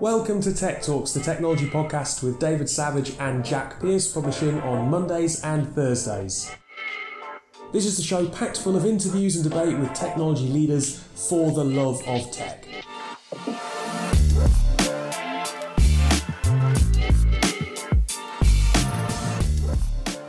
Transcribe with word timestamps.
Welcome 0.00 0.40
to 0.40 0.52
Tech 0.52 0.82
Talks, 0.82 1.12
the 1.12 1.20
technology 1.20 1.66
podcast 1.66 2.24
with 2.24 2.40
David 2.40 2.68
Savage 2.68 3.16
and 3.20 3.44
Jack 3.44 3.80
Pierce, 3.80 4.12
publishing 4.12 4.60
on 4.62 4.90
Mondays 4.90 5.40
and 5.44 5.72
Thursdays. 5.72 6.50
This 7.72 7.86
is 7.86 8.00
a 8.00 8.02
show 8.02 8.28
packed 8.28 8.58
full 8.58 8.76
of 8.76 8.84
interviews 8.84 9.36
and 9.36 9.48
debate 9.48 9.78
with 9.78 9.94
technology 9.94 10.48
leaders 10.48 10.98
for 10.98 11.52
the 11.52 11.62
love 11.62 12.02
of 12.08 12.28
tech. 12.32 12.66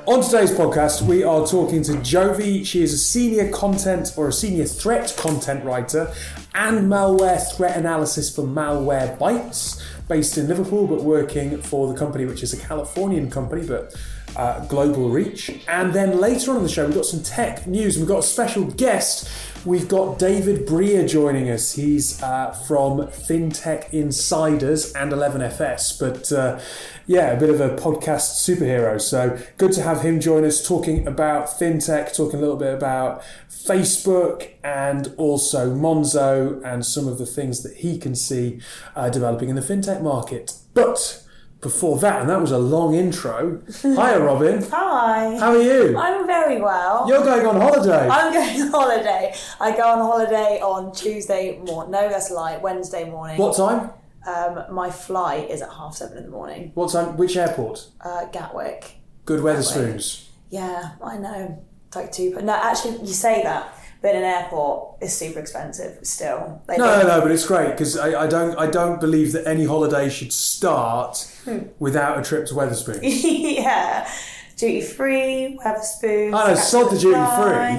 On 0.05 0.21
today's 0.21 0.51
podcast, 0.51 1.01
we 1.01 1.23
are 1.23 1.47
talking 1.47 1.81
to 1.81 1.93
Jovi. 1.93 2.63
She 2.63 2.83
is 2.83 2.93
a 2.93 2.97
senior 2.97 3.49
content 3.49 4.13
or 4.15 4.27
a 4.27 4.31
senior 4.31 4.65
threat 4.65 5.15
content 5.17 5.65
writer 5.65 6.13
and 6.55 6.89
malware 6.89 7.39
threat 7.55 7.77
analysis 7.77 8.33
for 8.33 8.43
Malwarebytes, 8.43 9.81
based 10.07 10.37
in 10.37 10.47
Liverpool, 10.47 10.87
but 10.87 11.03
working 11.03 11.61
for 11.61 11.91
the 11.91 11.97
company, 11.97 12.25
which 12.25 12.41
is 12.41 12.53
a 12.53 12.57
Californian 12.57 13.29
company, 13.29 13.67
but 13.67 13.93
uh, 14.35 14.65
global 14.65 15.09
reach. 15.09 15.51
And 15.67 15.93
then 15.93 16.19
later 16.19 16.51
on 16.51 16.57
in 16.57 16.63
the 16.63 16.69
show, 16.69 16.85
we've 16.85 16.95
got 16.95 17.05
some 17.05 17.23
tech 17.23 17.67
news. 17.67 17.97
We've 17.97 18.07
got 18.07 18.19
a 18.19 18.23
special 18.23 18.65
guest. 18.65 19.29
We've 19.65 19.87
got 19.87 20.19
David 20.19 20.65
Brear 20.65 21.07
joining 21.07 21.49
us. 21.49 21.73
He's 21.73 22.21
uh, 22.21 22.51
from 22.67 22.99
FinTech 22.99 23.93
Insiders 23.93 24.93
and 24.93 25.11
11FS, 25.11 25.99
but 25.99 26.31
uh, 26.31 26.59
yeah, 27.07 27.31
a 27.31 27.39
bit 27.39 27.49
of 27.49 27.61
a 27.61 27.69
podcast 27.75 28.35
superhero. 28.43 28.99
So 28.99 29.37
good 29.57 29.71
to 29.73 29.81
have 29.81 30.01
him 30.01 30.19
join 30.19 30.43
us 30.43 30.65
talking 30.65 31.07
about 31.07 31.47
fintech, 31.47 32.15
talking 32.15 32.39
a 32.39 32.41
little 32.41 32.57
bit 32.57 32.73
about 32.73 33.23
Facebook 33.49 34.51
and 34.63 35.13
also 35.17 35.73
Monzo 35.73 36.63
and 36.63 36.85
some 36.85 37.07
of 37.07 37.17
the 37.17 37.25
things 37.25 37.63
that 37.63 37.77
he 37.77 37.97
can 37.97 38.15
see 38.15 38.59
uh, 38.95 39.09
developing 39.09 39.49
in 39.49 39.55
the 39.55 39.61
fintech 39.61 40.01
market. 40.01 40.53
But 40.73 41.25
before 41.61 41.97
that, 41.97 42.21
and 42.21 42.29
that 42.29 42.39
was 42.39 42.51
a 42.51 42.59
long 42.59 42.93
intro. 42.93 43.59
Hiya, 43.81 44.19
Robin. 44.19 44.61
Hi. 44.69 45.35
How 45.39 45.51
are 45.51 45.61
you? 45.61 45.97
I'm 45.97 46.27
very 46.27 46.61
well. 46.61 47.07
You're 47.07 47.23
going 47.23 47.45
on 47.45 47.59
holiday. 47.59 48.07
I'm 48.07 48.31
going 48.31 48.61
on 48.61 48.67
holiday. 48.71 49.33
I 49.59 49.75
go 49.75 49.83
on 49.83 49.97
holiday 49.99 50.59
on 50.61 50.93
Tuesday 50.93 51.57
morning. 51.65 51.91
No, 51.91 52.07
that's 52.07 52.29
a 52.29 52.35
lie. 52.35 52.57
Wednesday 52.57 53.09
morning. 53.09 53.37
What 53.37 53.57
time? 53.57 53.89
Um, 54.27 54.73
my 54.73 54.89
flight 54.89 55.49
is 55.49 55.61
at 55.61 55.69
half 55.69 55.95
seven 55.95 56.17
in 56.17 56.23
the 56.23 56.29
morning. 56.31 56.71
What 56.73 56.91
time? 56.91 57.17
Which 57.17 57.37
airport? 57.37 57.87
Uh, 58.01 58.25
Gatwick. 58.25 58.95
Good 59.25 59.41
weather 59.41 59.59
Wetherspoons. 59.59 60.27
Yeah, 60.49 60.91
I 61.03 61.17
know. 61.17 61.63
It's 61.87 61.95
like 61.95 62.11
two. 62.11 62.31
But 62.33 62.43
no, 62.43 62.53
actually, 62.53 62.99
you 63.01 63.13
say 63.13 63.43
that, 63.43 63.73
but 64.01 64.15
an 64.15 64.23
airport 64.23 65.01
is 65.01 65.15
super 65.15 65.39
expensive 65.39 65.99
still. 66.05 66.61
They 66.67 66.77
No, 66.77 67.01
no, 67.01 67.07
no, 67.07 67.21
but 67.21 67.31
it's 67.31 67.45
great 67.45 67.71
because 67.71 67.97
I, 67.97 68.23
I 68.23 68.27
don't, 68.27 68.57
I 68.57 68.67
don't 68.67 68.99
believe 68.99 69.31
that 69.33 69.47
any 69.47 69.65
holiday 69.65 70.09
should 70.09 70.33
start 70.33 71.31
Hmm. 71.43 71.59
without 71.79 72.17
a 72.19 72.23
trip 72.23 72.45
to 72.47 72.53
Wetherspoons. 72.55 72.99
yeah. 73.03 74.09
Duty 74.57 74.81
free, 74.81 75.59
Wetherspoons. 75.63 76.33
I 76.33 76.47
know, 76.49 76.55
sod 76.55 76.91
the 76.91 76.97
duty 76.97 77.13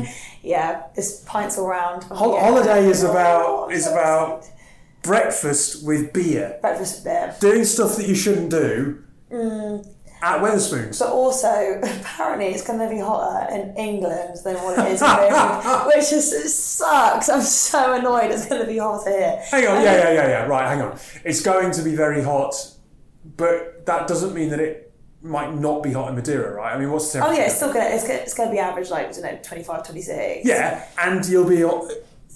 free. 0.07 0.15
Yeah, 0.43 0.83
there's 0.95 1.21
pints 1.21 1.59
all 1.59 1.67
round. 1.69 2.05
Hol- 2.05 2.35
Yeah. 2.35 2.45
holiday 2.45 2.87
is 2.87 3.03
Oh, 3.03 3.11
about 3.11 3.73
is 3.73 3.87
about. 3.87 4.45
Breakfast 5.03 5.85
with 5.87 6.13
beer, 6.13 6.59
breakfast 6.61 6.97
with 6.97 7.05
beer. 7.05 7.35
doing 7.41 7.65
stuff 7.65 7.97
that 7.97 8.09
you 8.09 8.15
shouldn't 8.15 8.51
do 8.51 9.03
Mm. 9.31 9.87
at 10.23 10.41
Wetherspoons. 10.41 10.99
But 10.99 11.09
also, 11.11 11.81
apparently, 11.83 12.47
it's 12.47 12.65
going 12.67 12.79
to 12.81 12.89
be 12.89 12.99
hotter 13.01 13.53
in 13.55 13.77
England 13.77 14.39
than 14.45 14.57
what 14.57 14.79
it 14.79 14.93
is 14.93 15.01
here, 15.01 15.81
which 15.87 16.13
is 16.13 16.33
it 16.33 16.49
sucks. 16.49 17.29
I'm 17.29 17.41
so 17.43 17.93
annoyed. 17.95 18.31
It's 18.33 18.47
going 18.47 18.61
to 18.63 18.67
be 18.67 18.79
hotter 18.79 19.11
here. 19.11 19.41
Hang 19.51 19.67
on, 19.69 19.83
yeah, 19.83 19.95
yeah, 19.97 20.11
yeah, 20.13 20.29
yeah. 20.29 20.47
Right, 20.47 20.69
hang 20.69 20.83
on. 20.83 20.99
It's 21.25 21.41
going 21.43 21.71
to 21.73 21.83
be 21.83 21.95
very 21.95 22.23
hot, 22.23 22.55
but 23.37 23.87
that 23.87 24.07
doesn't 24.09 24.35
mean 24.35 24.51
that 24.51 24.61
it 24.61 24.93
might 25.23 25.55
not 25.55 25.83
be 25.83 25.93
hot 25.93 26.09
in 26.09 26.15
Madeira, 26.17 26.53
right? 26.55 26.75
I 26.75 26.79
mean, 26.79 26.91
what's 26.91 27.13
the 27.13 27.19
Oh 27.19 27.23
temperature? 27.23 27.41
yeah, 27.43 27.47
it's 27.49 27.57
still 27.57 27.73
going 27.73 27.87
to 27.89 27.95
it's 27.95 28.05
to, 28.05 28.23
it's 28.23 28.35
to 28.35 28.51
be 28.51 28.59
average 28.59 28.91
like 28.91 29.09
I 29.09 29.13
don't 29.13 29.23
know 29.23 29.39
25, 29.43 29.85
26. 29.87 30.47
Yeah, 30.49 30.85
and 30.99 31.25
you'll 31.27 31.49
be 31.49 31.63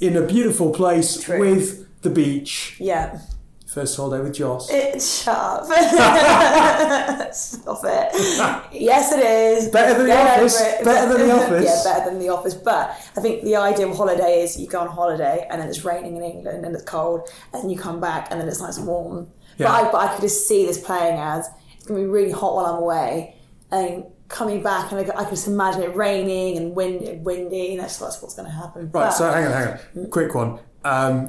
in 0.05 0.17
a 0.17 0.23
beautiful 0.27 0.71
place 0.73 1.21
True. 1.23 1.39
with 1.39 1.87
the 2.03 2.11
beach. 2.11 2.77
Yeah. 2.79 3.21
First 3.67 3.97
holiday 3.97 4.23
with 4.25 4.35
Joss. 4.35 4.69
It's 4.69 5.23
shut 5.23 5.37
up. 5.37 5.65
Stop 7.35 7.81
it. 7.85 8.73
Yes, 8.73 9.13
it 9.13 9.21
is. 9.21 9.69
Better 9.69 9.93
than 9.95 10.03
The 10.09 10.13
Get 10.13 10.39
Office. 10.41 10.61
it. 10.61 10.85
Better 10.85 11.13
than 11.19 11.29
The 11.29 11.35
Office. 11.45 11.65
yeah, 11.65 11.83
better 11.93 12.11
than 12.11 12.19
the 12.19 12.29
office. 12.31 12.55
But 12.55 12.91
I 13.17 13.21
think 13.21 13.45
the 13.45 13.55
ideal 13.57 13.95
holiday 13.95 14.43
is 14.43 14.59
you 14.59 14.67
go 14.67 14.81
on 14.81 14.89
holiday 14.89 15.47
and 15.51 15.61
then 15.61 15.69
it's 15.69 15.85
raining 15.85 16.17
in 16.17 16.23
England 16.25 16.65
and 16.65 16.75
it's 16.75 16.85
cold, 16.85 17.29
and 17.53 17.63
then 17.63 17.71
you 17.71 17.79
come 17.79 18.01
back 18.01 18.29
and 18.33 18.41
then 18.41 18.49
it's 18.49 18.61
nice 18.61 18.77
and 18.77 18.87
warm. 18.89 19.29
Yeah. 19.59 19.67
But 19.69 19.73
I, 19.89 19.93
but 19.93 19.99
I 19.99 20.13
could 20.15 20.23
just 20.23 20.49
see 20.49 20.67
this 20.67 20.79
playing 20.83 21.19
as 21.21 21.49
it's 21.77 21.87
going 21.87 22.01
to 22.01 22.07
be 22.07 22.11
really 22.11 22.33
hot 22.33 22.55
while 22.57 22.67
I'm 22.67 22.83
away, 22.83 23.37
and 23.71 24.05
coming 24.29 24.63
back 24.65 24.91
and 24.93 24.99
I, 25.01 25.03
I 25.17 25.23
can 25.25 25.31
just 25.31 25.47
imagine 25.47 25.83
it 25.83 25.95
raining 25.95 26.57
and 26.57 26.75
wind, 26.75 27.25
windy. 27.25 27.73
And 27.73 27.81
that's, 27.81 27.99
that's 27.99 28.21
what's 28.21 28.35
going 28.35 28.47
to 28.47 28.55
happen. 28.55 28.83
Right, 28.83 28.93
But- 28.93 29.11
so 29.11 29.31
hang 29.31 29.47
on, 29.47 29.53
hang 29.53 29.79
on. 29.97 30.11
Quick 30.11 30.35
one. 30.35 30.59
Um, 30.85 31.29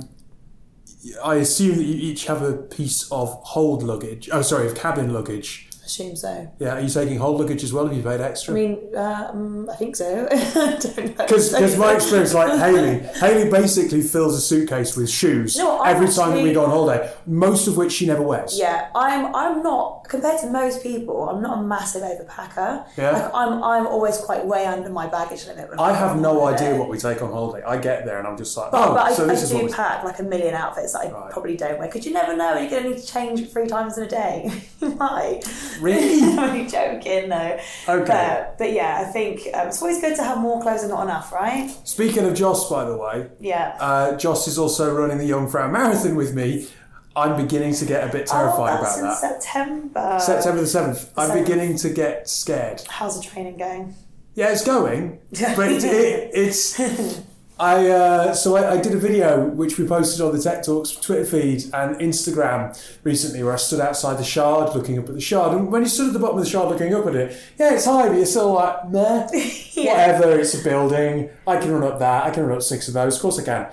I 1.24 1.36
assume 1.36 1.78
that 1.78 1.84
you 1.84 1.96
each 1.96 2.26
have 2.26 2.42
a 2.42 2.54
piece 2.54 3.12
of 3.12 3.30
hold 3.44 3.84
luggage. 3.84 4.30
Oh, 4.32 4.42
sorry, 4.42 4.68
of 4.68 4.76
cabin 4.76 5.14
luggage. 5.14 5.68
Assume 5.92 6.16
so. 6.16 6.52
Yeah, 6.60 6.76
are 6.76 6.80
you 6.80 6.90
taking 6.90 7.18
hold 7.18 7.40
luggage 7.40 7.64
as 7.64 7.74
well? 7.74 7.86
Have 7.88 7.96
you 7.96 8.02
paid 8.04 8.22
extra? 8.22 8.54
I 8.54 8.56
mean, 8.56 8.80
um, 8.96 9.70
I 9.70 9.76
think 9.76 9.96
so. 9.96 10.28
I 10.32 10.78
don't. 10.80 11.18
Because 11.18 11.78
my 11.78 11.94
experience, 12.00 12.34
like 12.34 12.58
Haley, 12.58 13.00
Haley 13.20 13.50
basically 13.50 14.02
fills 14.02 14.36
a 14.38 14.42
suitcase 14.42 14.96
with 14.96 15.10
shoes 15.10 15.58
No, 15.58 15.82
every 15.84 16.08
time 16.08 16.36
that 16.36 16.44
we 16.44 16.54
go 16.54 16.64
on 16.64 16.70
holiday, 16.70 17.14
most 17.26 17.68
of 17.68 17.78
which 17.78 17.92
she 17.92 18.06
never 18.08 18.22
wears. 18.24 18.58
Yeah, 18.58 18.90
I'm. 18.96 19.36
I'm 19.36 19.62
not 19.64 20.06
compared 20.08 20.40
to 20.42 20.48
most 20.50 20.82
people. 20.84 21.30
I'm 21.30 21.42
not 21.42 21.60
a 21.60 21.62
massive 21.64 22.02
overpacker. 22.04 22.86
Yeah. 22.98 23.12
like 23.12 23.32
I'm. 23.34 23.64
I'm 23.64 23.88
always 23.88 24.18
quite 24.18 24.46
way 24.46 24.66
under 24.66 24.90
my 24.90 25.08
baggage 25.08 25.46
limit. 25.48 25.70
I 25.80 25.94
have 25.94 26.20
no 26.20 26.46
idea 26.46 26.76
what 26.76 26.90
we 26.90 26.98
take 26.98 27.22
on 27.22 27.32
holiday. 27.32 27.64
I 27.66 27.78
get 27.78 28.06
there 28.06 28.20
and 28.20 28.28
I'm 28.28 28.38
just 28.38 28.56
like, 28.58 28.72
But, 28.72 28.90
oh, 28.90 28.94
but 28.94 29.14
so 29.14 29.24
I 29.26 29.28
this 29.28 29.44
is 29.44 29.54
what 29.54 29.60
do 29.62 29.66
we 29.68 29.72
pack 29.74 30.04
like 30.04 30.20
a 30.20 30.24
million 30.24 30.54
outfits 30.56 30.94
that 30.94 31.06
I 31.08 31.12
Right. 31.12 31.32
probably 31.32 31.58
don't 31.58 31.78
wear 31.80 31.88
because 31.88 32.06
you 32.06 32.14
never 32.14 32.36
know. 32.36 32.58
You're 32.58 32.70
going 32.70 32.84
to 32.84 32.90
need 32.92 33.00
to 33.00 33.06
change 33.08 33.50
three 33.52 33.68
times 33.68 33.98
in 33.98 34.04
a 34.06 34.08
day. 34.08 34.52
you 34.82 34.90
might. 34.96 35.42
Really? 35.82 36.22
I'm 36.34 36.40
only 36.40 36.68
joking, 36.68 37.30
though. 37.30 37.60
Okay. 37.90 38.06
But, 38.06 38.58
but 38.58 38.72
yeah, 38.72 39.04
I 39.06 39.12
think 39.12 39.42
um, 39.54 39.68
it's 39.68 39.82
always 39.82 40.00
good 40.00 40.16
to 40.18 40.24
have 40.24 40.38
more 40.38 40.62
clothes 40.62 40.82
and 40.84 40.92
not 40.92 41.04
enough, 41.04 41.32
right? 41.34 41.70
Speaking 41.84 42.24
of 42.26 42.34
Joss, 42.36 42.70
by 42.70 42.86
the 42.86 42.96
way, 42.96 43.30
Yeah. 43.40 43.76
uh, 43.80 44.16
Joss 44.18 44.48
is 44.48 44.58
also 44.58 44.94
running 44.96 45.18
the 45.18 45.28
Jungfrau 45.30 45.70
Marathon 45.72 46.16
with 46.16 46.34
me. 46.36 46.68
I'm 47.16 47.36
beginning 47.36 47.74
to 47.76 47.86
get 47.86 48.08
a 48.08 48.12
bit 48.12 48.28
terrified 48.28 48.80
oh, 48.80 48.84
that's 48.84 48.98
about 48.98 49.24
in 49.24 49.32
that. 49.32 49.44
September. 49.44 50.18
September 50.22 50.62
the 50.62 50.68
7th. 50.68 51.10
I'm 51.18 51.38
beginning 51.44 51.76
to 51.78 51.90
get 51.90 52.30
scared. 52.30 52.82
How's 52.88 53.20
the 53.22 53.28
training 53.28 53.58
going? 53.58 53.96
Yeah, 54.36 54.52
it's 54.52 54.64
going, 54.64 55.20
but 55.32 55.72
it, 55.72 55.84
it, 55.84 56.32
it's. 56.34 56.80
I 57.62 57.90
uh, 57.90 58.34
so 58.34 58.56
I, 58.56 58.74
I 58.74 58.82
did 58.82 58.94
a 58.94 58.98
video 58.98 59.46
which 59.46 59.78
we 59.78 59.86
posted 59.88 60.20
on 60.20 60.36
the 60.36 60.42
Tech 60.42 60.64
Talks 60.64 60.94
Twitter 60.94 61.24
feed 61.24 61.66
and 61.76 61.96
Instagram 61.98 62.76
recently, 63.04 63.44
where 63.44 63.54
I 63.54 63.58
stood 63.58 63.80
outside 63.80 64.18
the 64.18 64.24
Shard 64.24 64.76
looking 64.76 64.98
up 64.98 65.08
at 65.08 65.14
the 65.14 65.22
Shard, 65.22 65.56
and 65.56 65.72
when 65.72 65.84
you 65.84 65.88
stood 65.88 66.08
at 66.08 66.14
the 66.14 66.20
bottom 66.20 66.40
of 66.40 66.44
the 66.44 66.50
Shard 66.50 66.70
looking 66.70 66.92
up 66.96 67.06
at 67.06 67.16
it, 67.16 67.40
yeah, 67.60 67.76
it's 67.76 67.86
high, 67.86 68.08
but 68.08 68.18
you're 68.18 68.26
still 68.26 68.54
like, 68.54 68.90
meh, 68.90 69.28
whatever. 69.76 70.40
It's 70.40 70.60
a 70.60 70.64
building. 70.64 71.30
I 71.46 71.58
can 71.58 71.72
run 71.72 71.84
up 71.84 72.00
that. 72.00 72.26
I 72.26 72.32
can 72.32 72.48
run 72.48 72.58
up 72.58 72.64
six 72.64 72.88
of 72.88 72.96
those. 72.96 73.18
Of 73.18 73.22
course, 73.22 73.38
I 73.38 73.44
can. 73.44 73.72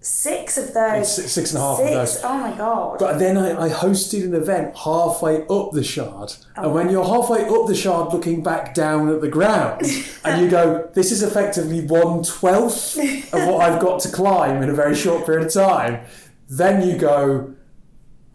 Six 0.00 0.56
of 0.56 0.72
those. 0.74 1.16
Six- 1.16 1.32
six 1.32 1.52
and 1.52 1.58
a 1.62 1.66
half 1.66 1.78
Six. 1.78 1.88
of 1.90 1.94
those. 1.96 2.20
Oh 2.24 2.38
my 2.38 2.52
god. 2.56 2.98
But 3.00 3.18
then 3.18 3.36
I, 3.36 3.64
I 3.66 3.68
hosted 3.68 4.24
an 4.24 4.34
event 4.34 4.76
halfway 4.76 5.44
up 5.48 5.72
the 5.72 5.82
shard. 5.82 6.34
Oh, 6.56 6.62
and 6.64 6.74
when 6.74 6.88
you're 6.90 7.04
halfway 7.04 7.44
up 7.48 7.66
the 7.66 7.74
shard 7.74 8.12
looking 8.12 8.42
back 8.42 8.74
down 8.74 9.08
at 9.08 9.20
the 9.20 9.28
ground, 9.28 9.82
and 10.24 10.40
you 10.42 10.48
go, 10.48 10.88
this 10.94 11.10
is 11.10 11.22
effectively 11.22 11.80
one 11.84 12.22
twelfth 12.22 12.96
of 12.96 13.46
what 13.48 13.60
I've 13.68 13.80
got 13.80 14.00
to 14.02 14.08
climb 14.10 14.62
in 14.62 14.70
a 14.70 14.74
very 14.74 14.94
short 14.94 15.26
period 15.26 15.46
of 15.46 15.52
time, 15.52 16.04
then 16.48 16.86
you 16.88 16.96
go, 16.96 17.54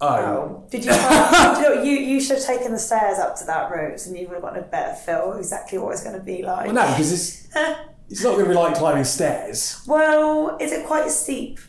oh. 0.01 0.07
Oh. 0.07 0.63
Did 0.69 0.83
you, 0.85 0.91
try, 0.91 1.81
you, 1.81 1.91
you 1.91 1.97
you 2.13 2.21
should 2.21 2.37
have 2.37 2.45
taken 2.45 2.73
the 2.73 2.79
stairs 2.79 3.19
up 3.19 3.37
to 3.37 3.45
that 3.45 3.71
route 3.71 4.05
and 4.05 4.17
you 4.17 4.27
would 4.27 4.33
have 4.33 4.41
gotten 4.43 4.59
a 4.63 4.67
better 4.67 4.95
feel 4.95 5.31
of 5.31 5.39
exactly 5.39 5.77
what 5.77 5.93
it's 5.93 6.03
going 6.03 6.17
to 6.17 6.23
be 6.23 6.43
like. 6.43 6.65
Well, 6.65 6.75
no, 6.75 6.87
because 6.87 7.11
it's, 7.13 7.47
it's 8.09 8.23
not 8.23 8.33
going 8.33 8.45
to 8.45 8.49
be 8.49 8.55
like 8.55 8.75
climbing 8.75 9.03
stairs. 9.03 9.81
Well, 9.87 10.57
is 10.59 10.71
it 10.71 10.85
quite 10.85 11.09
steep? 11.09 11.59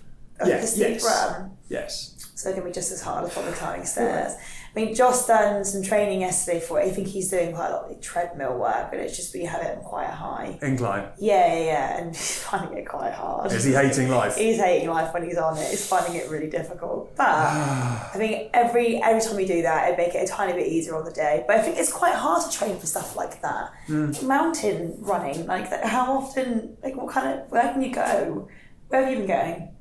Like 0.40 0.48
a 0.48 0.50
Yes, 0.52 0.72
steep 0.74 0.88
yes. 0.88 1.04
run? 1.04 1.56
Yes. 1.68 2.10
So 2.34 2.50
it 2.50 2.54
can 2.54 2.64
be 2.64 2.72
just 2.72 2.90
as 2.92 3.00
hard 3.00 3.24
as 3.24 3.32
probably 3.32 3.52
climbing 3.52 3.86
stairs. 3.86 4.32
I 4.76 4.80
mean, 4.80 4.94
Josh 4.94 5.26
done 5.26 5.64
some 5.64 5.82
training 5.84 6.22
yesterday 6.22 6.58
for 6.58 6.80
it. 6.80 6.86
I 6.86 6.90
think 6.90 7.06
he's 7.06 7.30
doing 7.30 7.54
quite 7.54 7.68
a 7.68 7.74
lot 7.74 7.90
of 7.92 8.00
treadmill 8.00 8.58
work, 8.58 8.90
but 8.90 8.98
it's 8.98 9.16
just 9.16 9.32
we 9.32 9.44
have 9.44 9.62
it 9.62 9.78
quite 9.84 10.10
high. 10.10 10.58
Incline. 10.62 11.10
Yeah, 11.16 11.46
yeah, 11.54 11.64
yeah, 11.64 11.98
and 11.98 12.08
he's 12.16 12.42
finding 12.42 12.78
it 12.78 12.88
quite 12.88 13.12
hard. 13.12 13.52
Is 13.52 13.62
he 13.62 13.72
hating 13.72 14.08
life? 14.08 14.36
He's 14.36 14.56
hating 14.56 14.88
life 14.88 15.14
when 15.14 15.24
he's 15.24 15.38
on 15.38 15.56
it. 15.58 15.70
He's 15.70 15.86
finding 15.86 16.16
it 16.16 16.28
really 16.28 16.50
difficult. 16.50 17.14
But 17.16 17.28
I 17.28 18.14
think 18.14 18.50
every 18.52 19.00
every 19.00 19.20
time 19.20 19.36
we 19.36 19.46
do 19.46 19.62
that, 19.62 19.92
it 19.92 19.96
make 19.96 20.14
it 20.16 20.24
a 20.24 20.26
tiny 20.26 20.54
bit 20.54 20.66
easier 20.66 20.96
on 20.96 21.04
the 21.04 21.12
day. 21.12 21.44
But 21.46 21.56
I 21.56 21.62
think 21.62 21.78
it's 21.78 21.92
quite 21.92 22.16
hard 22.16 22.50
to 22.50 22.56
train 22.56 22.76
for 22.76 22.86
stuff 22.86 23.14
like 23.14 23.40
that. 23.42 23.72
Hmm. 23.86 24.10
Mountain 24.26 24.96
running, 24.98 25.46
like 25.46 25.70
that. 25.70 25.84
How 25.84 26.18
often? 26.18 26.76
Like 26.82 26.96
what 26.96 27.12
kind 27.12 27.38
of? 27.38 27.50
Where 27.52 27.72
can 27.72 27.80
you 27.80 27.94
go? 27.94 28.48
Where 28.88 29.04
have 29.04 29.10
you 29.12 29.18
been 29.18 29.28
going? 29.28 29.74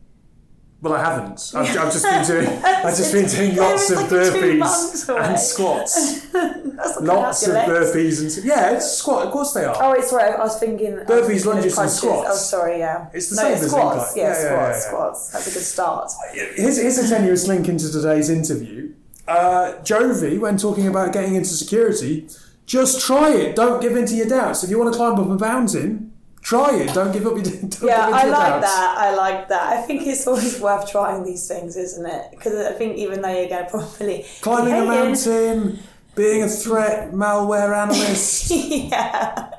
Well, 0.84 0.94
I 0.96 1.00
haven't. 1.00 1.54
I've, 1.56 1.78
I've 1.78 1.94
just 1.94 2.04
been 2.04 2.26
doing. 2.26 2.64
I've 2.66 2.98
just 2.98 3.14
been 3.14 3.26
doing 3.30 3.56
lots 3.56 3.90
of 3.90 3.98
like 4.00 4.10
burpees 4.10 5.10
and 5.30 5.40
squats. 5.40 6.34
Lots 6.34 6.98
of 6.98 7.06
gonna 7.06 7.22
help 7.22 7.42
your 7.42 7.54
legs. 7.54 7.96
burpees 7.96 8.38
and 8.38 8.46
yeah, 8.46 8.72
it's 8.76 8.92
squat. 8.92 9.26
Of 9.26 9.32
course 9.32 9.54
they 9.54 9.64
are. 9.64 9.76
Oh, 9.80 9.94
it's 9.94 10.12
right. 10.12 10.34
I 10.36 10.40
was 10.40 10.60
thinking 10.60 10.92
Burpees, 11.08 11.46
lunges 11.46 11.66
and 11.66 11.74
crunches. 11.74 11.98
squats. 11.98 12.30
Oh, 12.30 12.36
sorry. 12.36 12.80
Yeah. 12.80 13.08
It's 13.14 13.30
the 13.30 13.38
no, 13.38 13.42
same 13.44 13.54
it's 13.54 13.64
as 13.64 13.72
squats. 13.72 14.18
Yeah, 14.18 14.24
yeah, 14.24 14.34
squats. 14.34 14.52
yeah, 14.52 14.68
yeah. 14.68 14.80
Squats. 14.80 15.30
That's 15.32 15.48
a 15.48 15.54
good 15.54 15.64
start. 15.64 16.12
Here's, 16.34 16.78
here's 16.78 16.98
a 16.98 17.08
tenuous 17.10 17.48
link 17.48 17.70
into 17.70 17.90
today's 17.92 18.30
interview. 18.30 18.94
Uh, 19.28 19.76
Jovi, 19.84 20.38
when 20.40 20.58
talking 20.58 20.88
about 20.88 21.14
getting 21.14 21.36
into 21.36 21.50
security, 21.50 22.28
just 22.66 23.06
try 23.06 23.32
it. 23.34 23.56
Don't 23.56 23.82
give 23.82 23.96
in 23.96 24.06
to 24.06 24.16
your 24.16 24.28
doubts. 24.28 24.64
If 24.64 24.70
you 24.70 24.80
want 24.80 24.94
to 24.94 24.98
climb 24.98 25.14
up 25.14 25.28
a 25.28 25.38
mountain, 25.38 26.12
try 26.44 26.75
it. 26.75 26.94
Don't 26.94 27.12
give 27.12 27.25
up 27.25 27.34
your. 27.34 27.44
Don't 27.44 27.81
Yeah, 27.81 28.06
I 28.07 28.25
like 28.28 28.62
doubts. 28.62 28.66
that. 28.68 28.95
I 29.00 29.16
like 29.16 29.48
that. 29.50 29.74
I 29.74 29.81
think 29.81 30.06
it's 30.06 30.28
always 30.28 30.60
worth 30.60 30.90
trying 30.92 31.24
these 31.24 31.48
things, 31.48 31.75
isn't 31.75 32.06
it? 32.06 32.25
Because 32.31 32.54
I 32.68 32.74
think 32.74 32.98
even 32.98 33.22
though 33.22 33.30
you're 33.30 33.50
going 33.50 33.66
to 33.66 33.69
probably 33.72 34.25
Climbing 34.42 34.74
a 34.74 34.86
mountain, 34.86 35.80
being 36.16 36.44
a 36.44 36.48
threat, 36.48 37.12
malware 37.13 37.75
analyst, 37.84 38.51
yeah. 38.51 39.50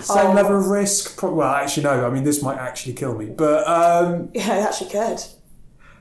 same 0.00 0.28
Oh. 0.28 0.32
level 0.34 0.58
of 0.58 0.66
risk. 0.68 1.20
Well, 1.22 1.42
actually, 1.42 1.82
no. 1.84 2.06
I 2.06 2.10
mean, 2.10 2.22
this 2.22 2.40
might 2.42 2.58
actually 2.58 2.92
kill 2.92 3.14
me. 3.16 3.26
But 3.26 3.66
um, 3.66 4.28
Yeah, 4.34 4.58
it 4.58 4.62
actually 4.62 4.90
could. 4.90 5.18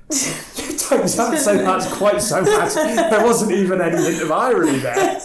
Don't, 0.09 1.15
don't 1.15 1.37
say 1.37 1.57
that's 1.57 1.91
quite 1.93 2.21
so 2.21 2.43
bad. 2.45 3.11
There 3.11 3.23
wasn't 3.23 3.51
even 3.53 3.81
any 3.81 3.97
hint 4.03 4.21
of 4.21 4.31
irony 4.31 4.77
there. 4.77 5.19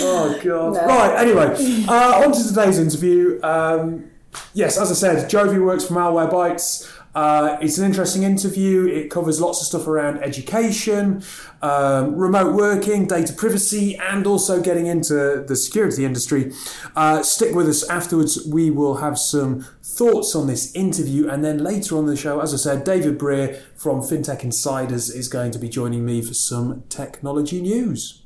Oh 0.00 0.38
god. 0.42 0.74
No. 0.74 0.86
Right. 0.86 1.14
Anyway, 1.18 1.84
uh, 1.86 2.22
on 2.24 2.32
to 2.32 2.48
today's 2.48 2.78
interview. 2.78 3.38
Um, 3.42 4.10
yes, 4.54 4.78
as 4.78 4.90
I 4.90 4.94
said, 4.94 5.30
Jovi 5.30 5.62
works 5.62 5.84
for 5.86 5.94
Malwarebytes. 5.94 6.90
Uh, 7.14 7.58
it's 7.60 7.78
an 7.78 7.84
interesting 7.84 8.22
interview. 8.22 8.86
It 8.86 9.10
covers 9.10 9.40
lots 9.40 9.60
of 9.60 9.66
stuff 9.66 9.86
around 9.86 10.18
education, 10.18 11.22
um, 11.60 12.16
remote 12.16 12.54
working, 12.54 13.06
data 13.06 13.32
privacy, 13.32 13.96
and 13.96 14.26
also 14.26 14.62
getting 14.62 14.86
into 14.86 15.44
the 15.46 15.56
security 15.56 16.04
industry. 16.04 16.52
Uh, 16.96 17.22
stick 17.22 17.54
with 17.54 17.68
us 17.68 17.88
afterwards. 17.88 18.46
We 18.46 18.70
will 18.70 18.96
have 18.96 19.18
some 19.18 19.66
thoughts 19.82 20.34
on 20.34 20.46
this 20.46 20.74
interview, 20.74 21.28
and 21.28 21.44
then 21.44 21.58
later 21.58 21.98
on 21.98 22.06
the 22.06 22.16
show, 22.16 22.40
as 22.40 22.54
I 22.54 22.56
said, 22.56 22.84
David 22.84 23.18
Brear 23.18 23.62
from 23.76 24.00
FinTech 24.00 24.42
Insiders 24.42 25.10
is 25.10 25.28
going 25.28 25.50
to 25.52 25.58
be 25.58 25.68
joining 25.68 26.06
me 26.06 26.22
for 26.22 26.34
some 26.34 26.84
technology 26.88 27.60
news. 27.60 28.21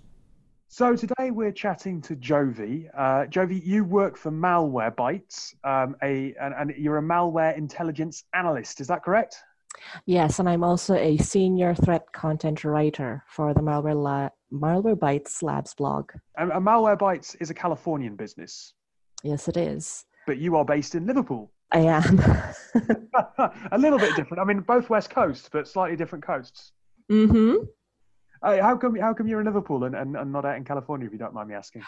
So 0.77 0.95
today 0.95 1.31
we're 1.31 1.53
chatting 1.53 2.03
to 2.03 2.15
Jovi. 2.15 2.91
Uh, 2.95 3.25
Jovi, 3.31 3.65
you 3.65 3.83
work 3.83 4.15
for 4.15 4.31
Malwarebytes, 4.31 5.55
um, 5.65 5.97
a, 6.03 6.35
and, 6.39 6.53
and 6.53 6.75
you're 6.77 6.99
a 6.99 7.03
malware 7.03 7.57
intelligence 7.57 8.25
analyst. 8.35 8.83
Is 8.83 8.87
that 8.89 9.03
correct? 9.03 9.39
Yes, 10.05 10.39
and 10.39 10.47
I'm 10.47 10.63
also 10.63 10.95
a 10.95 11.17
senior 11.17 11.75
threat 11.75 12.13
content 12.13 12.63
writer 12.63 13.25
for 13.27 13.55
the 13.55 13.61
Malware, 13.61 13.95
La- 13.97 14.29
Malwarebytes 14.53 15.43
Labs 15.43 15.73
blog. 15.73 16.11
And, 16.37 16.53
and 16.53 16.67
Malwarebytes 16.67 17.37
is 17.41 17.49
a 17.49 17.55
Californian 17.55 18.15
business, 18.15 18.75
Yes, 19.23 19.49
it 19.49 19.57
is. 19.57 20.05
but 20.27 20.37
you 20.37 20.57
are 20.57 20.65
based 20.67 20.95
in 20.95 21.07
Liverpool. 21.07 21.51
I 21.73 21.79
am. 21.79 22.19
a 23.73 23.79
little 23.79 23.99
bit 23.99 24.15
different. 24.15 24.43
I 24.43 24.45
mean, 24.45 24.61
both 24.61 24.91
West 24.91 25.09
Coast, 25.09 25.49
but 25.53 25.67
slightly 25.67 25.97
different 25.97 26.23
coasts. 26.27 26.73
mm-hmm. 27.11 27.65
Uh, 28.43 28.61
how 28.63 28.77
come? 28.77 28.97
How 28.97 29.13
come 29.15 29.27
you're 29.29 29.41
in 29.41 29.47
Liverpool 29.47 29.85
and, 29.85 29.95
and, 29.95 30.17
and 30.17 30.33
not 30.33 30.45
out 30.45 30.57
in 30.57 30.65
California? 30.65 31.07
If 31.07 31.13
you 31.13 31.19
don't 31.19 31.35
mind 31.35 31.49
me 31.49 31.55
asking. 31.55 31.83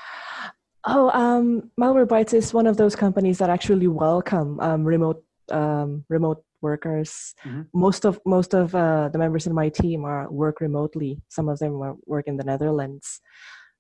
Oh, 0.85 1.11
um, 1.11 1.71
Malwarebytes 1.79 2.33
is 2.33 2.55
one 2.55 2.67
of 2.67 2.77
those 2.77 2.95
companies 2.97 3.39
that 3.39 3.51
actually 3.51 3.89
welcome 3.89 4.59
um, 4.61 4.85
remote 4.85 5.23
um, 5.51 6.05
remote 6.09 6.43
workers. 6.63 7.35
Mhm. 7.45 7.67
Most 7.75 8.05
of 8.07 8.21
most 8.25 8.55
of 8.55 8.75
uh, 8.75 9.09
the 9.13 9.19
members 9.19 9.47
in 9.47 9.55
my 9.55 9.69
team 9.69 10.05
are 10.05 10.31
work 10.31 10.61
remotely. 10.61 11.21
Some 11.29 11.49
of 11.49 11.59
them 11.59 11.73
work 12.07 12.27
in 12.27 12.37
the 12.37 12.45
Netherlands. 12.45 13.21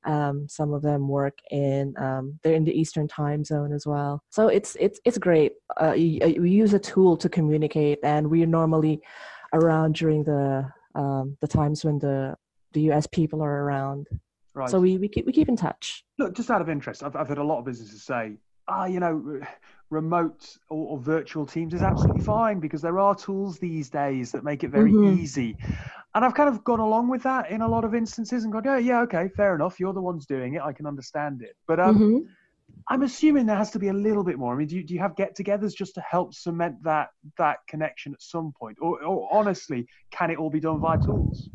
Um, 0.06 0.46
some 0.48 0.72
of 0.72 0.82
them 0.82 1.08
work 1.08 1.38
in 1.50 1.94
um, 1.98 2.38
they're 2.42 2.54
in 2.54 2.64
the 2.64 2.78
Eastern 2.78 3.08
time 3.08 3.44
zone 3.44 3.72
as 3.72 3.86
well. 3.86 4.22
So 4.30 4.48
it's 4.48 4.76
it's 4.78 5.00
it's 5.04 5.18
great. 5.18 5.52
Uh, 5.76 5.94
y- 5.96 6.36
we 6.38 6.50
use 6.50 6.72
a 6.74 6.78
tool 6.78 7.16
to 7.16 7.28
communicate, 7.28 7.98
and 8.02 8.28
we're 8.30 8.46
normally 8.46 9.00
around 9.52 9.94
during 9.96 10.22
the 10.24 10.70
um, 10.94 11.36
the 11.40 11.48
times 11.48 11.84
when 11.84 11.98
the 11.98 12.36
the 12.72 12.82
U.S. 12.82 13.06
people 13.06 13.42
are 13.42 13.64
around. 13.64 14.08
Right. 14.54 14.70
So 14.70 14.80
we, 14.80 14.98
we 14.98 15.08
keep 15.08 15.26
we 15.26 15.32
keep 15.32 15.48
in 15.48 15.56
touch. 15.56 16.04
Look, 16.18 16.34
just 16.34 16.50
out 16.50 16.60
of 16.60 16.68
interest, 16.68 17.02
I've, 17.02 17.14
I've 17.16 17.28
heard 17.28 17.38
a 17.38 17.44
lot 17.44 17.60
of 17.60 17.64
businesses 17.64 18.02
say, 18.02 18.38
ah, 18.66 18.86
you 18.86 18.98
know, 19.00 19.40
remote 19.90 20.56
or, 20.68 20.88
or 20.88 20.98
virtual 20.98 21.46
teams 21.46 21.74
is 21.74 21.82
absolutely 21.82 22.20
fine 22.20 22.58
because 22.60 22.82
there 22.82 22.98
are 22.98 23.14
tools 23.14 23.58
these 23.58 23.88
days 23.88 24.32
that 24.32 24.44
make 24.44 24.64
it 24.64 24.68
very 24.70 24.92
Mhm. 24.92 25.16
easy. 25.16 25.56
And 26.14 26.24
I've 26.24 26.34
kind 26.34 26.48
of 26.48 26.64
gone 26.64 26.80
along 26.80 27.08
with 27.08 27.22
that 27.22 27.50
in 27.50 27.60
a 27.60 27.68
lot 27.68 27.84
of 27.84 27.94
instances 27.94 28.42
and 28.44 28.52
gone, 28.52 28.64
yeah, 28.64 28.78
yeah, 28.78 29.00
okay, 29.02 29.28
fair 29.28 29.54
enough. 29.54 29.78
You're 29.78 29.92
the 29.92 30.02
ones 30.02 30.26
doing 30.26 30.54
it. 30.54 30.62
I 30.62 30.72
can 30.72 30.86
understand 30.86 31.42
it. 31.42 31.54
But 31.68 31.78
um, 31.78 31.96
Mhm. 31.96 32.26
I'm 32.90 33.02
assuming 33.02 33.46
there 33.46 33.56
has 33.56 33.70
to 33.72 33.78
be 33.78 33.88
a 33.88 33.92
little 33.92 34.24
bit 34.24 34.38
more. 34.38 34.54
I 34.54 34.58
mean, 34.58 34.66
do 34.66 34.76
you, 34.76 34.84
do 34.84 34.94
you 34.94 35.00
have 35.00 35.14
get-togethers 35.14 35.74
just 35.74 35.94
to 35.94 36.00
help 36.00 36.34
cement 36.34 36.82
that 36.82 37.10
that 37.36 37.58
connection 37.68 38.12
at 38.14 38.22
some 38.22 38.52
point, 38.58 38.78
or, 38.80 39.02
or 39.04 39.28
honestly, 39.30 39.86
can 40.10 40.30
it 40.30 40.38
all 40.38 40.50
be 40.50 40.60
done 40.60 40.80
via 40.80 40.98
tools? 40.98 41.50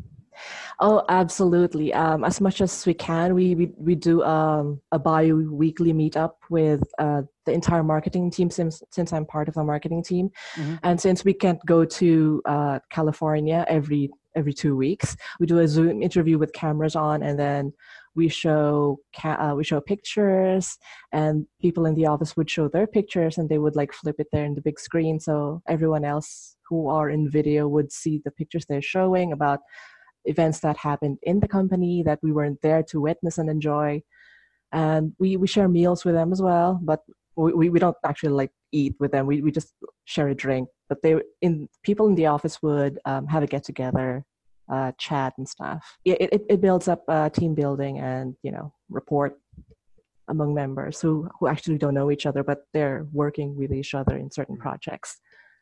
Oh, 0.80 1.02
absolutely. 1.08 1.92
Um, 1.92 2.24
as 2.24 2.40
much 2.40 2.60
as 2.60 2.86
we 2.86 2.94
can, 2.94 3.34
we 3.34 3.54
we, 3.54 3.72
we 3.76 3.94
do 3.94 4.22
um, 4.22 4.80
a 4.92 4.98
bi-weekly 4.98 5.92
meetup 5.92 6.32
with 6.50 6.82
uh, 6.98 7.22
the 7.46 7.52
entire 7.52 7.82
marketing 7.82 8.30
team 8.30 8.50
since 8.50 8.82
since 8.90 9.12
I'm 9.12 9.26
part 9.26 9.48
of 9.48 9.54
the 9.54 9.64
marketing 9.64 10.02
team, 10.02 10.30
Mhm. 10.56 10.78
and 10.82 11.00
since 11.00 11.24
we 11.24 11.32
can't 11.34 11.64
go 11.66 11.84
to 11.84 12.42
uh, 12.46 12.78
California 12.90 13.64
every 13.68 14.10
every 14.36 14.52
two 14.52 14.74
weeks, 14.76 15.16
we 15.38 15.46
do 15.46 15.58
a 15.60 15.68
Zoom 15.68 16.02
interview 16.02 16.38
with 16.38 16.52
cameras 16.52 16.96
on, 16.96 17.22
and 17.22 17.38
then 17.38 17.72
we 18.16 18.28
show 18.28 18.98
ca- 19.14 19.38
uh, 19.40 19.54
we 19.54 19.62
show 19.64 19.80
pictures, 19.80 20.78
and 21.12 21.46
people 21.60 21.86
in 21.86 21.94
the 21.94 22.06
office 22.06 22.36
would 22.36 22.50
show 22.50 22.68
their 22.68 22.86
pictures, 22.86 23.38
and 23.38 23.48
they 23.48 23.58
would 23.58 23.76
like 23.76 23.92
flip 23.92 24.16
it 24.18 24.28
there 24.32 24.44
in 24.44 24.54
the 24.54 24.60
big 24.60 24.78
screen, 24.80 25.20
so 25.20 25.62
everyone 25.68 26.04
else 26.04 26.56
who 26.68 26.88
are 26.88 27.10
in 27.10 27.30
video 27.30 27.68
would 27.68 27.92
see 27.92 28.20
the 28.24 28.30
pictures 28.30 28.64
they're 28.66 28.82
showing 28.82 29.32
about 29.32 29.60
events 30.24 30.60
that 30.60 30.76
happened 30.76 31.18
in 31.22 31.40
the 31.40 31.48
company 31.48 32.02
that 32.02 32.20
we 32.22 32.32
weren't 32.32 32.60
there 32.62 32.82
to 32.84 33.00
witness 33.00 33.38
and 33.38 33.50
enjoy. 33.50 34.02
And 34.72 35.12
we, 35.18 35.36
we 35.36 35.46
share 35.46 35.68
meals 35.68 36.04
with 36.04 36.14
them 36.14 36.32
as 36.32 36.42
well 36.42 36.80
but 36.82 37.00
we, 37.36 37.68
we, 37.68 37.78
don't 37.78 37.96
actually 38.04 38.30
like 38.30 38.50
eat 38.72 38.94
with 39.00 39.12
them. 39.12 39.26
We, 39.26 39.42
we 39.42 39.50
just 39.50 39.74
share 40.04 40.28
a 40.28 40.34
drink. 40.34 40.68
But 40.88 41.02
they 41.02 41.16
in 41.40 41.68
people 41.82 42.06
in 42.08 42.14
the 42.14 42.26
office 42.26 42.62
would 42.62 42.98
um, 43.04 43.26
have 43.26 43.42
a 43.42 43.46
get 43.46 43.64
together 43.64 44.24
uh, 44.72 44.92
chat 44.98 45.34
and 45.38 45.48
stuff. 45.48 45.98
Yeah, 46.04 46.16
it, 46.20 46.32
it, 46.32 46.42
it 46.48 46.60
builds 46.60 46.88
up 46.88 47.02
uh, 47.08 47.28
team 47.30 47.54
building 47.54 47.98
and 47.98 48.36
you 48.42 48.52
know 48.52 48.72
rapport 48.88 49.36
among 50.28 50.54
members 50.54 51.00
who, 51.00 51.28
who 51.38 51.48
actually 51.48 51.76
don't 51.76 51.92
know 51.92 52.10
each 52.10 52.24
other 52.24 52.42
but 52.42 52.62
they're 52.72 53.06
working 53.12 53.54
with 53.56 53.70
each 53.70 53.92
other 53.92 54.16
in 54.16 54.30
certain 54.30 54.56
projects 54.56 55.18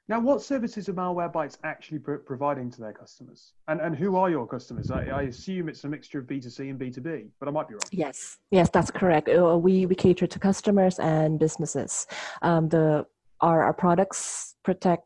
Now, 0.09 0.19
what 0.19 0.43
services 0.43 0.89
are 0.89 0.95
Malwarebytes 0.95 1.59
actually 1.63 2.01
pro- 2.01 2.19
providing 2.19 2.71
to 2.73 2.81
their 2.81 2.93
customers? 2.93 3.53
And, 3.69 3.81
and 3.81 3.95
who 3.97 4.17
are 4.17 4.29
your 4.31 4.47
customers? 4.47 4.91
I, 4.91 5.05
I 5.05 5.23
assume 5.23 5.69
it's 5.69 5.85
a 5.85 5.89
mixture 5.89 6.19
of 6.19 6.27
B2C 6.27 6.71
and 6.71 6.79
B2B, 6.79 7.29
but 7.39 7.49
I 7.49 7.53
might 7.53 7.69
be 7.69 7.75
wrong. 7.75 7.83
Yes, 7.93 8.39
yes, 8.51 8.69
that's 8.69 8.91
correct. 8.91 9.29
Uh, 9.29 9.57
We 9.57 9.87
we 9.87 9.95
cater 9.95 10.27
to 10.27 10.39
customers 10.39 10.99
and 10.99 11.39
businesses. 11.39 12.07
Um, 12.43 12.69
the 12.69 13.07
our 13.41 13.63
our 13.63 13.73
products 13.73 14.57
protect 14.65 15.05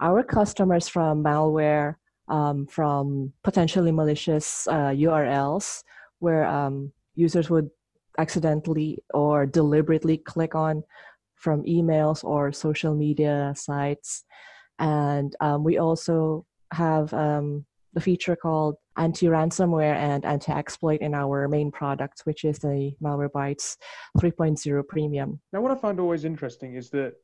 our 0.00 0.22
customers 0.22 0.88
from 0.88 1.22
malware, 1.22 1.96
um, 2.28 2.66
from 2.66 3.32
potentially 3.44 3.92
malicious 3.92 4.66
uh, 4.68 4.92
URLs, 4.96 5.82
where 6.20 6.46
um, 6.46 6.90
users 7.14 7.50
would 7.50 7.68
accidentally 8.16 8.98
or 9.12 9.46
deliberately 9.46 10.16
click 10.16 10.54
on 10.54 10.82
from 11.38 11.62
emails 11.64 12.24
or 12.24 12.52
social 12.52 12.94
media 12.94 13.52
sites, 13.56 14.24
and 14.78 15.34
um, 15.40 15.64
we 15.64 15.78
also 15.78 16.44
have 16.72 17.12
um, 17.14 17.64
the 17.94 18.00
feature 18.00 18.36
called 18.36 18.76
anti-ransomware 18.96 19.94
and 19.94 20.24
anti-exploit 20.24 21.00
in 21.00 21.14
our 21.14 21.48
main 21.48 21.70
product, 21.70 22.22
which 22.24 22.44
is 22.44 22.58
the 22.58 22.92
Malwarebytes 23.02 23.76
3.0 24.18 24.86
Premium. 24.88 25.40
Now, 25.52 25.60
what 25.60 25.70
I 25.70 25.76
find 25.76 25.98
always 26.00 26.24
interesting 26.24 26.74
is 26.74 26.90
that 26.90 27.14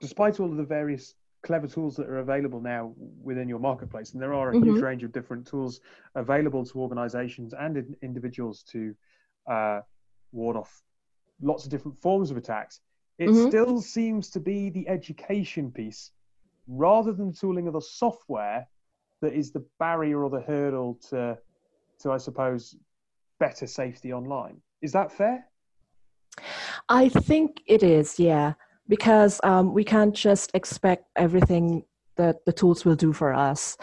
despite 0.00 0.40
all 0.40 0.50
of 0.50 0.56
the 0.56 0.64
various 0.64 1.14
clever 1.42 1.66
tools 1.66 1.96
that 1.96 2.08
are 2.08 2.18
available 2.18 2.60
now 2.60 2.92
within 3.22 3.48
your 3.48 3.58
marketplace, 3.58 4.12
and 4.12 4.22
there 4.22 4.34
are 4.34 4.50
a 4.50 4.54
huge 4.54 4.78
Mhm. 4.80 4.82
range 4.82 5.04
of 5.04 5.12
different 5.12 5.46
tools 5.46 5.80
available 6.14 6.64
to 6.64 6.80
organizations 6.80 7.54
and 7.54 7.76
in- 7.76 7.96
individuals 8.02 8.62
to 8.64 8.94
uh, 9.48 9.80
ward 10.32 10.56
off 10.56 10.82
lots 11.40 11.64
of 11.64 11.70
different 11.70 11.96
forms 11.98 12.30
of 12.32 12.36
attacks, 12.36 12.80
it 13.18 13.28
Mhm. 13.28 13.48
still 13.48 13.80
seems 13.80 14.30
to 14.30 14.40
be 14.40 14.70
the 14.70 14.88
education 14.88 15.70
piece 15.70 16.12
rather 16.68 17.12
than 17.12 17.32
tooling 17.32 17.66
of 17.66 17.74
the 17.74 17.80
software 17.80 18.68
that 19.22 19.32
is 19.32 19.52
the 19.52 19.64
barrier 19.78 20.22
or 20.22 20.30
the 20.30 20.40
hurdle 20.40 20.98
to, 21.10 21.38
to 22.00 22.12
I 22.12 22.18
suppose, 22.18 22.76
better 23.40 23.66
safety 23.66 24.12
online. 24.12 24.60
Is 24.82 24.92
that 24.92 25.12
fair? 25.12 25.46
I 26.88 27.08
think 27.08 27.62
it 27.66 27.82
is, 27.82 28.18
yeah, 28.18 28.54
because 28.88 29.40
um, 29.42 29.72
we 29.72 29.84
can't 29.84 30.14
just 30.14 30.50
expect 30.54 31.06
everything 31.16 31.84
that 32.16 32.44
the 32.44 32.52
tools 32.52 32.84
will 32.84 32.96
do 32.96 33.12
for 33.12 33.32
us. 33.32 33.76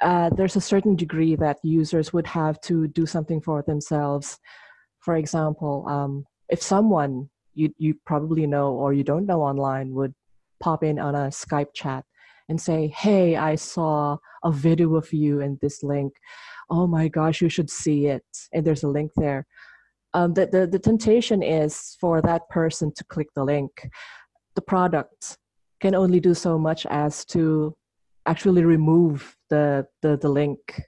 uh, 0.00 0.30
there's 0.30 0.56
a 0.56 0.60
certain 0.60 0.96
degree 0.96 1.36
that 1.36 1.58
users 1.62 2.12
would 2.12 2.26
have 2.26 2.60
to 2.60 2.88
do 2.88 3.06
something 3.06 3.40
for 3.40 3.62
themselves. 3.62 4.38
For 4.98 5.16
example, 5.16 5.84
um, 5.88 6.24
if 6.48 6.60
someone 6.60 7.28
you, 7.54 7.72
you 7.78 7.94
probably 8.06 8.46
know 8.46 8.72
or 8.72 8.92
you 8.92 9.04
don't 9.04 9.26
know 9.26 9.42
online 9.42 9.92
would 9.94 10.14
pop 10.60 10.82
in 10.84 10.98
on 10.98 11.14
a 11.14 11.28
Skype 11.28 11.74
chat 11.74 12.04
and 12.48 12.60
say, 12.60 12.88
Hey, 12.88 13.36
I 13.36 13.54
saw 13.54 14.16
a 14.44 14.52
video 14.52 14.96
of 14.96 15.12
you 15.12 15.40
in 15.40 15.58
this 15.60 15.82
link. 15.82 16.12
Oh 16.70 16.86
my 16.86 17.08
gosh, 17.08 17.40
you 17.40 17.48
should 17.48 17.70
see 17.70 18.06
it. 18.06 18.24
And 18.52 18.64
there's 18.64 18.82
a 18.82 18.88
link 18.88 19.10
there. 19.16 19.46
Um, 20.14 20.34
the, 20.34 20.46
the, 20.46 20.66
the 20.66 20.78
temptation 20.78 21.42
is 21.42 21.96
for 22.00 22.20
that 22.22 22.48
person 22.50 22.92
to 22.96 23.04
click 23.04 23.28
the 23.34 23.44
link. 23.44 23.88
The 24.54 24.62
product 24.62 25.38
can 25.80 25.94
only 25.94 26.20
do 26.20 26.34
so 26.34 26.58
much 26.58 26.86
as 26.86 27.24
to 27.26 27.74
actually 28.26 28.64
remove 28.64 29.36
the, 29.48 29.86
the, 30.02 30.16
the 30.16 30.28
link 30.28 30.82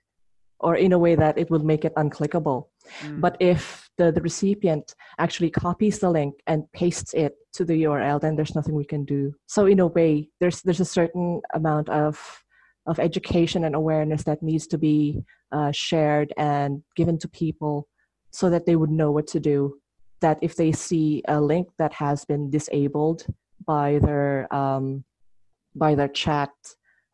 or 0.60 0.76
in 0.76 0.92
a 0.92 0.98
way 0.98 1.14
that 1.14 1.36
it 1.38 1.50
will 1.50 1.64
make 1.64 1.84
it 1.84 1.94
unclickable. 1.96 2.64
Mm. 3.00 3.20
But 3.20 3.36
if 3.40 3.83
the, 3.96 4.12
the 4.12 4.20
recipient 4.20 4.94
actually 5.18 5.50
copies 5.50 5.98
the 5.98 6.10
link 6.10 6.34
and 6.46 6.70
pastes 6.72 7.14
it 7.14 7.34
to 7.54 7.64
the 7.64 7.84
URL, 7.84 8.20
then 8.20 8.36
there's 8.36 8.54
nothing 8.54 8.74
we 8.74 8.84
can 8.84 9.04
do. 9.04 9.32
So 9.46 9.66
in 9.66 9.80
a 9.80 9.86
way, 9.86 10.28
there's 10.40 10.62
there's 10.62 10.80
a 10.80 10.84
certain 10.84 11.40
amount 11.54 11.88
of 11.88 12.42
of 12.86 12.98
education 12.98 13.64
and 13.64 13.74
awareness 13.74 14.24
that 14.24 14.42
needs 14.42 14.66
to 14.68 14.78
be 14.78 15.22
uh, 15.52 15.72
shared 15.72 16.32
and 16.36 16.82
given 16.96 17.18
to 17.18 17.28
people 17.28 17.88
so 18.30 18.50
that 18.50 18.66
they 18.66 18.76
would 18.76 18.90
know 18.90 19.10
what 19.10 19.26
to 19.28 19.40
do. 19.40 19.78
That 20.20 20.38
if 20.42 20.56
they 20.56 20.72
see 20.72 21.22
a 21.28 21.40
link 21.40 21.68
that 21.78 21.92
has 21.94 22.24
been 22.24 22.50
disabled 22.50 23.26
by 23.64 24.00
their 24.00 24.52
um, 24.54 25.04
by 25.74 25.94
their 25.94 26.08
chat 26.08 26.50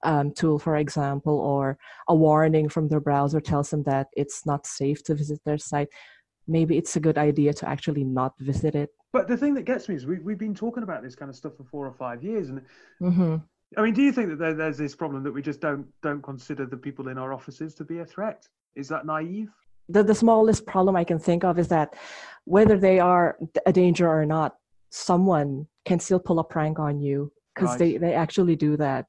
um, 0.03 0.33
tool, 0.33 0.59
for 0.59 0.77
example, 0.77 1.39
or 1.39 1.77
a 2.09 2.15
warning 2.15 2.69
from 2.69 2.89
their 2.89 3.01
browser 3.01 3.41
tells 3.41 3.71
them 3.71 3.83
that 3.85 4.09
it's 4.15 4.47
not 4.47 4.67
safe 4.67 5.03
to 5.05 5.15
visit 5.15 5.41
their 5.45 5.59
site, 5.59 5.89
maybe 6.51 6.77
it's 6.77 6.97
a 6.97 7.01
good 7.01 7.17
idea 7.17 7.53
to 7.55 7.69
actually 7.69 8.05
not 8.05 8.35
visit 8.39 8.75
it. 8.75 8.91
But 9.13 9.29
the 9.29 9.37
thing 9.37 9.55
that 9.55 9.65
gets 9.65 9.89
me 9.89 9.95
is 9.95 10.07
we, 10.07 10.19
we've 10.19 10.39
been 10.39 10.55
talking 10.55 10.83
about 10.83 11.03
this 11.03 11.15
kind 11.15 11.29
of 11.29 11.37
stuff 11.37 11.57
for 11.57 11.65
four 11.65 11.87
or 11.87 11.93
five 11.93 12.23
years. 12.23 12.51
And 12.51 12.61
mm-hmm. 13.01 13.37
I 13.77 13.83
mean, 13.83 13.95
do 13.95 14.03
you 14.03 14.13
think 14.13 14.29
that 14.31 14.39
there, 14.39 14.55
there's 14.55 14.79
this 14.79 14.95
problem 14.95 15.23
that 15.23 15.33
we 15.33 15.43
just 15.43 15.61
don't 15.61 15.87
don't 16.03 16.23
consider 16.23 16.67
the 16.67 16.77
people 16.77 17.09
in 17.09 17.19
our 17.19 17.33
offices 17.33 17.75
to 17.77 17.85
be 17.85 17.99
a 17.99 18.05
threat? 18.05 18.47
Is 18.75 18.89
that 18.89 19.07
naive? 19.07 19.51
The, 19.89 20.03
the 20.03 20.15
smallest 20.15 20.67
problem 20.67 20.95
I 20.97 21.05
can 21.05 21.19
think 21.19 21.45
of 21.45 21.59
is 21.59 21.69
that 21.69 21.95
whether 22.45 22.79
they 22.79 23.01
are 23.01 23.39
a 23.67 23.73
danger 23.73 24.09
or 24.09 24.25
not, 24.27 24.57
someone 24.91 25.67
can 25.85 25.99
still 25.99 26.21
pull 26.21 26.39
a 26.39 26.45
prank 26.45 26.79
on 26.79 27.01
you 27.01 27.33
because 27.55 27.71
right. 27.71 27.79
they, 27.79 27.97
they 27.97 28.15
actually 28.15 28.57
do 28.57 28.77
that 28.77 29.07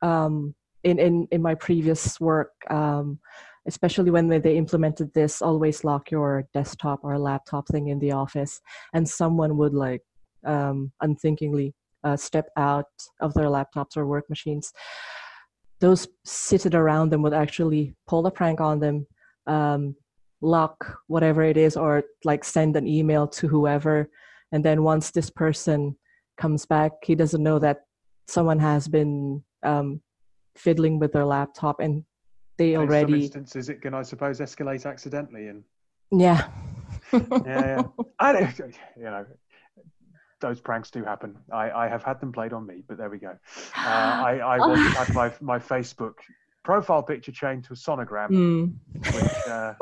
um, 0.00 0.54
in, 0.84 0.98
in, 0.98 1.28
in 1.30 1.42
my 1.42 1.54
previous 1.54 2.20
work, 2.20 2.52
um, 2.70 3.18
especially 3.66 4.10
when 4.10 4.28
they 4.28 4.56
implemented 4.56 5.12
this 5.14 5.40
always 5.40 5.84
lock 5.84 6.10
your 6.10 6.48
desktop 6.52 7.00
or 7.02 7.18
laptop 7.18 7.68
thing 7.68 7.88
in 7.88 7.98
the 7.98 8.12
office, 8.12 8.60
and 8.92 9.08
someone 9.08 9.56
would 9.56 9.74
like 9.74 10.02
um, 10.44 10.92
unthinkingly 11.00 11.74
uh, 12.04 12.16
step 12.16 12.48
out 12.56 12.86
of 13.20 13.32
their 13.34 13.46
laptops 13.46 13.96
or 13.96 14.06
work 14.06 14.28
machines. 14.28 14.72
Those 15.80 16.08
seated 16.24 16.74
around 16.74 17.10
them 17.10 17.22
would 17.22 17.34
actually 17.34 17.94
pull 18.06 18.26
a 18.26 18.30
prank 18.30 18.60
on 18.60 18.80
them, 18.80 19.06
um, 19.46 19.96
lock 20.40 20.98
whatever 21.06 21.42
it 21.42 21.56
is, 21.56 21.76
or 21.76 22.04
like 22.24 22.44
send 22.44 22.76
an 22.76 22.86
email 22.86 23.26
to 23.28 23.48
whoever. 23.48 24.08
And 24.52 24.64
then 24.64 24.82
once 24.82 25.10
this 25.10 25.30
person 25.30 25.96
comes 26.36 26.66
back, 26.66 26.92
he 27.04 27.14
doesn't 27.14 27.42
know 27.42 27.58
that 27.60 27.82
someone 28.28 28.58
has 28.58 28.88
been 28.88 29.42
um, 29.62 30.00
fiddling 30.56 30.98
with 30.98 31.12
their 31.12 31.24
laptop 31.24 31.80
and 31.80 32.04
they 32.62 32.76
already. 32.76 33.12
In 33.12 33.18
some 33.18 33.22
instances, 33.22 33.68
it 33.68 33.82
can, 33.82 33.94
I 33.94 34.02
suppose, 34.02 34.40
escalate 34.40 34.86
accidentally. 34.86 35.48
And 35.48 35.64
yeah, 36.10 36.48
yeah, 37.12 37.20
yeah. 37.46 37.82
I 38.18 38.32
don't, 38.32 38.58
you 38.96 39.04
know, 39.04 39.26
those 40.40 40.60
pranks 40.60 40.90
do 40.90 41.04
happen. 41.04 41.36
I, 41.52 41.70
I 41.70 41.88
have 41.88 42.02
had 42.02 42.20
them 42.20 42.32
played 42.32 42.52
on 42.52 42.66
me, 42.66 42.82
but 42.86 42.98
there 42.98 43.10
we 43.10 43.18
go. 43.18 43.36
Uh, 43.76 43.80
I, 43.80 44.38
I 44.38 44.58
once 44.58 44.94
had 44.96 45.14
my 45.14 45.32
my 45.40 45.58
Facebook 45.58 46.14
profile 46.64 47.02
picture 47.02 47.32
changed 47.32 47.66
to 47.66 47.72
a 47.72 47.76
sonogram, 47.76 48.28
mm. 48.30 48.72
which 48.94 49.48
uh, 49.48 49.74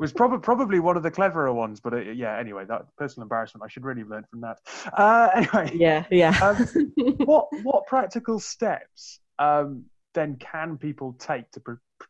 was 0.00 0.12
probably 0.12 0.38
probably 0.38 0.80
one 0.80 0.96
of 0.96 1.02
the 1.02 1.10
cleverer 1.10 1.52
ones. 1.52 1.80
But 1.80 1.94
it, 1.94 2.08
uh, 2.08 2.12
yeah, 2.12 2.38
anyway, 2.38 2.64
that 2.66 2.86
personal 2.96 3.24
embarrassment. 3.24 3.64
I 3.64 3.68
should 3.68 3.84
really 3.84 4.04
learn 4.04 4.24
from 4.30 4.40
that. 4.40 4.58
Uh, 4.92 5.28
anyway, 5.34 5.70
yeah, 5.74 6.04
yeah. 6.10 6.36
um, 6.42 6.92
what 7.24 7.48
what 7.62 7.86
practical 7.86 8.40
steps 8.40 9.20
um, 9.38 9.84
then 10.14 10.36
can 10.36 10.76
people 10.78 11.14
take 11.18 11.50
to 11.52 11.60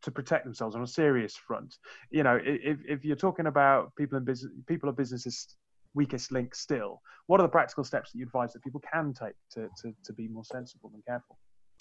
to 0.02 0.10
protect 0.10 0.44
themselves 0.44 0.74
on 0.76 0.82
a 0.82 0.86
serious 0.86 1.36
front? 1.36 1.76
You 2.10 2.22
know, 2.22 2.38
if 2.42 2.78
if 2.86 3.04
you're 3.04 3.16
talking 3.16 3.46
about 3.46 3.94
people 3.96 4.18
in 4.18 4.24
business, 4.24 4.52
people 4.66 4.88
are 4.88 4.92
businesses 4.92 5.56
weakest 5.94 6.32
link 6.32 6.54
still. 6.54 7.00
What 7.26 7.40
are 7.40 7.44
the 7.44 7.48
practical 7.48 7.84
steps 7.84 8.12
that 8.12 8.18
you 8.18 8.26
advise 8.26 8.52
that 8.52 8.62
people 8.62 8.82
can 8.92 9.12
take 9.12 9.34
to 9.52 9.68
to, 9.82 9.94
to 10.04 10.12
be 10.12 10.28
more 10.28 10.44
sensible 10.44 10.90
and 10.94 11.04
careful? 11.04 11.38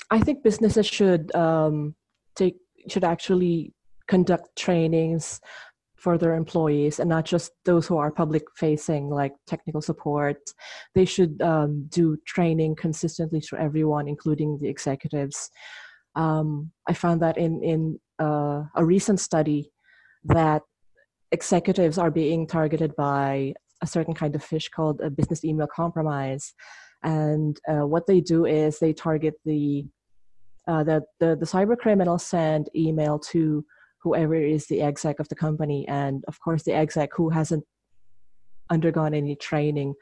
I 0.10 0.20
think 0.20 0.44
businesses 0.44 0.88
should 0.88 1.34
um, 1.36 1.96
take 2.36 2.58
should 2.90 3.04
actually 3.04 3.74
conduct 4.08 4.56
trainings 4.56 5.40
for 5.98 6.18
their 6.18 6.36
employees 6.36 7.00
and 7.00 7.10
not 7.10 7.26
just 7.26 7.52
those 7.66 7.88
who 7.88 7.98
are 7.98 8.12
public 8.12 8.44
facing 8.56 9.10
like 9.10 9.34
technical 9.48 9.82
support 9.82 10.38
they 10.94 11.06
should 11.06 11.42
um, 11.42 11.86
do 11.90 12.16
training 12.26 12.76
consistently 12.76 13.42
to 13.42 13.58
everyone 13.58 14.08
including 14.08 14.60
the 14.62 14.70
executives 14.70 15.50
um, 16.18 16.72
i 16.88 16.94
found 16.94 17.22
that 17.22 17.38
in 17.38 17.64
in 17.64 18.00
uh, 18.20 18.64
a 18.76 18.84
recent 18.84 19.20
study 19.20 19.72
that 20.26 20.62
executives 21.32 21.98
are 21.98 22.12
being 22.12 22.48
targeted 22.48 22.96
by 22.96 23.54
a 23.82 23.88
certain 23.88 24.14
kind 24.14 24.36
of 24.36 24.44
phish 24.44 24.72
called 24.72 25.02
a 25.02 25.10
business 25.10 25.44
email 25.44 25.68
compromise. 25.68 26.54
And 27.04 27.58
uh, 27.70 27.86
what 27.86 28.08
they 28.08 28.22
do 28.22 28.46
is 28.46 28.80
they 28.80 28.94
target 28.94 29.36
the 29.46 29.86
uh, 30.68 30.84
the, 30.84 31.02
the 31.20 31.38
the 31.38 31.46
cyber 31.46 31.78
criminals 31.78 32.26
send 32.26 32.70
email 32.76 33.20
to 33.20 33.64
whoever 34.02 34.36
is 34.36 34.68
the 34.68 34.82
exec 34.82 35.20
of 35.20 35.30
the 35.30 35.36
company. 35.36 35.88
And 35.88 36.24
of 36.28 36.40
course 36.42 36.64
the 36.64 36.74
exec 36.74 37.12
who 37.16 37.30
hasn't 37.30 37.64
undergone 38.70 39.14
any 39.14 39.36
training 39.36 39.94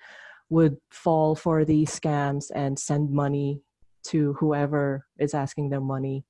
would 0.50 0.78
fall 0.92 1.36
for 1.36 1.66
these 1.66 2.00
scams 2.00 2.46
and 2.56 2.80
send 2.80 3.12
money 3.12 3.62
to 4.06 4.34
whoever 4.34 5.06
is 5.20 5.34
asking 5.34 5.70
them 5.70 5.84
money 5.84 6.26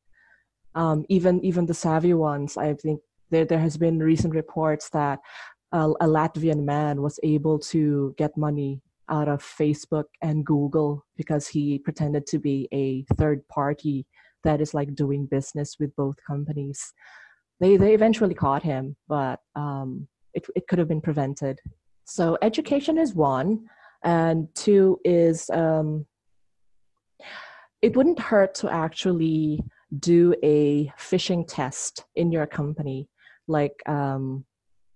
um, 0.75 1.05
even 1.09 1.43
even 1.43 1.65
the 1.65 1.73
savvy 1.73 2.13
ones 2.13 2.57
i 2.57 2.73
think 2.73 2.99
there, 3.31 3.45
there 3.45 3.59
has 3.59 3.77
been 3.77 3.99
recent 3.99 4.33
reports 4.33 4.89
that 4.89 5.19
a, 5.71 5.89
a 6.01 6.07
latvian 6.07 6.63
man 6.63 7.01
was 7.01 7.19
able 7.23 7.57
to 7.59 8.13
get 8.17 8.35
money 8.37 8.81
out 9.09 9.27
of 9.27 9.43
facebook 9.43 10.05
and 10.21 10.45
google 10.45 11.05
because 11.15 11.47
he 11.47 11.79
pretended 11.79 12.25
to 12.25 12.39
be 12.39 12.67
a 12.73 13.05
third 13.15 13.47
party 13.47 14.05
that 14.43 14.61
is 14.61 14.73
like 14.73 14.93
doing 14.95 15.25
business 15.25 15.77
with 15.79 15.95
both 15.95 16.15
companies 16.27 16.93
they 17.59 17.77
they 17.77 17.93
eventually 17.93 18.33
caught 18.33 18.63
him, 18.63 18.95
but 19.07 19.39
um, 19.55 20.07
it 20.33 20.45
it 20.55 20.67
could 20.67 20.79
have 20.79 20.87
been 20.87 21.01
prevented. 21.01 21.59
So 22.05 22.37
education 22.41 22.97
is 22.97 23.13
one, 23.13 23.65
and 24.03 24.47
two 24.55 24.99
is 25.03 25.49
um, 25.51 26.05
it 27.85 27.95
wouldn't 27.95 28.19
hurt 28.19 28.55
to 28.55 28.67
actually 28.71 29.63
do 29.99 30.33
a 30.41 30.91
phishing 30.97 31.45
test 31.47 32.03
in 32.15 32.31
your 32.31 32.47
company. 32.47 33.07
Like 33.47 33.77
um, 33.87 34.43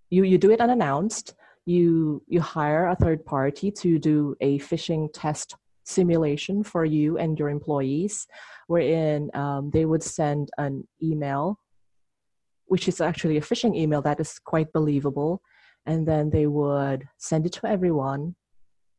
you 0.10 0.24
you 0.24 0.38
do 0.40 0.52
it 0.52 0.60
unannounced. 0.60 1.36
You 1.66 2.24
you 2.28 2.42
hire 2.42 2.88
a 2.88 2.96
third 2.96 3.24
party 3.26 3.70
to 3.84 4.00
do 4.00 4.36
a 4.42 4.58
phishing 4.70 5.04
test 5.14 5.56
simulation 5.84 6.64
for 6.64 6.84
you 6.84 7.18
and 7.20 7.38
your 7.38 7.50
employees, 7.50 8.26
wherein 8.68 9.30
um, 9.36 9.70
they 9.76 9.86
would 9.86 10.04
send 10.04 10.50
an 10.58 10.88
email 11.10 11.60
which 12.70 12.88
is 12.88 13.02
actually 13.02 13.38
a 13.38 13.42
phishing 13.42 13.76
email 13.76 14.02
that 14.04 14.20
is 14.20 14.40
quite 14.40 14.72
believable. 14.72 15.42
And 15.86 16.08
then 16.08 16.30
they 16.30 16.46
would 16.46 17.02
send 17.18 17.48
it 17.48 17.54
to 17.54 17.68
everyone 17.68 18.36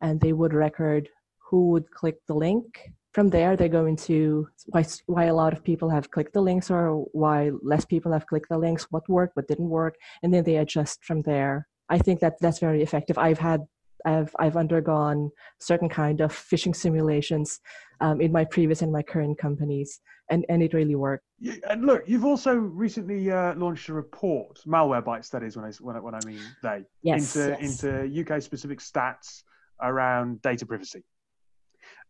and 0.00 0.20
they 0.20 0.32
would 0.32 0.52
record 0.52 1.08
who 1.38 1.68
would 1.70 1.88
click 1.92 2.16
the 2.26 2.34
link. 2.34 2.90
From 3.12 3.28
there, 3.28 3.56
they're 3.56 3.68
going 3.68 3.96
to 3.96 4.48
why, 4.66 4.84
why 5.06 5.24
a 5.24 5.34
lot 5.34 5.52
of 5.52 5.64
people 5.64 5.90
have 5.90 6.10
clicked 6.10 6.32
the 6.32 6.40
links 6.40 6.70
or 6.70 7.06
why 7.12 7.50
less 7.62 7.84
people 7.84 8.12
have 8.12 8.26
clicked 8.26 8.48
the 8.48 8.58
links, 8.58 8.86
what 8.90 9.08
worked, 9.08 9.36
what 9.36 9.48
didn't 9.48 9.68
work, 9.68 9.96
and 10.22 10.32
then 10.32 10.44
they 10.44 10.58
adjust 10.58 11.04
from 11.04 11.22
there. 11.22 11.66
I 11.88 11.98
think 11.98 12.20
that 12.20 12.34
that's 12.40 12.60
very 12.60 12.82
effective. 12.82 13.18
I've 13.18 13.38
had 13.38 13.66
I've 14.04 14.34
I've 14.38 14.56
undergone 14.56 15.30
certain 15.58 15.88
kind 15.88 16.20
of 16.20 16.32
phishing 16.32 16.74
simulations 16.74 17.60
um, 18.00 18.20
in 18.20 18.32
my 18.32 18.44
previous 18.44 18.82
and 18.82 18.92
my 18.92 19.02
current 19.02 19.38
companies, 19.38 20.00
and 20.30 20.44
and 20.48 20.62
it 20.62 20.72
really 20.72 20.94
worked. 20.94 21.24
and 21.68 21.84
look, 21.84 22.04
you've 22.06 22.24
also 22.24 22.54
recently 22.54 23.30
uh, 23.30 23.54
launched 23.54 23.88
a 23.88 23.92
report, 23.92 24.60
Malwarebytes. 24.66 25.30
That 25.30 25.42
is 25.42 25.56
when 25.56 25.66
I 25.66 25.72
when 25.80 25.96
I, 25.96 26.00
when 26.00 26.14
I 26.14 26.20
mean 26.24 26.40
they 26.62 26.82
yes, 27.02 27.36
into 27.36 27.56
yes. 27.60 27.82
into 27.82 28.20
UK 28.20 28.42
specific 28.42 28.78
stats 28.80 29.42
around 29.82 30.42
data 30.42 30.66
privacy. 30.66 31.02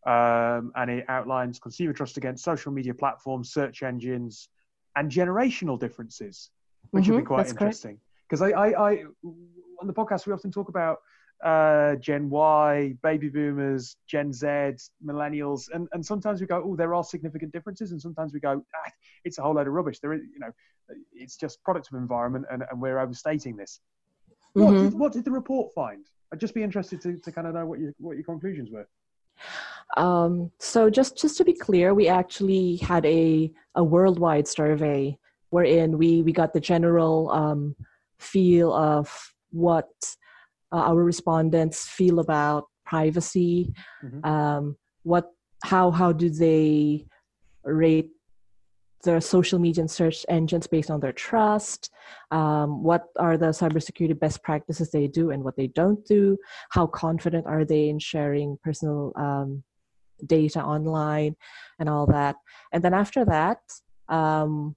Um, 0.07 0.73
and 0.76 0.90
it 0.90 1.04
outlines 1.09 1.59
consumer 1.59 1.92
trust 1.92 2.16
against 2.16 2.45
social 2.45 2.73
media 2.73 2.95
platforms, 2.95 3.52
search 3.52 3.83
engines, 3.83 4.49
and 4.97 5.11
generational 5.11 5.78
differences, 5.78 6.50
which 6.90 7.07
Mhm, 7.07 7.12
would 7.12 7.23
be 7.23 7.26
quite 7.26 7.47
interesting. 7.49 8.00
Because 8.28 8.42
I, 8.42 8.50
I, 8.50 8.90
I, 8.90 9.04
on 9.80 9.87
the 9.87 9.92
podcast, 9.92 10.26
we 10.26 10.33
often 10.33 10.50
talk 10.50 10.69
about 10.69 10.99
uh, 11.45 11.97
Gen 11.97 12.28
Y, 12.28 12.95
baby 13.02 13.28
boomers, 13.28 13.97
Gen 14.07 14.33
Z, 14.33 14.47
millennials, 15.04 15.69
and, 15.73 15.88
and 15.92 16.04
sometimes 16.04 16.40
we 16.40 16.47
go, 16.47 16.62
oh, 16.64 16.76
there 16.76 16.95
are 16.95 17.02
significant 17.04 17.52
differences, 17.52 17.92
and 17.92 18.00
sometimes 18.00 18.33
we 18.33 18.40
go, 18.40 18.62
ah, 18.75 18.90
it's 19.25 19.38
a 19.38 19.42
whole 19.42 19.54
load 19.54 19.66
of 19.66 19.73
rubbish. 19.73 20.00
There 20.00 20.12
is, 20.12 20.23
you 20.33 20.38
know, 20.38 20.50
it's 21.12 21.37
just 21.37 21.62
product 21.62 21.88
of 21.92 21.99
environment, 21.99 22.47
and, 22.50 22.62
and 22.71 22.80
we're 22.80 22.99
overstating 22.99 23.57
this. 23.57 23.80
What, 24.54 24.75
Mhm. 24.75 24.90
did, 24.90 24.99
what 24.99 25.12
did 25.12 25.25
the 25.25 25.30
report 25.30 25.73
find? 25.75 26.04
I'd 26.33 26.40
just 26.40 26.54
be 26.54 26.62
interested 26.62 27.00
to, 27.02 27.16
to 27.19 27.33
kind 27.33 27.47
of 27.47 27.54
know 27.54 27.66
what 27.66 27.78
your 27.80 27.92
what 27.99 28.16
your 28.16 28.25
conclusions 28.25 28.71
were. 28.71 28.87
Um, 29.97 30.51
so 30.59 30.89
just 30.91 31.19
just 31.19 31.37
to 31.39 31.45
be 31.45 31.53
clear, 31.53 31.95
we 31.95 32.09
actually 32.09 32.77
had 32.77 33.05
a 33.07 33.53
a 33.75 33.85
worldwide 33.85 34.47
survey 34.47 35.19
wherein 35.51 35.99
we 35.99 36.23
we 36.23 36.33
got 36.33 36.53
the 36.53 36.61
general 36.61 37.31
um, 37.31 37.75
feel 38.19 38.73
of 38.73 39.11
what 39.51 39.91
uh, 40.73 40.77
our 40.77 41.03
respondents 41.03 41.89
feel 41.89 42.21
about 42.21 42.67
privacy. 42.85 43.73
Mhm. 44.05 44.25
Um, 44.25 44.77
what 45.03 45.31
how 45.65 45.91
how 45.91 46.13
do 46.13 46.31
they 46.31 47.07
rate 47.65 48.11
the 49.03 49.19
social 49.21 49.59
media 49.59 49.81
and 49.81 49.91
search 49.91 50.27
engines 50.29 50.67
based 50.67 50.91
on 50.91 51.01
their 51.01 51.13
trust? 51.13 51.91
Um, 52.31 52.83
what 52.83 53.05
are 53.19 53.39
the 53.39 53.47
cybersecurity 53.47 54.19
best 54.19 54.43
practices 54.43 54.91
they 54.91 55.09
do 55.09 55.31
and 55.31 55.43
what 55.43 55.57
they 55.57 55.69
don't 55.69 56.05
do? 56.05 56.37
How 56.71 56.87
confident 56.87 57.47
are 57.47 57.65
they 57.65 57.89
in 57.89 57.99
sharing 57.99 58.59
personal 58.63 59.13
um, 59.17 59.65
data 60.27 60.62
online 60.62 61.37
and 61.79 61.89
all 61.89 62.07
that? 62.07 62.37
And 62.73 62.83
then 62.83 62.95
after 62.95 63.25
that, 63.25 63.61
um, 64.09 64.77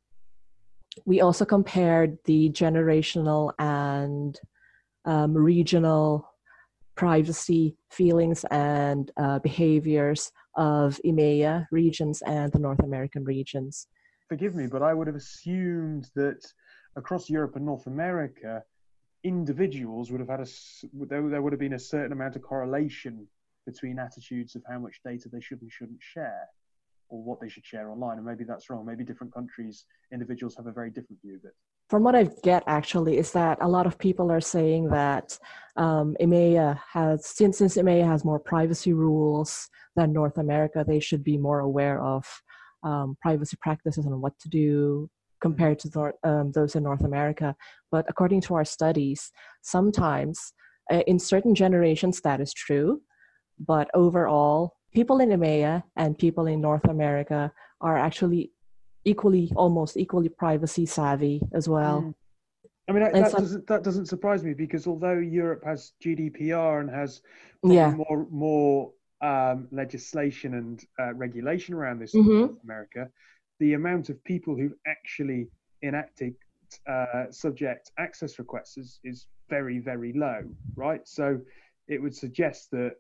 we 1.05 1.21
also 1.21 1.45
compared 1.45 2.17
the 2.25 2.49
generational 2.49 3.53
and 3.59 4.39
um, 5.05 5.33
regional 5.33 6.29
privacy 6.95 7.75
feelings 7.89 8.45
and 8.51 9.11
uh, 9.17 9.39
behaviors 9.39 10.31
of 10.55 10.99
EMEA 11.05 11.65
regions 11.71 12.21
and 12.27 12.51
the 12.51 12.59
North 12.59 12.83
American 12.83 13.23
regions. 13.23 13.87
Forgive 14.29 14.55
me, 14.55 14.67
but 14.67 14.83
I 14.83 14.93
would 14.93 15.07
have 15.07 15.15
assumed 15.15 16.09
that 16.15 16.45
across 16.95 17.29
Europe 17.29 17.55
and 17.55 17.65
North 17.65 17.87
America, 17.87 18.63
individuals 19.23 20.11
would 20.11 20.19
have 20.19 20.29
had 20.29 20.41
a 20.41 20.47
there, 21.07 21.27
there 21.29 21.41
would 21.41 21.53
have 21.53 21.59
been 21.59 21.73
a 21.73 21.79
certain 21.79 22.11
amount 22.11 22.35
of 22.35 22.41
correlation 22.41 23.27
between 23.65 23.99
attitudes 23.99 24.55
of 24.55 24.63
how 24.69 24.79
much 24.79 24.99
data 25.05 25.29
they 25.31 25.41
should 25.41 25.61
and 25.61 25.71
shouldn't 25.71 26.01
share, 26.01 26.47
or 27.09 27.21
what 27.23 27.39
they 27.39 27.49
should 27.49 27.65
share 27.65 27.89
online. 27.89 28.17
And 28.17 28.25
maybe 28.25 28.43
that's 28.43 28.69
wrong. 28.69 28.85
Maybe 28.85 29.03
different 29.03 29.33
countries, 29.33 29.85
individuals 30.11 30.55
have 30.55 30.67
a 30.67 30.71
very 30.71 30.89
different 30.89 31.21
view 31.21 31.35
of 31.35 31.45
it. 31.45 31.53
From 31.89 32.03
what 32.03 32.15
I 32.15 32.29
get, 32.43 32.63
actually, 32.65 33.17
is 33.17 33.31
that 33.33 33.57
a 33.61 33.67
lot 33.67 33.85
of 33.85 33.99
people 33.99 34.31
are 34.31 34.41
saying 34.41 34.87
that 34.89 35.37
um, 35.75 36.15
EMEA 36.19 36.79
has, 36.91 37.25
since, 37.25 37.57
since 37.57 37.77
EMEA 37.77 38.05
has 38.07 38.25
more 38.25 38.39
privacy 38.39 38.93
rules 38.93 39.69
than 39.95 40.13
North 40.13 40.37
America, 40.37 40.83
they 40.87 40.99
should 40.99 41.23
be 41.23 41.37
more 41.37 41.59
aware 41.59 42.01
of 42.01 42.25
um, 42.83 43.17
privacy 43.21 43.57
practices 43.61 44.05
and 44.05 44.21
what 44.21 44.37
to 44.39 44.49
do 44.49 45.09
compared 45.41 45.77
to 45.79 45.89
Nor- 45.93 46.15
um, 46.23 46.51
those 46.53 46.75
in 46.75 46.83
North 46.83 47.03
America. 47.03 47.55
But 47.91 48.05
according 48.07 48.41
to 48.41 48.55
our 48.55 48.65
studies, 48.65 49.31
sometimes 49.61 50.53
uh, 50.91 51.03
in 51.05 51.19
certain 51.19 51.53
generations 51.53 52.21
that 52.21 52.39
is 52.41 52.53
true, 52.53 53.01
but 53.59 53.89
overall, 53.93 54.75
people 54.93 55.19
in 55.19 55.29
EMEA 55.29 55.83
and 55.95 56.17
people 56.17 56.47
in 56.47 56.61
North 56.61 56.85
America 56.85 57.51
are 57.81 57.97
actually 57.97 58.51
equally, 59.05 59.51
almost 59.55 59.97
equally 59.97 60.29
privacy 60.29 60.85
savvy 60.85 61.41
as 61.53 61.67
well. 61.67 62.01
Mm. 62.01 62.15
I 62.87 62.91
mean, 62.91 63.03
that, 63.03 63.13
that 63.13 63.31
some- 63.31 63.41
doesn't 63.41 63.67
that 63.67 63.83
doesn't 63.83 64.07
surprise 64.07 64.43
me 64.43 64.53
because 64.53 64.87
although 64.87 65.17
Europe 65.17 65.63
has 65.65 65.93
GDPR 66.03 66.81
and 66.81 66.89
has 66.89 67.21
Yeah. 67.63 67.91
more 67.91 68.27
more 68.29 68.93
um, 69.21 69.69
legislation 69.71 70.55
and 70.55 70.83
uh, 70.99 71.13
regulation 71.13 71.73
around 71.73 71.99
this 71.99 72.13
in 72.13 72.25
Mhm. 72.25 72.39
North 72.39 72.63
America, 72.63 73.09
the 73.59 73.73
amount 73.73 74.09
of 74.09 74.21
people 74.25 74.53
who've 74.57 74.75
actually 74.85 75.47
enacted 75.81 76.35
uh, 76.87 77.25
subject 77.31 77.91
access 77.99 78.37
requests 78.39 78.77
is, 78.77 78.99
is 79.05 79.27
very 79.49 79.79
very 79.79 80.11
low, 80.11 80.41
right? 80.75 81.07
So 81.07 81.39
it 81.87 82.01
would 82.01 82.15
suggest 82.15 82.69
that 82.71 82.95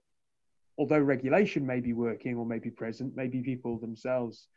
although 0.77 0.99
regulation 0.99 1.65
may 1.65 1.79
be 1.79 1.93
working 1.93 2.35
or 2.35 2.45
may 2.45 2.59
be 2.59 2.69
present, 2.69 3.15
maybe 3.15 3.41
people 3.41 3.77
themselves 3.79 4.47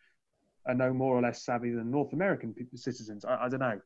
are 0.67 0.75
no 0.75 0.93
more 0.93 1.17
or 1.17 1.23
less 1.23 1.45
savvy 1.45 1.71
than 1.71 1.91
North 1.91 2.13
American 2.13 2.53
people, 2.53 2.79
citizens. 2.79 3.25
I, 3.25 3.45
I 3.45 3.49
don't 3.49 3.61
know. 3.61 3.81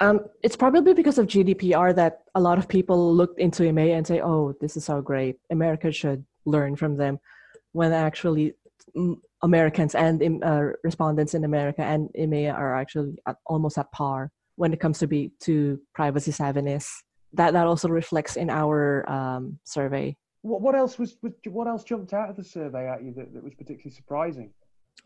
Um, 0.00 0.20
it's 0.42 0.56
probably 0.56 0.94
because 0.94 1.18
of 1.18 1.26
GDPR 1.26 1.94
that 1.96 2.22
a 2.34 2.40
lot 2.40 2.56
of 2.56 2.68
people 2.68 3.14
looked 3.14 3.38
into 3.38 3.64
EMEA 3.64 3.96
and 3.98 4.06
say, 4.06 4.20
"Oh, 4.20 4.54
this 4.60 4.76
is 4.76 4.84
so 4.84 5.02
great. 5.02 5.38
America 5.50 5.92
should 5.92 6.24
learn 6.46 6.74
from 6.76 6.96
them." 6.96 7.18
When 7.72 7.92
actually, 7.92 8.54
Americans 9.42 9.94
and 9.94 10.42
uh, 10.42 10.68
respondents 10.82 11.34
in 11.34 11.44
America 11.44 11.82
and 11.82 12.08
EMEA 12.18 12.54
are 12.54 12.74
actually 12.74 13.18
at, 13.26 13.36
almost 13.46 13.76
at 13.76 13.92
par 13.92 14.30
when 14.56 14.72
it 14.72 14.80
comes 14.80 14.98
to 15.00 15.06
be 15.06 15.32
to 15.40 15.78
privacy 15.94 16.32
savviness. 16.32 16.88
That 17.34 17.52
that 17.52 17.66
also 17.66 17.88
reflects 17.88 18.36
in 18.36 18.48
our 18.48 19.08
um, 19.10 19.58
survey. 19.64 20.16
What, 20.42 20.62
what 20.62 20.74
else 20.74 20.98
was, 20.98 21.16
was 21.22 21.32
what 21.44 21.68
else 21.68 21.84
jumped 21.84 22.12
out 22.12 22.30
of 22.30 22.36
the 22.36 22.44
survey 22.44 22.88
at 22.88 23.02
you 23.02 23.12
that, 23.14 23.34
that 23.34 23.44
was 23.44 23.54
particularly 23.54 23.94
surprising? 23.94 24.52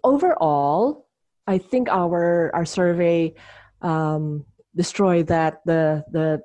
overall, 0.02 1.06
I 1.46 1.58
think 1.58 1.88
our 1.88 2.50
our 2.54 2.64
survey 2.64 3.34
um, 3.82 4.44
destroyed 4.74 5.26
that 5.28 5.60
the 5.64 6.04
the 6.10 6.42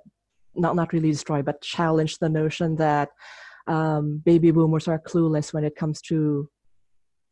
not 0.56 0.76
not 0.76 0.94
really 0.94 1.12
destroy 1.12 1.42
but 1.42 1.62
challenged 1.62 2.20
the 2.20 2.30
notion 2.30 2.76
that 2.78 3.10
um, 3.68 4.22
baby 4.26 4.52
boomers 4.52 4.88
are 4.88 5.00
clueless 5.00 5.54
when 5.54 5.64
it 5.64 5.76
comes 5.76 6.02
to 6.02 6.50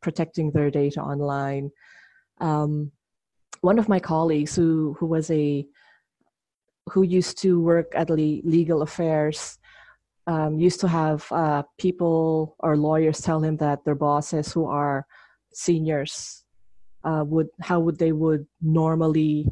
protecting 0.01 0.51
their 0.51 0.69
data 0.69 1.01
online. 1.01 1.71
Um, 2.39 2.91
one 3.61 3.79
of 3.79 3.89
my 3.89 3.99
colleagues 3.99 4.55
who 4.55 4.95
who 4.99 5.07
was 5.07 5.29
a 5.31 5.65
who 6.89 7.01
used 7.03 7.37
to 7.41 7.59
work 7.59 7.91
at 7.95 8.09
le- 8.09 8.41
legal 8.43 8.81
affairs 8.81 9.56
um, 10.27 10.59
used 10.59 10.81
to 10.81 10.87
have 10.87 11.25
uh, 11.31 11.63
people 11.77 12.55
or 12.59 12.75
lawyers 12.75 13.21
tell 13.21 13.41
him 13.41 13.57
that 13.57 13.83
their 13.85 13.95
bosses 13.95 14.51
who 14.51 14.65
are 14.65 15.07
seniors 15.53 16.43
uh, 17.03 17.23
would 17.25 17.47
how 17.61 17.79
would 17.79 17.97
they 17.97 18.11
would 18.11 18.45
normally 18.61 19.47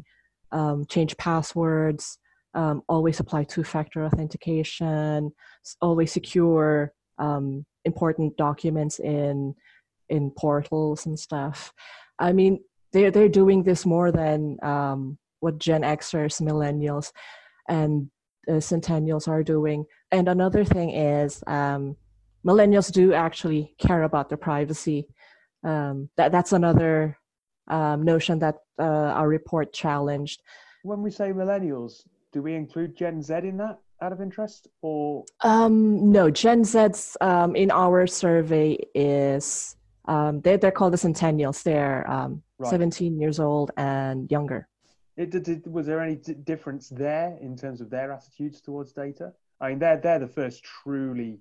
um, 0.52 0.84
change 0.86 1.16
passwords 1.16 2.18
um, 2.54 2.82
always 2.88 3.18
apply 3.20 3.44
two-factor 3.44 4.04
authentication 4.04 5.32
always 5.80 6.12
secure 6.12 6.92
um, 7.18 7.64
important 7.84 8.36
documents 8.36 8.98
in 8.98 9.54
in 10.08 10.30
portals 10.30 11.06
and 11.06 11.18
stuff. 11.18 11.72
I 12.18 12.32
mean 12.32 12.60
they're 12.92 13.10
they're 13.10 13.28
doing 13.28 13.62
this 13.62 13.86
more 13.86 14.12
than 14.12 14.58
um, 14.62 15.18
what 15.40 15.58
gen 15.58 15.82
xers 15.82 16.40
millennials 16.42 17.12
and 17.68 18.10
uh, 18.48 18.60
centennials 18.60 19.28
are 19.28 19.42
doing 19.42 19.84
and 20.12 20.28
another 20.28 20.64
thing 20.64 20.90
is 20.90 21.42
um, 21.46 21.96
millennials 22.44 22.92
do 22.92 23.12
actually 23.12 23.74
care 23.78 24.04
about 24.04 24.28
their 24.28 24.38
privacy 24.38 25.08
um, 25.64 26.08
that 26.16 26.32
that's 26.32 26.52
another 26.52 27.18
um, 27.68 28.02
notion 28.02 28.38
that 28.38 28.56
uh, 28.78 28.82
our 28.82 29.28
report 29.28 29.72
challenged. 29.72 30.42
When 30.82 31.02
we 31.02 31.10
say 31.10 31.32
millennials, 31.32 32.06
do 32.32 32.42
we 32.42 32.54
include 32.54 32.96
Gen 32.96 33.22
Z 33.22 33.34
in 33.34 33.56
that 33.58 33.78
out 34.00 34.12
of 34.12 34.20
interest? 34.20 34.68
Or 34.82 35.24
Um, 35.42 36.12
no, 36.12 36.30
Gen 36.30 36.64
Z's 36.64 37.16
um, 37.20 37.56
in 37.56 37.70
our 37.70 38.06
survey 38.06 38.78
is 38.94 39.76
um, 40.06 40.40
they 40.42 40.56
they're 40.56 40.70
called 40.70 40.92
the 40.92 40.98
centennials. 40.98 41.62
They're 41.62 42.08
um, 42.10 42.42
Right. 42.58 42.70
17 42.70 43.20
years 43.20 43.38
old 43.38 43.70
and 43.76 44.30
younger. 44.30 44.66
It, 45.16 45.30
did, 45.30 45.42
did, 45.44 45.66
was 45.66 45.86
there 45.86 46.00
any 46.00 46.16
d- 46.16 46.34
difference 46.34 46.88
there 46.88 47.36
in 47.40 47.56
terms 47.56 47.80
of 47.80 47.90
their 47.90 48.12
attitudes 48.12 48.60
towards 48.60 48.92
data? 48.92 49.32
I 49.60 49.70
mean, 49.70 49.78
they're, 49.78 49.96
they're 49.96 50.18
the 50.18 50.26
first 50.28 50.62
truly 50.62 51.40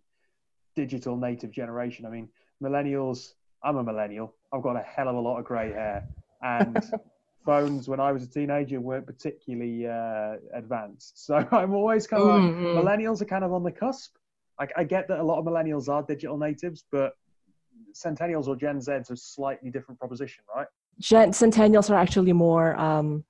digital 0.76 1.18
native 1.18 1.52
generation. 1.52 2.06
I 2.06 2.10
mean, 2.10 2.30
millennials, 2.64 3.34
I'm 3.64 3.78
a 3.78 3.84
millennial. 3.84 4.34
I've 4.54 4.62
got 4.62 4.76
a 4.78 4.82
hell 4.82 5.10
of 5.10 5.16
a 5.16 5.20
lot 5.20 5.38
of 5.40 5.46
grey 5.46 5.72
hair. 5.72 6.06
And 6.42 6.82
phones, 7.46 7.88
when 7.88 8.00
I 8.00 8.12
was 8.12 8.24
a 8.24 8.28
teenager, 8.30 8.80
weren't 8.80 9.06
particularly 9.06 9.88
uh, 9.88 10.36
advanced. 10.54 11.26
So 11.26 11.36
I'm 11.52 11.74
always 11.74 12.08
kind 12.08 12.24
of 12.24 12.30
like, 12.30 12.44
Mhm. 12.44 12.76
millennials 12.76 13.22
are 13.22 13.26
kind 13.26 13.44
of 13.44 13.54
on 13.54 13.64
the 13.64 13.72
cusp. 13.72 14.16
I, 14.58 14.68
I 14.78 14.84
get 14.86 15.08
that 15.10 15.20
a 15.20 15.24
lot 15.24 15.38
of 15.40 15.46
millennials 15.46 15.90
are 15.90 16.02
digital 16.02 16.38
natives, 16.38 16.86
but 16.92 17.14
centennials 17.94 18.48
or 18.48 18.56
Gen 18.56 18.78
Zs 18.80 19.12
are 19.12 19.16
slightly 19.18 19.70
different 19.70 20.00
proposition, 20.00 20.44
right? 20.56 20.68
Gen 21.00 21.32
centennials 21.34 21.90
are 21.90 21.96
actually 21.96 22.32
more 22.32 22.76
um, 22.80 23.24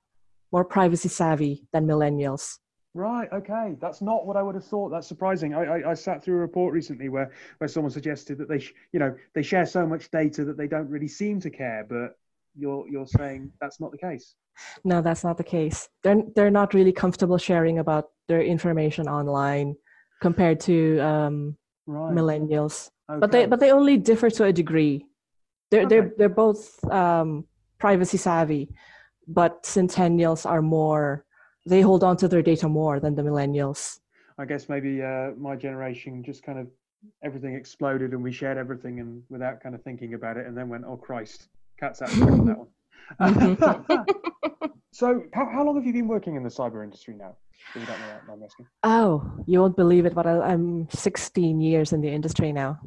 more 0.52 0.64
privacy 0.64 1.08
savvy 1.08 1.64
than 1.72 1.86
millennials. 1.86 2.58
Right. 2.94 3.28
Okay. 3.32 3.76
That's 3.80 4.00
not 4.00 4.26
what 4.26 4.36
I 4.38 4.42
would 4.42 4.54
have 4.54 4.64
thought. 4.64 4.88
That's 4.88 5.06
surprising. 5.06 5.54
I, 5.54 5.64
I, 5.64 5.90
I 5.90 5.94
sat 5.94 6.24
through 6.24 6.36
a 6.36 6.40
report 6.40 6.72
recently 6.72 7.08
where, 7.10 7.30
where 7.58 7.68
someone 7.68 7.90
suggested 7.90 8.38
that 8.38 8.48
they, 8.48 8.58
sh- 8.58 8.72
you 8.92 8.98
know, 8.98 9.14
they 9.34 9.42
share 9.42 9.66
so 9.66 9.86
much 9.86 10.10
data 10.10 10.44
that 10.46 10.56
they 10.56 10.66
don't 10.66 10.88
really 10.88 11.08
seem 11.08 11.38
to 11.40 11.50
care. 11.50 11.84
But 11.88 12.16
you're 12.58 12.88
you're 12.88 13.06
saying 13.06 13.52
that's 13.60 13.80
not 13.80 13.90
the 13.92 13.98
case. 13.98 14.34
No, 14.82 15.02
that's 15.02 15.24
not 15.24 15.36
the 15.36 15.44
case. 15.44 15.90
They're 16.02 16.22
they're 16.34 16.50
not 16.50 16.72
really 16.72 16.92
comfortable 16.92 17.36
sharing 17.36 17.78
about 17.80 18.08
their 18.28 18.40
information 18.40 19.08
online 19.08 19.76
compared 20.22 20.60
to 20.60 20.98
um, 21.00 21.56
Right. 21.88 22.14
millennials. 22.14 22.88
Okay. 23.10 23.20
But 23.20 23.30
they 23.30 23.44
but 23.46 23.60
they 23.60 23.70
only 23.72 23.98
differ 23.98 24.30
to 24.30 24.44
a 24.44 24.52
degree. 24.54 25.04
They're 25.70 25.82
Okay. 25.82 25.88
they're 26.00 26.12
they're 26.16 26.28
both 26.30 26.82
um, 26.90 27.44
privacy 27.78 28.16
savvy, 28.16 28.70
but 29.26 29.64
centennials 29.64 30.46
are 30.46 30.62
more. 30.62 31.24
They 31.64 31.80
hold 31.80 32.04
on 32.04 32.16
to 32.18 32.28
their 32.28 32.42
data 32.42 32.68
more 32.68 33.00
than 33.00 33.14
the 33.14 33.22
millennials. 33.22 33.98
I 34.38 34.44
guess 34.44 34.68
maybe 34.68 35.02
uh, 35.02 35.30
my 35.36 35.56
generation 35.56 36.22
just 36.22 36.42
kind 36.42 36.58
of 36.58 36.68
everything 37.22 37.54
exploded 37.54 38.12
and 38.12 38.22
we 38.22 38.32
shared 38.32 38.58
everything 38.58 39.00
and 39.00 39.22
without 39.28 39.60
kind 39.62 39.74
of 39.74 39.82
thinking 39.82 40.14
about 40.14 40.36
it 40.36 40.46
and 40.46 40.56
then 40.56 40.68
went, 40.68 40.84
oh 40.86 40.96
Christ, 40.96 41.48
cat's 41.78 42.02
out 42.02 42.12
of 42.12 42.22
on 42.22 42.46
that 42.46 42.58
one. 42.58 44.06
so 44.92 45.22
how, 45.32 45.48
how 45.50 45.64
long 45.64 45.76
have 45.76 45.86
you 45.86 45.92
been 45.92 46.08
working 46.08 46.36
in 46.36 46.42
the 46.42 46.48
cyber 46.48 46.84
industry 46.84 47.14
now? 47.14 47.36
You 47.74 47.84
don't 47.84 47.98
know. 48.00 48.48
Oh, 48.84 49.32
you 49.46 49.60
won't 49.60 49.76
believe 49.76 50.06
it, 50.06 50.14
but 50.14 50.26
I, 50.26 50.40
I'm 50.40 50.88
16 50.90 51.60
years 51.60 51.92
in 51.92 52.00
the 52.00 52.08
industry 52.08 52.52
now. 52.52 52.78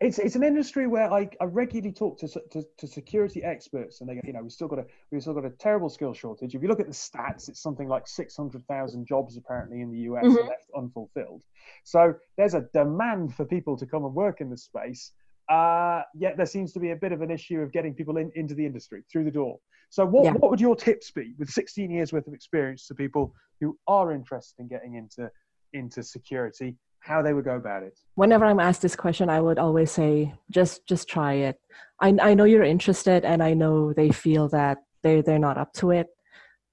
It's 0.00 0.18
it's 0.18 0.36
an 0.36 0.42
industry 0.42 0.86
where 0.86 1.12
I, 1.12 1.28
I 1.40 1.44
regularly 1.44 1.92
talk 1.92 2.18
to, 2.20 2.28
to 2.28 2.64
to 2.78 2.86
security 2.86 3.42
experts 3.42 4.00
and 4.00 4.08
they 4.08 4.14
go, 4.14 4.20
you 4.24 4.32
know 4.32 4.42
we've 4.42 4.52
still 4.52 4.68
got 4.68 4.78
a 4.78 4.86
we've 5.10 5.20
still 5.22 5.34
got 5.34 5.44
a 5.44 5.50
terrible 5.50 5.88
skill 5.88 6.12
shortage. 6.14 6.54
If 6.54 6.62
you 6.62 6.68
look 6.68 6.80
at 6.80 6.86
the 6.86 6.92
stats, 6.92 7.48
it's 7.48 7.60
something 7.62 7.88
like 7.88 8.06
six 8.08 8.36
hundred 8.36 8.66
thousand 8.66 9.06
jobs 9.06 9.36
apparently 9.36 9.80
in 9.80 9.90
the 9.90 9.98
US 10.10 10.24
Mhm. 10.24 10.40
are 10.40 10.46
left 10.46 10.70
unfulfilled. 10.76 11.42
So 11.84 12.14
there's 12.36 12.54
a 12.54 12.62
demand 12.72 13.34
for 13.34 13.44
people 13.44 13.76
to 13.76 13.86
come 13.86 14.04
and 14.04 14.14
work 14.14 14.40
in 14.40 14.50
the 14.50 14.56
space. 14.56 15.12
Uh, 15.48 16.02
yet 16.14 16.36
there 16.36 16.46
seems 16.46 16.72
to 16.72 16.80
be 16.80 16.92
a 16.92 16.96
bit 16.96 17.12
of 17.12 17.20
an 17.20 17.30
issue 17.30 17.60
of 17.60 17.72
getting 17.72 17.94
people 17.94 18.16
in, 18.16 18.30
into 18.36 18.54
the 18.54 18.64
industry 18.64 19.02
through 19.10 19.24
the 19.24 19.30
door. 19.30 19.58
So 19.90 20.06
what 20.06 20.24
Yeah. 20.24 20.32
what 20.32 20.50
would 20.50 20.60
your 20.60 20.76
tips 20.76 21.10
be 21.10 21.34
with 21.38 21.50
16 21.50 21.90
years 21.90 22.12
worth 22.12 22.26
of 22.26 22.34
experience 22.34 22.86
to 22.86 22.94
people 22.94 23.34
who 23.60 23.78
are 23.86 24.12
interested 24.12 24.60
in 24.60 24.68
getting 24.68 24.94
into 24.94 25.30
into 25.72 26.02
security? 26.02 26.76
How 27.02 27.20
they 27.20 27.32
would 27.32 27.44
go 27.44 27.56
about 27.56 27.82
it? 27.82 27.98
Whenever 28.14 28.44
I'm 28.44 28.60
asked 28.60 28.82
this 28.82 28.94
question, 28.94 29.28
I 29.28 29.40
would 29.40 29.58
always 29.58 29.90
say, 29.90 30.32
just 30.50 30.86
just 30.86 31.08
try 31.08 31.34
it. 31.34 31.60
I 32.00 32.14
I 32.20 32.34
know 32.34 32.44
you're 32.44 32.62
interested, 32.62 33.24
and 33.24 33.42
I 33.42 33.54
know 33.54 33.92
they 33.92 34.10
feel 34.10 34.48
that 34.50 34.78
they 35.02 35.20
they're 35.20 35.38
not 35.38 35.58
up 35.58 35.72
to 35.74 35.90
it, 35.90 36.06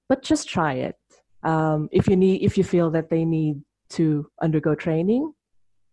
but 0.08 0.22
just 0.22 0.48
try 0.48 0.74
it. 0.74 0.96
Um, 1.42 1.88
if 1.90 2.06
you 2.06 2.16
need, 2.16 2.42
if 2.42 2.56
you 2.56 2.64
feel 2.64 2.90
that 2.90 3.10
they 3.10 3.24
need 3.24 3.62
to 3.90 4.30
undergo 4.40 4.74
training, 4.74 5.32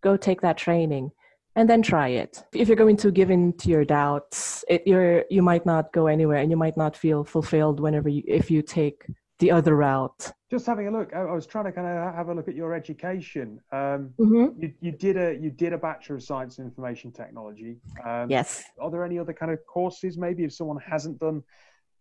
go 0.02 0.16
take 0.16 0.40
that 0.42 0.56
training, 0.56 1.10
and 1.56 1.68
then 1.68 1.82
try 1.82 2.08
it. 2.08 2.44
If 2.52 2.68
you're 2.68 2.76
going 2.76 2.98
to 2.98 3.10
give 3.10 3.30
in 3.30 3.54
to 3.54 3.68
your 3.68 3.84
doubts, 3.84 4.64
it, 4.68 4.82
you're 4.86 5.24
you 5.30 5.42
might 5.42 5.66
not 5.66 5.92
go 5.92 6.06
anywhere, 6.06 6.38
and 6.38 6.50
you 6.50 6.56
might 6.56 6.76
not 6.76 6.96
feel 6.96 7.24
fulfilled 7.24 7.80
whenever 7.80 8.08
you 8.08 8.22
if 8.26 8.52
you 8.52 8.62
take 8.62 9.04
the 9.38 9.50
other 9.50 9.76
route. 9.76 10.32
Just 10.50 10.66
having 10.66 10.88
a 10.88 10.90
look, 10.90 11.14
I, 11.14 11.20
I 11.20 11.32
was 11.32 11.46
trying 11.46 11.66
to 11.66 11.72
kind 11.72 11.86
of 11.86 12.14
have 12.14 12.28
a 12.28 12.34
look 12.34 12.48
at 12.48 12.54
your 12.54 12.74
education. 12.74 13.60
Um, 13.72 14.10
Mm-hmm. 14.18 14.60
you, 14.60 14.72
you 14.80 14.92
did 14.92 15.16
a 15.16 15.34
you 15.40 15.50
did 15.50 15.72
a 15.72 15.78
bachelor 15.78 16.16
of 16.16 16.22
science 16.22 16.58
in 16.58 16.64
information 16.64 17.12
technology. 17.12 17.78
Um, 18.04 18.30
Yes. 18.30 18.64
Are 18.80 18.90
there 18.90 19.04
any 19.04 19.18
other 19.18 19.32
kind 19.32 19.52
of 19.52 19.58
courses, 19.66 20.16
maybe 20.18 20.44
if 20.44 20.52
someone 20.52 20.78
hasn't 20.84 21.18
done 21.20 21.42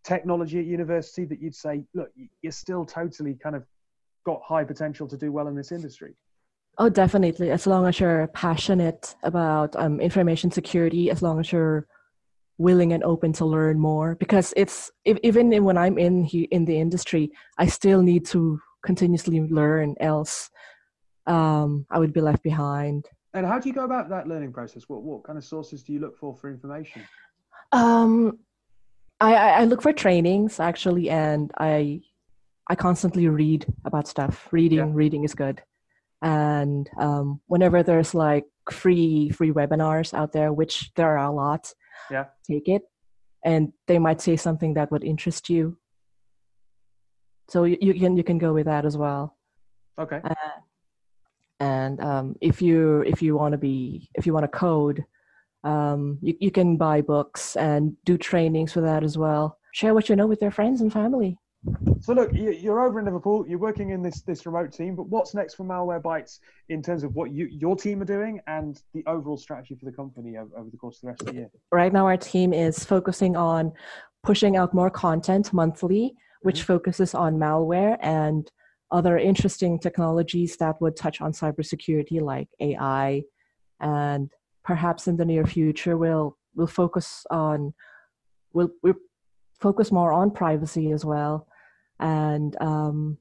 technology 0.04 0.60
at 0.60 0.66
university, 0.66 1.26
that 1.26 1.42
you'd 1.42 1.56
say, 1.56 1.84
look, 1.94 2.10
you're 2.42 2.52
still 2.52 2.86
totally 2.86 3.36
kind 3.36 3.56
of 3.56 3.64
got 4.26 4.42
high 4.44 4.64
potential 4.64 5.08
to 5.08 5.18
do 5.18 5.32
well 5.32 5.48
in 5.48 5.56
this 5.56 5.72
industry? 5.72 6.16
Oh, 6.80 6.90
definitely. 6.90 7.52
As 7.52 7.66
long 7.68 7.86
as 7.88 8.00
you're 8.00 8.28
passionate 8.28 9.16
about 9.24 9.76
um, 9.76 10.00
information 10.00 10.52
security, 10.52 11.10
as 11.10 11.22
long 11.22 11.40
as 11.40 11.52
you're 11.52 11.88
willing 12.58 12.94
and 12.94 13.04
open 13.04 13.34
to 13.34 13.46
learn 13.46 13.80
more, 13.80 14.16
because 14.16 14.54
it's 14.58 14.92
if, 15.06 15.18
even 15.24 15.64
when 15.64 15.78
I'm 15.78 15.98
in 15.98 16.24
he, 16.24 16.44
in 16.44 16.66
the 16.66 16.80
industry, 16.80 17.32
I 17.58 17.68
still 17.68 18.02
need 18.02 18.26
to 18.28 18.60
continuously 18.84 19.42
learn. 19.42 19.96
Else, 20.00 20.50
um, 21.26 21.86
I 21.90 22.00
would 22.00 22.14
be 22.14 22.22
left 22.22 22.44
behind. 22.44 23.06
And 23.34 23.46
how 23.46 23.60
do 23.60 23.70
you 23.70 23.76
go 23.76 23.84
about 23.84 24.10
that 24.10 24.28
learning 24.28 24.54
process? 24.54 24.84
What 24.88 25.04
what 25.04 25.24
kind 25.24 25.38
of 25.38 25.44
sources 25.44 25.84
do 25.84 25.94
you 25.94 26.00
look 26.00 26.18
for 26.18 26.36
for 26.36 26.50
information? 26.50 27.04
Um, 27.72 28.40
I, 29.20 29.36
I 29.36 29.50
I 29.62 29.64
look 29.66 29.82
for 29.82 29.94
trainings 29.94 30.60
actually, 30.60 31.10
and 31.10 31.52
I 31.58 32.02
I 32.70 32.76
constantly 32.76 33.28
read 33.28 33.66
about 33.86 34.08
stuff. 34.08 34.48
Reading 34.52 34.80
Yeah. 34.80 34.92
reading 34.94 35.24
is 35.24 35.36
good, 35.36 35.62
and 36.22 36.90
um, 36.98 37.42
whenever 37.48 37.84
there's 37.84 38.16
like 38.16 38.46
free 38.72 39.30
free 39.30 39.52
webinars 39.52 40.14
out 40.14 40.32
there, 40.32 40.52
which 40.52 40.92
there 40.96 41.18
are 41.18 41.28
a 41.28 41.32
lot, 41.32 41.74
Yeah. 42.12 42.26
take 42.50 42.68
it, 42.68 42.84
and 43.44 43.74
they 43.88 44.00
might 44.00 44.22
say 44.22 44.36
something 44.36 44.74
that 44.76 44.92
would 44.92 45.04
interest 45.04 45.50
you. 45.50 45.78
So 47.50 47.64
you, 47.64 47.78
you 47.80 47.94
can 47.94 48.18
you 48.18 48.24
can 48.24 48.38
go 48.38 48.54
with 48.54 48.66
that 48.66 48.86
as 48.86 48.98
well 48.98 49.38
Okay. 50.00 50.22
and 51.60 52.00
um, 52.02 52.36
if 52.42 52.62
you 52.62 53.02
if 53.02 53.22
you 53.22 53.36
want 53.36 53.54
to 53.54 53.58
be 53.58 54.10
if 54.16 54.26
you 54.26 54.34
want 54.34 54.44
to 54.44 54.58
code 54.58 55.04
um, 55.64 56.20
you, 56.22 56.36
you 56.40 56.52
can 56.52 56.78
buy 56.78 57.02
books 57.02 57.56
and 57.56 57.96
do 58.06 58.18
trainings 58.18 58.74
for 58.74 58.82
that 58.82 59.04
as 59.04 59.18
well 59.18 59.58
share 59.74 59.94
what 59.94 60.10
you 60.10 60.16
know 60.16 60.28
with 60.28 60.42
your 60.42 60.52
friends 60.52 60.82
and 60.82 60.94
family 60.94 61.38
So 62.00 62.14
look, 62.14 62.34
you- 62.34 62.52
you're 62.52 62.82
over 62.82 63.00
in 63.00 63.06
Liverpool. 63.06 63.48
You're 63.48 63.60
working 63.60 63.90
in 63.90 64.02
this 64.02 64.22
this 64.22 64.46
remote 64.46 64.72
team. 64.72 64.96
But 64.96 65.08
what's 65.08 65.34
next 65.34 65.56
for 65.56 65.64
Malwarebytes 65.64 66.40
in 66.70 66.82
terms 66.82 67.04
of 67.04 67.16
what 67.16 67.32
you 67.32 67.46
your 67.48 67.76
team 67.76 68.02
are 68.02 68.06
doing 68.06 68.40
and 68.48 68.82
the 68.94 69.04
overall 69.08 69.38
strategy 69.38 69.76
for 69.76 69.86
the 69.86 69.92
company 69.92 70.38
over, 70.38 70.58
over 70.58 70.70
the 70.70 70.78
course 70.78 70.98
of 70.98 71.02
the 71.02 71.08
rest 71.08 71.22
of 71.22 71.28
the 71.28 71.34
year? 71.34 71.50
right 71.72 71.94
now 71.94 72.06
our 72.06 72.18
team 72.18 72.54
is 72.54 72.84
focusing 72.84 73.36
on 73.36 73.72
pushing 74.24 74.58
out 74.58 74.74
more 74.74 74.90
content 74.90 75.54
monthly 75.54 76.16
which 76.42 76.60
mm-hmm. 76.60 76.74
focuses 76.74 77.14
on 77.14 77.36
malware 77.36 77.98
and 78.02 78.52
other 78.92 79.18
interesting 79.18 79.80
technologies 79.80 80.58
that 80.58 80.80
would 80.82 80.96
touch 80.96 81.22
on 81.22 81.32
cybersecurity 81.32 82.22
like 82.22 82.48
ai 82.60 83.22
and 83.80 84.32
perhaps 84.64 85.08
in 85.08 85.18
the 85.18 85.26
near 85.26 85.46
future 85.46 85.98
we'll 85.98 86.38
we'll 86.56 86.68
focus 86.68 87.26
on 87.32 87.74
we'll, 88.54 88.70
we'll 88.84 88.94
focus 89.60 89.92
more 89.92 90.12
on 90.14 90.32
privacy 90.32 90.92
as 90.92 91.04
well 91.06 91.47
and 92.00 92.56
um, 92.62 93.18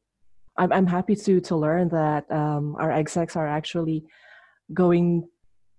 I'm, 0.57 0.73
I'm 0.73 0.87
happy 0.87 1.17
to 1.17 1.41
to 1.41 1.57
learn 1.57 1.89
that 1.91 2.31
um, 2.31 2.77
our 2.79 2.91
execs 2.91 3.37
are 3.37 3.47
actually 3.47 4.05
going 4.73 5.29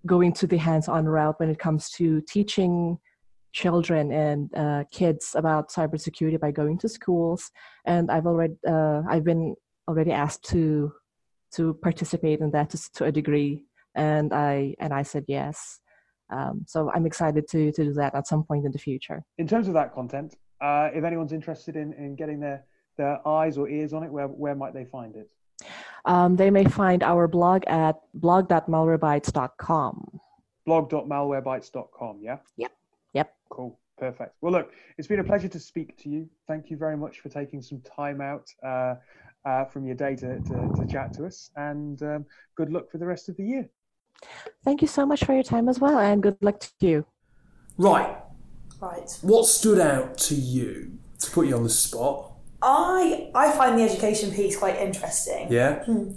going 0.06 0.32
to 0.32 0.48
the 0.48 0.58
hands-on 0.58 1.06
route 1.06 1.40
when 1.40 1.50
it 1.50 1.60
comes 1.60 1.90
to 1.92 2.22
teaching 2.22 2.98
children 3.52 4.12
and 4.12 4.56
uh, 4.56 4.84
kids 4.92 5.36
about 5.36 5.70
cybersecurity 5.70 6.40
by 6.40 6.52
going 6.52 6.78
to 6.78 6.90
schools. 6.90 7.52
And 7.86 8.12
i've 8.12 8.28
already 8.28 8.56
uh, 8.68 9.02
i've 9.10 9.24
been 9.24 9.56
already 9.88 10.12
asked 10.12 10.44
to 10.50 10.92
to 11.56 11.74
participate 11.76 12.40
in 12.40 12.52
that 12.52 12.70
to, 12.72 12.92
to 12.96 13.06
a 13.06 13.12
degree. 13.12 13.64
And 13.96 14.34
i 14.34 14.76
and 14.80 14.94
i 14.94 15.04
said 15.04 15.26
yes. 15.28 15.80
Um, 16.30 16.66
so 16.68 16.92
i'm 16.94 17.06
excited 17.06 17.48
to 17.50 17.72
to 17.72 17.84
do 17.86 17.94
that 17.94 18.14
at 18.16 18.28
some 18.28 18.44
point 18.44 18.66
in 18.66 18.72
the 18.72 18.80
future. 18.80 19.24
In 19.38 19.48
terms 19.48 19.68
of 19.68 19.74
that 19.74 19.94
content, 19.94 20.36
uh, 20.62 20.90
if 20.94 21.04
anyone's 21.04 21.34
interested 21.34 21.76
in, 21.76 21.94
in 21.94 22.16
getting 22.16 22.40
their 22.40 22.66
their 22.98 23.26
eyes 23.28 23.58
or 23.58 23.70
ears 23.70 23.94
on 23.94 24.04
it, 24.04 24.12
where 24.12 24.28
where 24.28 24.56
might 24.56 24.74
they 24.74 24.86
find 24.86 25.16
it? 25.16 25.30
um, 26.06 26.36
they 26.36 26.50
may 26.52 26.64
find 26.66 27.02
our 27.04 27.28
blog 27.28 27.64
at 27.68 27.96
blog.malwarebytes.com 28.14 30.20
blog.malwarebytes.com. 30.66 32.20
Yeah. 32.22 32.38
Yep. 32.58 32.72
Yep. 33.14 33.34
Cool. 33.50 33.80
Perfect. 33.98 34.36
Well, 34.42 34.52
look, 34.52 34.72
it's 34.98 35.08
been 35.08 35.20
a 35.20 35.24
pleasure 35.24 35.48
to 35.48 35.60
speak 35.60 35.98
to 36.04 36.10
you. 36.10 36.30
Thank 36.48 36.70
you 36.70 36.78
very 36.78 36.98
much 36.98 37.22
for 37.22 37.30
taking 37.30 37.62
some 37.62 37.82
time 37.82 38.22
out 38.22 38.48
uh, 38.64 38.96
uh, 39.46 39.66
from 39.66 39.86
your 39.86 39.96
day 39.96 40.16
to, 40.18 40.40
to, 40.40 40.70
to 40.76 40.86
chat 40.88 41.14
to 41.14 41.26
us, 41.26 41.50
and 41.56 42.02
um, 42.04 42.26
good 42.56 42.72
luck 42.72 42.92
for 42.92 42.98
the 43.00 43.06
rest 43.06 43.30
of 43.30 43.38
the 43.38 43.44
year. 43.44 43.70
thank 44.64 44.82
you 44.82 44.88
so 44.88 45.06
much 45.06 45.24
for 45.24 45.34
your 45.34 45.44
time 45.44 45.70
as 45.70 45.80
well 45.80 46.00
and 46.00 46.24
good 46.24 46.36
luck 46.42 46.60
to 46.60 46.72
you 46.80 47.06
Right. 47.78 48.18
Right. 48.82 49.10
What 49.22 49.46
stood 49.46 49.80
out 49.80 50.18
to 50.30 50.36
you 50.36 50.98
to 51.20 51.32
put 51.32 51.48
you 51.48 51.56
on 51.56 51.64
the 51.64 51.70
spot? 51.70 52.32
I 52.62 53.30
I 53.36 53.52
find 53.52 53.78
the 53.80 53.84
education 53.84 54.32
piece 54.32 54.58
quite 54.58 54.78
interesting 54.78 55.52
Yeah. 55.52 55.84
Hmm. 55.86 56.12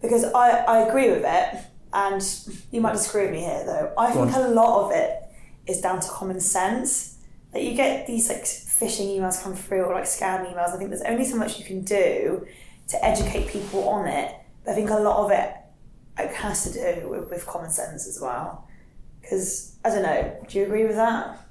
because 0.00 0.24
I, 0.24 0.50
I 0.50 0.78
agree 0.88 1.10
with 1.10 1.24
it, 1.24 1.58
and 1.92 2.22
you 2.70 2.80
might 2.80 2.92
disagree 2.92 3.22
with 3.24 3.32
me 3.32 3.40
here 3.40 3.64
though. 3.64 3.92
I 3.98 4.12
Go 4.14 4.24
think 4.26 4.36
on. 4.36 4.42
a 4.42 4.48
lot 4.48 4.84
of 4.86 4.92
it 4.92 5.22
is 5.66 5.80
down 5.80 6.00
to 6.00 6.08
common 6.08 6.40
sense. 6.40 7.18
That 7.52 7.62
you 7.64 7.74
get 7.74 8.06
these 8.06 8.28
like 8.30 8.44
phishing 8.44 9.14
emails 9.18 9.42
come 9.42 9.54
through 9.54 9.82
or 9.84 9.94
like 9.94 10.04
scam 10.04 10.50
emails. 10.50 10.72
I 10.74 10.78
think 10.78 10.88
there's 10.90 11.02
only 11.02 11.24
so 11.24 11.36
much 11.36 11.58
you 11.58 11.64
can 11.66 11.82
do 11.82 12.46
to 12.88 13.04
educate 13.04 13.48
people 13.48 13.86
on 13.88 14.06
it. 14.08 14.34
But 14.64 14.72
I 14.72 14.74
think 14.74 14.88
a 14.90 14.94
lot 14.94 15.24
of 15.24 15.30
it 15.32 15.52
like, 16.18 16.32
has 16.34 16.64
to 16.64 16.72
do 16.72 17.08
with, 17.10 17.28
with 17.30 17.46
common 17.46 17.70
sense 17.70 18.06
as 18.08 18.18
well. 18.22 18.66
Because 19.20 19.76
I 19.84 19.90
don't 19.90 20.02
know. 20.02 20.34
Do 20.48 20.58
you 20.58 20.64
agree 20.64 20.84
with 20.86 20.96
that? 20.96 21.46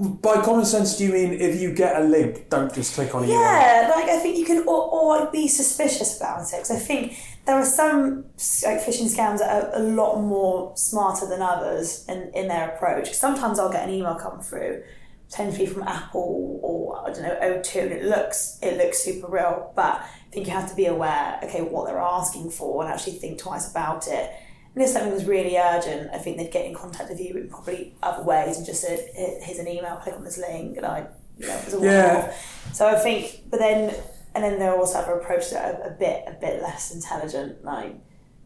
By 0.00 0.42
common 0.42 0.64
sense, 0.64 0.96
do 0.96 1.04
you 1.04 1.12
mean 1.12 1.34
if 1.34 1.60
you 1.60 1.72
get 1.72 2.00
a 2.00 2.04
link, 2.04 2.50
don't 2.50 2.72
just 2.74 2.94
click 2.94 3.14
on 3.14 3.24
it? 3.24 3.28
Yeah, 3.28 3.92
like 3.94 4.08
I 4.08 4.18
think 4.18 4.36
you 4.36 4.44
can, 4.44 4.66
or, 4.66 4.90
or 4.90 5.30
be 5.30 5.46
suspicious 5.46 6.16
about 6.16 6.42
it. 6.52 6.56
Because 6.56 6.72
I 6.72 6.78
think 6.78 7.16
there 7.46 7.56
are 7.56 7.64
some 7.64 8.24
like 8.64 8.80
phishing 8.80 9.14
scams 9.14 9.38
that 9.38 9.50
are 9.50 9.76
a 9.76 9.82
lot 9.82 10.20
more 10.20 10.76
smarter 10.76 11.26
than 11.26 11.42
others 11.42 12.04
in, 12.08 12.30
in 12.34 12.48
their 12.48 12.70
approach. 12.70 13.12
Sometimes 13.12 13.58
I'll 13.58 13.70
get 13.70 13.88
an 13.88 13.94
email 13.94 14.16
come 14.16 14.40
through, 14.40 14.82
potentially 15.30 15.66
from 15.66 15.84
Apple 15.84 16.58
or 16.62 17.08
I 17.08 17.12
don't 17.12 17.22
know 17.22 17.38
O2, 17.40 17.82
and 17.82 17.92
it 17.92 18.04
looks 18.04 18.58
it 18.62 18.76
looks 18.76 18.98
super 18.98 19.30
real. 19.30 19.72
But 19.76 20.00
I 20.00 20.08
think 20.32 20.46
you 20.46 20.52
have 20.52 20.68
to 20.70 20.76
be 20.76 20.86
aware, 20.86 21.38
okay, 21.44 21.62
what 21.62 21.86
they're 21.86 22.00
asking 22.00 22.50
for, 22.50 22.82
and 22.82 22.92
actually 22.92 23.14
think 23.14 23.38
twice 23.38 23.70
about 23.70 24.08
it. 24.08 24.32
And 24.74 24.82
if 24.82 24.90
something 24.90 25.12
was 25.12 25.24
really 25.24 25.56
urgent, 25.56 26.10
I 26.12 26.18
think 26.18 26.36
they'd 26.36 26.50
get 26.50 26.66
in 26.66 26.74
contact 26.74 27.08
with 27.08 27.20
you 27.20 27.36
in 27.36 27.48
probably 27.48 27.94
other 28.02 28.22
ways 28.24 28.56
and 28.56 28.66
just 28.66 28.80
said, 28.80 28.98
"Here's 29.14 29.58
an 29.58 29.68
email, 29.68 29.96
click 29.96 30.16
on 30.16 30.24
this 30.24 30.38
link," 30.38 30.76
and 30.76 30.84
I, 30.84 31.06
you 31.38 31.46
know, 31.46 31.54
it 31.54 31.64
was 31.64 31.74
a 31.74 31.80
Yeah. 31.84 32.34
So 32.72 32.88
I 32.88 32.96
think, 32.96 33.42
but 33.50 33.60
then, 33.60 33.94
and 34.34 34.42
then 34.42 34.60
are 34.62 34.76
also 34.76 34.98
other 34.98 35.12
approaches 35.12 35.52
that 35.52 35.74
are 35.74 35.88
a 35.88 35.90
bit, 35.92 36.24
a 36.26 36.32
bit 36.32 36.60
less 36.60 36.92
intelligent, 36.92 37.64
like 37.64 37.94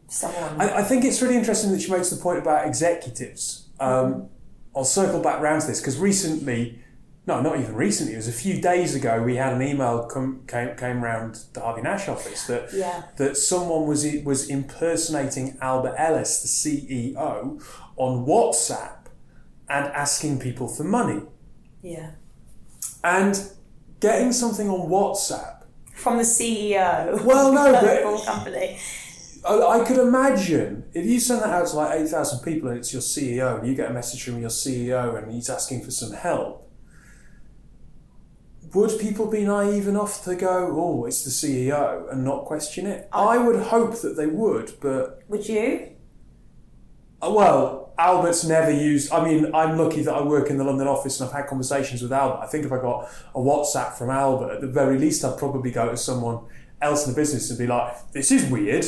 someone. 0.07 0.61
I, 0.61 0.77
I 0.77 0.83
think 0.83 1.03
it's 1.03 1.21
really 1.21 1.35
interesting 1.35 1.71
that 1.71 1.81
she 1.81 1.91
makes 1.91 2.11
the 2.11 2.21
point 2.21 2.37
about 2.39 2.67
executives. 2.67 3.67
Um, 3.79 4.29
I'll 4.75 4.85
circle 4.85 5.21
back 5.21 5.41
round 5.41 5.61
to 5.61 5.67
this 5.67 5.79
because 5.79 5.97
recently, 5.97 6.79
no, 7.29 7.41
not 7.41 7.59
even 7.59 7.75
recently, 7.75 8.13
it 8.13 8.17
was 8.17 8.27
a 8.27 8.31
few 8.33 8.59
days 8.59 8.95
ago, 8.95 9.21
we 9.21 9.35
had 9.35 9.53
an 9.53 9.61
email 9.61 10.05
come, 10.07 10.41
came, 10.47 10.75
came 10.75 11.03
round 11.03 11.39
the 11.53 11.61
Harvey 11.61 11.81
Nash 11.83 12.07
office 12.09 12.47
that 12.47 12.69
yeah, 12.73 13.03
that 13.17 13.37
someone 13.37 13.87
was 13.87 14.05
was 14.25 14.49
impersonating 14.49 15.57
Albert 15.61 15.95
Ellis, 15.97 16.41
the 16.41 16.47
CEO, 16.49 17.61
on 17.95 18.25
WhatsApp 18.25 18.97
and 19.69 19.85
asking 19.93 20.39
people 20.39 20.67
for 20.67 20.83
money. 20.83 21.21
yeah. 21.83 22.11
And 23.03 23.35
getting 23.99 24.33
something 24.33 24.67
on 24.69 24.89
WhatsApp, 24.89 25.63
From 25.93 26.17
the 26.17 26.23
CEO. 26.23 27.23
Well, 27.23 27.53
no, 27.53 27.71
but- 28.03 28.25
company. 28.25 28.77
I, 29.47 29.85
could 29.87 29.97
imagine 29.97 30.83
if 30.93 31.05
you 31.05 31.17
send 31.19 31.41
that 31.43 31.49
out 31.49 31.67
to 31.67 31.75
like 31.77 31.97
8,000 32.01 32.43
people 32.43 32.69
and 32.69 32.77
it's 32.79 32.91
your 32.91 33.01
CEO 33.01 33.57
and 33.57 33.65
you 33.67 33.73
get 33.73 33.89
a 33.89 33.93
message 33.93 34.21
from 34.23 34.37
your 34.41 34.49
CEO 34.49 35.17
and 35.17 35.31
he's 35.31 35.49
asking 35.49 35.83
for 35.85 35.91
some 35.91 36.11
help, 36.11 36.68
would 38.73 38.99
people 38.99 39.27
be 39.27 39.43
naive 39.43 39.87
enough 39.87 40.23
to 40.25 40.35
go, 40.35 40.73
oh, 40.75 41.05
it's 41.05 41.23
the 41.23 41.29
CEO 41.29 42.11
and 42.11 42.23
not 42.23 42.45
question 42.45 42.85
it? 42.85 43.07
I 43.11 43.37
would 43.37 43.59
hope 43.63 44.01
that 44.01 44.15
they 44.15 44.27
would, 44.27 44.73
but 44.79 45.23
Would 45.27 45.47
you? 45.47 45.91
Uh, 47.21 47.31
Well, 47.31 47.93
Albert's 47.97 48.45
never 48.45 48.71
used. 48.71 49.11
I 49.11 49.23
mean, 49.23 49.53
I'm 49.53 49.77
lucky 49.77 50.01
that 50.03 50.13
I 50.13 50.21
work 50.21 50.49
in 50.49 50.57
the 50.57 50.63
London 50.63 50.87
office 50.87 51.19
and 51.19 51.27
I've 51.29 51.35
had 51.35 51.47
conversations 51.47 52.01
with 52.01 52.13
Albert. 52.13 52.39
I 52.41 52.47
think 52.47 52.65
if 52.65 52.71
I 52.71 52.79
got 52.79 53.09
a 53.35 53.39
WhatsApp 53.39 53.93
from 53.93 54.09
Albert, 54.09 54.53
at 54.53 54.61
the 54.61 54.67
very 54.67 54.97
least, 54.97 55.25
I'd 55.25 55.37
probably 55.37 55.71
go 55.71 55.89
to 55.89 55.97
someone 55.97 56.45
else 56.81 57.05
in 57.05 57.11
the 57.13 57.15
business 57.15 57.49
and 57.49 57.59
be 57.59 57.67
like, 57.67 58.11
"This 58.13 58.31
is 58.31 58.49
weird," 58.49 58.85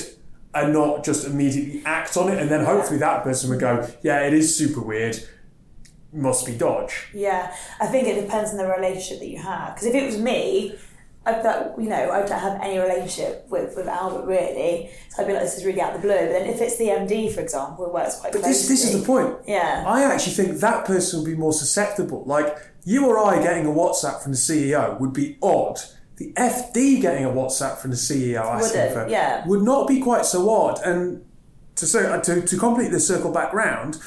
and 0.54 0.72
not 0.72 1.04
just 1.04 1.28
immediately 1.28 1.82
act 1.86 2.16
on 2.16 2.32
it. 2.32 2.40
And 2.40 2.50
then 2.50 2.64
hopefully 2.64 3.00
that 3.00 3.24
person 3.24 3.50
would 3.50 3.60
go, 3.60 3.86
"Yeah, 4.02 4.22
it 4.22 4.34
is 4.34 4.56
super 4.56 4.80
weird. 4.82 5.20
Must 6.14 6.46
be 6.46 6.54
dodge." 6.54 7.08
Yeah, 7.14 7.54
I 7.80 7.88
think 7.88 8.08
it 8.08 8.20
depends 8.22 8.52
on 8.52 8.58
the 8.58 8.66
relationship 8.68 9.20
that 9.20 9.28
you 9.30 9.38
have. 9.40 9.76
Because 9.76 9.88
if 9.88 9.96
it 9.96 10.06
was 10.06 10.18
me, 10.18 10.76
I'd 11.26 11.44
you 11.78 11.88
know 11.90 12.12
I 12.12 12.20
don't 12.26 12.32
have 12.40 12.60
any 12.62 12.80
relationship 12.80 13.46
with, 13.50 13.76
with 13.78 13.88
Albert 13.88 14.26
really, 14.26 14.90
so 15.10 15.22
I'd 15.22 15.28
be 15.28 15.34
like 15.34 15.44
this 15.44 15.58
is 15.58 15.66
really 15.66 15.80
out 15.80 15.96
of 15.96 16.02
the 16.02 16.08
blue. 16.08 16.18
But 16.18 16.30
then 16.30 16.48
if 16.48 16.60
it's 16.62 16.78
the 16.78 16.86
MD, 16.86 17.32
for 17.34 17.42
example, 17.42 17.86
it 17.86 17.94
works 17.94 18.20
quite 18.20 18.34
But 18.34 18.42
closely. 18.42 18.52
this, 18.52 18.68
this 18.84 18.94
is 18.94 19.00
the 19.00 19.06
point. 19.06 19.36
Yeah, 19.48 19.84
I 19.88 20.04
actually 20.04 20.34
think 20.34 20.60
that 20.60 20.86
person 20.86 21.20
would 21.22 21.30
be 21.30 21.36
more 21.36 21.54
susceptible. 21.54 22.24
Like 22.26 22.58
you 22.84 23.06
or 23.08 23.20
I 23.20 23.42
getting 23.42 23.66
a 23.68 23.70
WhatsApp 23.70 24.22
from 24.24 24.32
the 24.32 24.38
CEO 24.38 25.00
would 25.00 25.14
be 25.14 25.38
odd. 25.44 25.80
The 26.18 26.34
FD 26.34 27.02
getting 27.02 27.26
a 27.26 27.30
WhatsApp 27.30 27.78
from 27.78 27.92
the 27.92 27.98
CEO 27.98 28.42
asking 28.44 28.82
Would 28.82 28.94
for 28.94 29.08
Yeah. 29.08 29.48
would 29.48 29.62
not 29.64 29.88
be 29.88 30.00
quite 30.02 30.26
so 30.26 30.50
odd. 30.50 30.80
And 30.84 31.24
to 31.76 31.86
say, 31.86 32.06
uh, 32.06 32.20
to 32.22 32.42
to 32.42 32.58
complete 32.58 32.92
the 32.92 33.00
circle 33.00 33.32
back 33.32 33.54
round, 33.54 33.98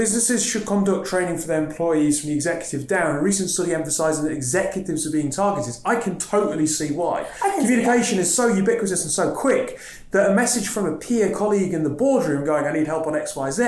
businesses 0.00 0.42
should 0.42 0.64
conduct 0.64 1.06
training 1.06 1.36
for 1.36 1.46
their 1.46 1.62
employees 1.62 2.18
from 2.18 2.30
the 2.30 2.34
executive 2.34 2.86
down. 2.86 3.16
A 3.16 3.20
recent 3.20 3.50
study 3.50 3.74
emphasising 3.74 4.24
that 4.24 4.32
executives 4.32 5.06
are 5.06 5.10
being 5.10 5.28
targeted. 5.28 5.74
I 5.84 5.96
can 5.96 6.18
totally 6.18 6.66
see 6.66 6.90
why. 6.90 7.26
Communication 7.58 8.18
is 8.18 8.34
so 8.34 8.46
ubiquitous 8.46 9.02
and 9.02 9.10
so 9.10 9.34
quick 9.34 9.78
that 10.12 10.30
a 10.30 10.34
message 10.34 10.68
from 10.68 10.86
a 10.86 10.96
peer 10.96 11.30
colleague 11.36 11.74
in 11.74 11.82
the 11.82 11.90
boardroom 11.90 12.46
going, 12.46 12.64
"I 12.64 12.72
need 12.72 12.86
help 12.86 13.06
on 13.06 13.14
X, 13.14 13.36
Y, 13.36 13.50
Z," 13.50 13.64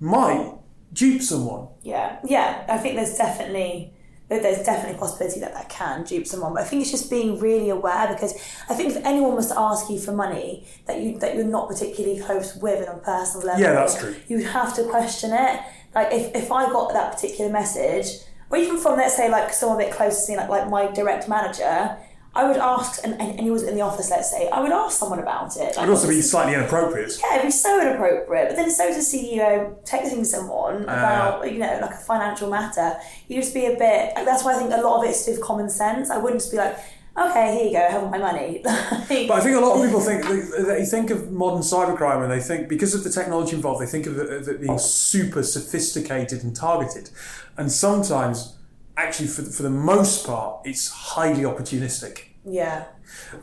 might 0.00 0.52
dupe 0.92 1.22
someone. 1.22 1.68
yeah, 1.82 2.18
yeah. 2.24 2.66
I 2.68 2.76
think 2.76 2.96
there's 2.96 3.16
definitely 3.16 3.94
there's 4.28 4.62
definitely 4.62 4.96
a 4.96 4.98
possibility 4.98 5.40
that 5.40 5.54
that 5.54 5.68
can 5.68 6.04
dupe 6.04 6.26
someone. 6.26 6.52
But 6.54 6.62
I 6.62 6.64
think 6.66 6.82
it's 6.82 6.90
just 6.90 7.08
being 7.10 7.38
really 7.38 7.70
aware 7.70 8.08
because 8.08 8.34
I 8.68 8.74
think 8.74 8.94
if 8.94 9.04
anyone 9.04 9.34
was 9.34 9.48
to 9.48 9.58
ask 9.58 9.88
you 9.88 9.98
for 9.98 10.12
money 10.12 10.66
that 10.86 11.00
you 11.00 11.18
that 11.18 11.34
you're 11.34 11.44
not 11.44 11.68
particularly 11.68 12.20
close 12.20 12.54
with 12.56 12.86
on 12.88 12.96
a 12.96 12.98
personal 12.98 13.46
level, 13.46 13.62
Yeah, 13.62 13.72
that's 13.72 13.98
true. 13.98 14.14
You'd 14.28 14.46
have 14.46 14.74
to 14.76 14.84
question 14.84 15.30
it. 15.32 15.60
Like 15.94 16.12
if, 16.12 16.34
if 16.34 16.52
I 16.52 16.66
got 16.66 16.92
that 16.92 17.14
particular 17.14 17.50
message, 17.50 18.20
or 18.50 18.58
even 18.58 18.78
from 18.78 18.96
let's 18.96 19.16
say 19.16 19.30
like 19.30 19.52
someone 19.52 19.80
a 19.80 19.84
bit 19.84 19.94
close 19.94 20.26
to 20.26 20.32
me, 20.32 20.38
like 20.38 20.50
like 20.50 20.68
my 20.68 20.90
direct 20.92 21.28
manager, 21.28 21.96
I 22.34 22.46
would 22.46 22.56
ask, 22.56 23.00
and, 23.02 23.14
and, 23.14 23.30
and 23.32 23.40
he 23.40 23.50
was 23.50 23.62
in 23.62 23.74
the 23.74 23.80
office, 23.80 24.10
let's 24.10 24.30
say, 24.30 24.48
I 24.50 24.60
would 24.60 24.70
ask 24.70 24.98
someone 24.98 25.18
about 25.18 25.56
it. 25.56 25.60
Like, 25.60 25.78
It'd 25.78 25.88
also 25.88 26.08
be 26.08 26.20
slightly 26.20 26.54
inappropriate. 26.54 27.18
yeah, 27.20 27.36
it'd 27.36 27.46
be 27.46 27.50
so 27.50 27.80
inappropriate. 27.80 28.48
But 28.48 28.56
then 28.56 28.70
so 28.70 28.86
does 28.88 29.12
a 29.12 29.16
CEO 29.16 29.82
texting 29.84 30.24
someone 30.24 30.82
uh. 30.82 30.92
about, 30.92 31.52
you 31.52 31.58
know, 31.58 31.78
like 31.80 31.90
a 31.90 31.96
financial 31.96 32.48
matter. 32.50 32.96
you'd 33.28 33.40
just 33.40 33.54
be 33.54 33.66
a 33.66 33.76
bit, 33.76 34.14
like, 34.14 34.24
that's 34.24 34.44
why 34.44 34.54
I 34.54 34.58
think 34.58 34.72
a 34.72 34.76
lot 34.76 35.02
of 35.02 35.10
it's 35.10 35.26
with 35.26 35.40
common 35.40 35.68
sense. 35.68 36.10
I 36.10 36.18
wouldn't 36.18 36.40
just 36.40 36.52
be 36.52 36.58
like, 36.58 36.78
okay, 37.18 37.54
here 37.54 37.64
you 37.66 37.72
go, 37.72 37.88
have 37.88 38.10
my 38.10 38.18
money. 38.18 38.62
But 38.64 39.30
I 39.30 39.40
think 39.40 39.56
a 39.56 39.60
lot 39.60 39.76
of 39.76 39.84
people 39.84 40.00
think 40.00 40.22
they, 40.24 40.62
they 40.62 40.84
think 40.84 41.10
of 41.10 41.32
modern 41.32 41.62
cybercrime 41.62 42.22
and 42.22 42.30
they 42.30 42.40
think 42.40 42.68
because 42.68 42.94
of 42.94 43.04
the 43.04 43.10
technology 43.10 43.56
involved, 43.56 43.82
they 43.82 43.86
think 43.86 44.06
of 44.06 44.18
it, 44.18 44.30
of 44.30 44.48
it 44.48 44.60
being 44.60 44.78
super 44.78 45.42
sophisticated 45.42 46.44
and 46.44 46.54
targeted, 46.54 47.10
and 47.56 47.72
sometimes, 47.72 48.57
actually, 48.98 49.28
for 49.28 49.42
the, 49.42 49.50
for 49.50 49.62
the 49.62 49.70
most 49.70 50.26
part, 50.26 50.60
it's 50.66 50.90
highly 50.90 51.42
opportunistic. 51.42 52.20
yeah, 52.44 52.84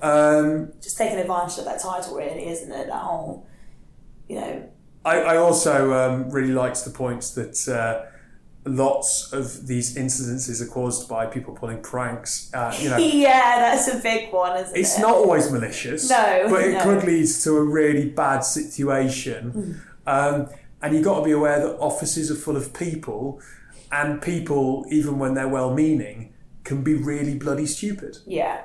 Um, 0.01 0.73
just 0.81 0.97
taking 0.97 1.17
advantage 1.19 1.57
of 1.59 1.65
that 1.65 1.81
title, 1.81 2.15
really, 2.15 2.47
isn't 2.47 2.71
it? 2.71 2.87
That 2.87 3.01
whole, 3.01 3.47
you 4.27 4.35
know, 4.39 4.69
I, 5.03 5.21
I 5.21 5.37
also 5.37 5.93
um, 5.93 6.29
really 6.31 6.53
liked 6.53 6.83
the 6.83 6.89
points 6.91 7.31
that 7.35 7.67
uh, 7.67 8.05
lots 8.67 9.31
of 9.33 9.67
these 9.67 9.95
incidences 9.95 10.61
are 10.61 10.65
caused 10.71 11.07
by 11.07 11.27
people 11.27 11.53
pulling 11.53 11.81
pranks. 11.83 12.49
Uh, 12.53 12.75
you 12.79 12.89
know, 12.89 12.97
yeah, 13.27 13.59
that's 13.59 13.87
a 13.87 13.99
big 13.99 14.33
one, 14.33 14.57
isn't 14.57 14.69
It's 14.75 14.77
it? 14.77 14.79
It's 14.79 14.99
not 14.99 15.13
always 15.15 15.51
malicious, 15.51 16.09
No, 16.09 16.47
but 16.49 16.63
it 16.63 16.73
no. 16.73 16.83
could 16.83 17.03
lead 17.03 17.27
to 17.43 17.57
a 17.57 17.63
really 17.63 18.09
bad 18.09 18.39
situation. 18.39 19.79
Um, 20.07 20.49
and 20.81 20.93
you've 20.95 21.05
got 21.05 21.19
to 21.19 21.23
be 21.25 21.31
aware 21.31 21.59
that 21.59 21.77
offices 21.77 22.29
are 22.31 22.35
full 22.35 22.57
of 22.57 22.73
people, 22.73 23.39
and 23.91 24.21
people, 24.21 24.85
even 24.89 25.19
when 25.19 25.33
they're 25.33 25.47
well 25.49 25.73
meaning, 25.73 26.33
can 26.63 26.83
be 26.83 26.95
really 26.95 27.35
bloody 27.35 27.65
stupid. 27.65 28.17
Yeah, 28.25 28.61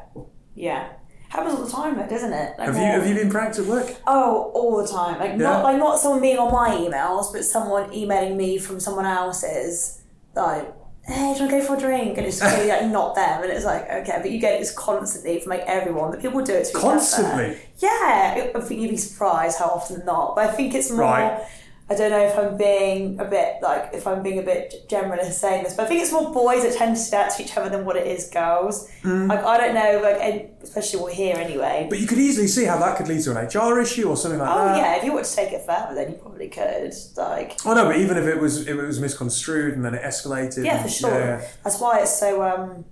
yeah. 0.55 0.93
Happens 1.29 1.55
all 1.55 1.65
the 1.65 1.71
time, 1.71 1.97
though, 1.97 2.09
doesn't 2.09 2.33
it? 2.33 2.59
Like 2.59 2.67
Have 2.67 2.77
you 2.77 2.83
have 2.83 3.07
you 3.07 3.15
been 3.15 3.31
pranked 3.31 3.59
at 3.59 3.67
work? 3.67 3.95
Oh, 4.07 4.51
all 4.53 4.83
the 4.83 4.89
time. 4.89 5.21
Like 5.21 5.31
Yeah. 5.33 5.37
not 5.37 5.63
like 5.63 5.77
not 5.79 6.01
someone 6.01 6.21
being 6.21 6.39
on 6.39 6.53
my 6.53 6.71
emails, 6.75 7.33
but 7.33 7.45
someone 7.45 7.93
emailing 7.95 8.37
me 8.37 8.59
from 8.59 8.81
someone 8.81 9.07
else's. 9.07 10.03
Like, 10.35 10.75
hey, 11.05 11.15
do 11.15 11.21
you 11.21 11.27
want 11.27 11.39
to 11.39 11.49
go 11.49 11.63
for 11.65 11.77
a 11.77 11.79
drink? 11.79 12.19
And 12.19 12.27
it's 12.27 12.41
really 12.43 12.69
like 12.69 12.87
not 12.87 13.15
them, 13.15 13.45
and 13.45 13.53
it's 13.53 13.65
like 13.65 13.89
okay, 13.89 14.19
but 14.21 14.31
you 14.33 14.41
get 14.41 14.59
this 14.59 14.73
constantly 14.75 15.39
from 15.39 15.51
like 15.51 15.63
everyone. 15.67 16.11
But 16.11 16.21
people 16.21 16.43
do 16.43 16.53
it 16.53 16.65
to 16.65 16.71
each 16.71 16.75
other. 16.75 16.83
Constantly. 16.83 17.59
Yeah, 17.79 18.51
I 18.57 18.61
think 18.61 18.81
you'd 18.81 18.91
be 18.91 18.97
surprised 18.97 19.57
how 19.59 19.67
often 19.67 20.05
not. 20.05 20.35
But 20.35 20.49
I 20.49 20.53
think 20.53 20.75
it's 20.75 20.91
more. 20.91 21.01
Right. 21.03 21.47
I 21.91 21.97
don't 21.97 22.13
know 22.13 22.25
if 22.25 22.39
I'm 22.39 22.57
being 22.57 23.19
a 23.19 23.25
bit 23.25 23.57
like 23.63 23.91
if 23.93 24.07
I'm 24.07 24.23
being 24.23 24.39
a 24.39 24.43
bit 24.43 24.87
generalist 24.89 25.33
saying 25.33 25.65
this, 25.65 25.75
but 25.75 25.87
I 25.87 25.89
think 25.89 26.01
it's 26.03 26.13
more 26.13 26.33
boys 26.33 26.63
that 26.63 26.75
tend 26.77 26.97
to 26.97 27.11
that 27.11 27.37
to 27.37 27.43
each 27.43 27.57
other 27.57 27.69
than 27.69 27.85
what 27.85 27.97
it 27.97 28.07
is 28.07 28.31
girls. 28.31 28.89
Like 29.03 29.45
I 29.45 29.59
don't 29.59 29.75
know, 29.75 30.01
like 30.01 30.53
especially 30.63 31.01
we're 31.03 31.13
here 31.13 31.35
anyway. 31.37 31.89
But 31.91 31.99
you 31.99 32.07
could 32.07 32.19
easily 32.19 32.47
see 32.47 32.65
how 32.65 32.79
that 32.79 32.97
could 32.97 33.09
lead 33.09 33.23
to 33.25 33.37
an 33.37 33.45
HR 33.49 33.81
issue 33.81 34.09
or 34.09 34.17
something 34.17 34.39
like 34.39 34.49
Oh 34.49 34.65
that. 34.67 34.77
Oh 34.77 34.79
yeah, 34.79 34.97
if 34.99 35.05
you 35.05 35.13
want 35.13 35.25
to 35.27 35.35
take 35.35 35.51
it 35.53 35.63
further, 35.67 35.95
then 35.97 36.13
you 36.13 36.17
probably 36.19 36.49
could. 36.49 36.95
Like, 37.17 37.59
Oh 37.67 37.75
no, 37.75 37.85
but 37.87 37.97
even 37.97 38.17
if 38.17 38.25
it 38.25 38.39
was 38.41 38.61
if 38.69 38.69
it 38.69 38.87
was 38.87 39.01
misconstrued 39.01 39.75
and 39.75 39.85
then 39.85 39.95
it 39.97 40.03
escalated. 40.03 40.65
yeah, 40.65 40.77
and- 40.77 40.83
for 40.85 40.89
sure. 40.89 41.11
yeah. 41.11 41.45
That's 41.65 41.81
why 41.81 42.01
it's 42.03 42.17
so. 42.21 42.41
Um, 42.45 42.85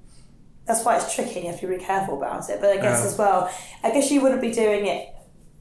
that's 0.66 0.84
why 0.84 0.96
it's 0.96 1.14
tricky. 1.14 1.36
and 1.36 1.44
You 1.44 1.50
have 1.52 1.60
to 1.60 1.66
be 1.66 1.72
really 1.74 1.84
careful 1.84 2.18
about 2.18 2.50
it. 2.50 2.60
But 2.60 2.70
I 2.70 2.76
guess 2.78 3.00
Yeah. 3.00 3.06
as 3.06 3.16
well, 3.16 3.48
I 3.84 3.92
guess 3.92 4.10
you 4.10 4.20
wouldn't 4.20 4.40
be 4.42 4.52
doing 4.52 4.86
it. 4.86 5.08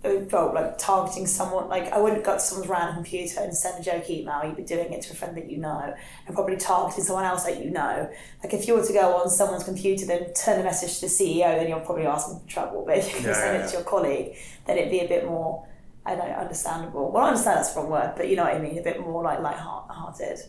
Uh, 0.08 0.26
Well, 0.32 0.54
like 0.54 0.78
targeting 0.78 1.28
someone, 1.28 1.70
like 1.70 1.92
I 1.92 2.00
wouldn't 2.00 2.24
go 2.24 2.34
to 2.34 2.40
someone's 2.40 2.70
random 2.70 2.96
computer 2.96 3.42
and 3.42 3.56
send 3.56 3.80
a 3.80 3.84
joke 3.84 4.10
email. 4.10 4.42
You'd 4.44 4.56
be 4.58 4.64
doing 4.64 4.92
it 4.94 5.02
to 5.04 5.14
a 5.14 5.16
friend 5.16 5.36
that 5.38 5.50
you 5.50 5.58
know, 5.58 5.94
and 6.26 6.36
probably 6.36 6.58
targeting 6.58 7.04
someone 7.04 7.26
else 7.26 7.44
that 7.46 7.64
you 7.64 7.70
know. 7.72 8.10
Like 8.44 8.54
if 8.54 8.68
you 8.68 8.76
were 8.76 8.86
to 8.86 8.94
go 8.94 9.16
on 9.18 9.30
someone's 9.30 9.64
computer, 9.64 10.06
then 10.06 10.34
turn 10.34 10.60
a 10.60 10.64
message 10.64 10.96
to 10.96 11.02
the 11.02 11.08
CEO, 11.08 11.56
then 11.58 11.68
you're 11.70 11.80
probably 11.82 12.06
asking 12.06 12.40
for 12.40 12.48
trouble. 12.48 12.84
But 12.86 12.98
if 13.00 13.14
you 13.14 13.28
Yeah, 13.28 13.34
send 13.34 13.58
yeah, 13.58 13.64
it 13.64 13.68
to 13.70 13.74
your 13.78 13.84
colleague, 13.84 14.36
then 14.66 14.78
it'd 14.78 14.92
be 14.92 15.00
a 15.02 15.08
bit 15.08 15.26
more, 15.26 15.68
I 16.06 16.16
don't 16.16 16.28
know, 16.30 16.36
understandable. 16.36 17.12
Well, 17.12 17.24
I 17.26 17.28
understand 17.30 17.58
that's 17.58 17.74
the 17.74 17.82
wrong 17.82 17.90
word, 17.92 18.14
but 18.18 18.30
you 18.30 18.36
know 18.36 18.44
what 18.44 18.56
I 18.56 18.60
mean. 18.60 18.78
A 18.78 18.84
bit 18.84 19.00
more 19.00 19.24
like 19.24 19.40
light-hearted. 19.42 20.40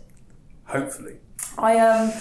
Hopefully. 0.64 1.16
I 1.56 1.78
um 1.78 2.12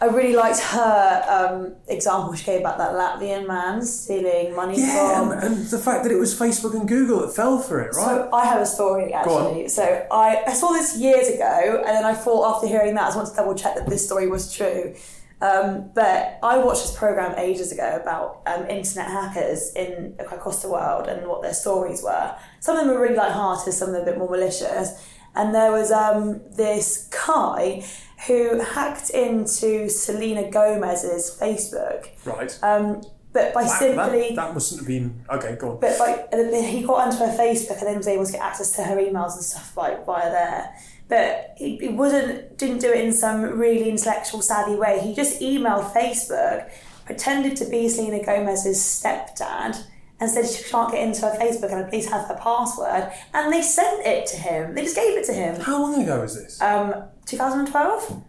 I 0.00 0.06
really 0.06 0.34
liked 0.34 0.60
her 0.60 1.24
um, 1.28 1.74
example 1.88 2.34
she 2.34 2.44
gave 2.44 2.60
about 2.60 2.76
that 2.78 2.92
Latvian 2.92 3.46
man 3.46 3.82
stealing 3.82 4.54
money 4.54 4.78
Yeah, 4.78 5.14
from. 5.14 5.32
and, 5.32 5.42
and 5.42 5.66
the 5.66 5.78
fact 5.78 6.02
that 6.04 6.12
it 6.12 6.18
was 6.18 6.38
Facebook 6.38 6.74
and 6.74 6.86
Google 6.86 7.20
that 7.20 7.34
fell 7.34 7.58
for 7.58 7.80
it, 7.80 7.94
right? 7.94 8.04
So 8.04 8.30
I 8.32 8.44
have 8.44 8.60
a 8.60 8.66
story 8.66 9.12
actually. 9.14 9.68
So 9.68 10.06
I, 10.10 10.42
I 10.46 10.52
saw 10.52 10.72
this 10.72 10.98
years 10.98 11.28
ago, 11.28 11.82
and 11.86 11.96
then 11.96 12.04
I 12.04 12.12
thought 12.14 12.56
after 12.56 12.66
hearing 12.66 12.94
that, 12.96 13.04
I 13.04 13.06
just 13.06 13.16
wanted 13.16 13.30
to 13.30 13.36
double 13.36 13.54
check 13.54 13.74
that 13.76 13.88
this 13.88 14.04
story 14.04 14.26
was 14.28 14.54
true. 14.54 14.94
Um, 15.40 15.90
but 15.94 16.38
I 16.42 16.58
watched 16.58 16.82
this 16.82 16.96
program 16.96 17.38
ages 17.38 17.70
ago 17.70 17.98
about 18.00 18.40
um, 18.46 18.66
internet 18.68 19.06
hackers 19.08 19.72
in 19.76 20.14
across 20.18 20.62
the 20.62 20.70
world 20.70 21.08
and 21.08 21.26
what 21.26 21.42
their 21.42 21.52
stories 21.52 22.02
were. 22.02 22.34
Some 22.60 22.76
of 22.76 22.86
them 22.86 22.94
were 22.94 23.00
really 23.00 23.16
light-hearted, 23.16 23.72
some 23.72 23.88
of 23.88 23.94
them 23.94 24.02
a 24.02 24.06
bit 24.06 24.18
more 24.18 24.30
malicious. 24.30 24.92
And 25.34 25.54
there 25.54 25.70
was 25.70 25.92
um, 25.92 26.40
this 26.56 27.10
guy 27.26 27.84
who 28.26 28.60
hacked 28.60 29.10
into 29.10 29.88
Selena 29.88 30.50
Gomez's 30.50 31.36
Facebook, 31.40 32.08
right. 32.24 32.58
um, 32.62 33.02
but 33.32 33.52
by 33.52 33.64
That- 33.64 33.78
simply 33.78 34.28
that, 34.30 34.36
that 34.36 34.54
mustn't 34.54 34.80
have 34.80 34.88
been 34.88 35.24
okay. 35.30 35.56
Go 35.56 35.72
on. 35.72 35.80
but 35.80 35.98
like 35.98 36.32
he 36.32 36.82
got 36.82 37.06
onto 37.06 37.18
her 37.18 37.36
Facebook 37.36 37.78
and 37.78 37.86
then 37.88 37.96
was 37.98 38.08
able 38.08 38.24
to 38.26 38.32
get 38.32 38.40
access 38.40 38.72
to 38.76 38.82
her 38.82 38.96
emails 38.96 39.34
and 39.34 39.42
stuff 39.44 39.76
like 39.76 40.04
via 40.06 40.30
there. 40.30 40.74
But 41.08 41.54
he, 41.56 41.76
he 41.76 41.88
wasn't 41.88 42.56
didn't 42.58 42.78
do 42.78 42.90
it 42.90 43.04
in 43.04 43.12
some 43.12 43.42
really 43.42 43.88
intellectual 43.90 44.42
savvy 44.42 44.74
way. 44.74 45.00
He 45.00 45.14
just 45.14 45.40
emailed 45.40 45.92
Facebook, 45.92 46.70
pretended 47.04 47.56
to 47.58 47.66
be 47.66 47.88
Selena 47.88 48.24
Gomez's 48.24 48.78
stepdad, 48.80 49.84
and 50.18 50.30
said 50.30 50.46
she 50.48 50.64
can't 50.64 50.90
get 50.90 51.06
into 51.06 51.20
her 51.22 51.36
Facebook 51.38 51.72
and 51.72 51.88
please 51.90 52.10
have 52.10 52.26
her 52.28 52.38
password. 52.42 53.12
And 53.34 53.52
they 53.52 53.62
sent 53.62 54.04
it 54.06 54.26
to 54.28 54.36
him. 54.36 54.74
They 54.74 54.82
just 54.82 54.96
gave 54.96 55.16
it 55.16 55.26
to 55.26 55.32
him. 55.32 55.60
How 55.60 55.80
long 55.82 56.02
ago 56.02 56.22
was 56.22 56.34
this? 56.34 56.60
Um, 56.60 57.04
2012. 57.26 58.22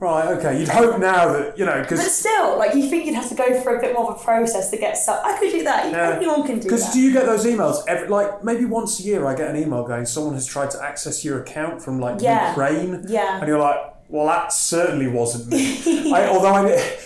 right. 0.00 0.28
Okay. 0.38 0.60
You'd 0.60 0.68
hope 0.68 0.98
now 0.98 1.32
that 1.32 1.58
you 1.58 1.64
know 1.64 1.80
because. 1.80 2.00
But 2.00 2.10
still, 2.10 2.58
like 2.58 2.74
you 2.74 2.88
think 2.88 3.06
you'd 3.06 3.14
have 3.14 3.28
to 3.28 3.34
go 3.34 3.60
through 3.60 3.78
a 3.78 3.80
bit 3.80 3.94
more 3.94 4.10
of 4.10 4.20
a 4.20 4.24
process 4.24 4.70
to 4.70 4.76
get 4.78 4.96
stuff. 4.96 5.20
I 5.24 5.38
could 5.38 5.52
do 5.52 5.62
that. 5.64 5.90
Yeah. 5.92 6.16
Anyone 6.16 6.42
can 6.44 6.56
do 6.56 6.62
that. 6.62 6.64
Because 6.64 6.92
do 6.92 7.00
you 7.00 7.12
get 7.12 7.26
those 7.26 7.44
emails 7.44 7.82
every 7.86 8.08
like 8.08 8.42
maybe 8.42 8.64
once 8.64 8.98
a 9.00 9.02
year? 9.02 9.26
I 9.26 9.34
get 9.34 9.50
an 9.50 9.56
email 9.56 9.84
going 9.84 10.06
someone 10.06 10.34
has 10.34 10.46
tried 10.46 10.70
to 10.72 10.82
access 10.82 11.24
your 11.24 11.40
account 11.42 11.82
from 11.82 12.00
like 12.00 12.20
Yeah. 12.20 12.50
Ukraine, 12.50 13.04
Yeah. 13.06 13.38
and 13.38 13.46
you're 13.48 13.58
like, 13.60 13.78
well, 14.08 14.26
that 14.26 14.52
certainly 14.54 15.06
wasn't 15.06 15.48
me. 15.48 16.12
I, 16.14 16.28
although 16.28 16.54
I, 16.54 16.98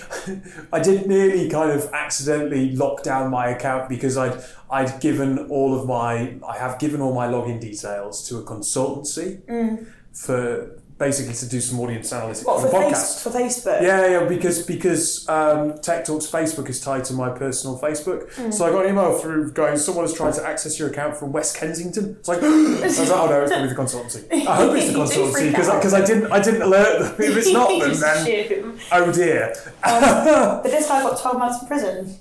I 0.72 0.78
did 0.80 1.06
nearly 1.08 1.50
kind 1.50 1.72
of 1.72 1.92
accidentally 1.92 2.76
lock 2.76 3.02
down 3.02 3.30
my 3.30 3.48
account 3.48 3.88
because 3.88 4.16
I'd 4.16 4.40
I'd 4.70 5.00
given 5.00 5.38
all 5.50 5.78
of 5.78 5.86
my 5.86 6.36
I 6.48 6.58
have 6.58 6.78
given 6.78 7.00
all 7.00 7.12
my 7.14 7.26
login 7.26 7.60
details 7.60 8.26
to 8.28 8.38
a 8.38 8.44
consultancy 8.44 9.42
mm. 9.46 9.86
for 10.12 10.80
basically 11.02 11.34
to 11.34 11.48
do 11.48 11.60
some 11.60 11.80
audience 11.80 12.12
analytics 12.12 12.42
Mm. 12.42 12.46
What 12.46 12.60
for 12.60 12.68
for, 12.68 12.78
the 12.78 12.84
podcast. 12.86 12.90
face, 12.90 13.22
for 13.22 13.30
Facebook? 13.30 13.82
Yeah, 13.82 14.06
yeah, 14.14 14.24
because 14.24 14.64
because 14.74 15.28
um, 15.28 15.78
Tech 15.78 16.04
Talks 16.04 16.26
Facebook 16.26 16.68
is 16.68 16.80
tied 16.80 17.04
to 17.06 17.12
my 17.12 17.30
personal 17.30 17.78
Facebook. 17.78 18.32
Mm. 18.34 18.54
So 18.54 18.64
I 18.66 18.70
got 18.70 18.84
an 18.86 18.92
email 18.92 19.18
through 19.18 19.52
going, 19.52 19.76
someone 19.76 20.04
has 20.04 20.14
tried 20.14 20.34
to 20.34 20.46
access 20.46 20.78
your 20.78 20.88
account 20.90 21.16
from 21.16 21.32
West 21.32 21.56
Kensington. 21.56 22.16
It's 22.20 22.28
like, 22.28 22.42
I 22.42 22.48
was 22.48 22.98
like, 22.98 23.08
oh 23.10 23.26
no, 23.26 23.42
it's 23.42 23.52
probably 23.52 23.68
the 23.68 23.74
consultancy. 23.74 24.22
I 24.46 24.56
hope 24.56 24.76
it's 24.76 24.88
the 24.92 24.98
consultancy 24.98 25.50
because 25.50 25.68
because 25.70 25.94
I 25.94 26.04
didn't 26.04 26.30
I 26.32 26.40
didn't 26.40 26.62
alert 26.62 26.92
them. 27.00 27.14
If 27.30 27.36
it's 27.36 27.52
not 27.52 27.68
them, 27.68 27.94
then 27.98 28.78
oh 28.92 29.12
dear. 29.12 29.54
But 29.82 30.62
this 30.64 30.88
guy 30.88 31.02
got 31.02 31.20
12 31.20 31.38
months 31.38 31.62
in 31.62 31.68
prison 31.68 32.18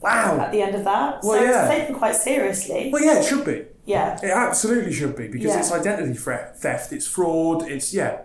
Wow. 0.00 0.38
at 0.40 0.50
the 0.52 0.62
end 0.62 0.74
of 0.74 0.84
that. 0.84 1.20
Well, 1.22 1.38
so 1.38 1.44
yeah. 1.44 1.66
it's 1.66 1.74
taken 1.74 1.94
quite 1.94 2.16
seriously. 2.16 2.90
Well, 2.92 3.04
yeah, 3.04 3.20
it 3.20 3.24
should 3.24 3.44
be. 3.44 3.64
Yeah. 3.90 4.18
It 4.22 4.30
absolutely 4.30 4.92
should 4.92 5.16
be 5.16 5.28
because 5.28 5.50
Yeah. 5.52 5.58
it's 5.60 5.72
identity 5.72 6.14
theft, 6.14 6.92
it's 6.92 7.06
fraud, 7.06 7.68
it's 7.68 7.92
yeah. 7.92 8.22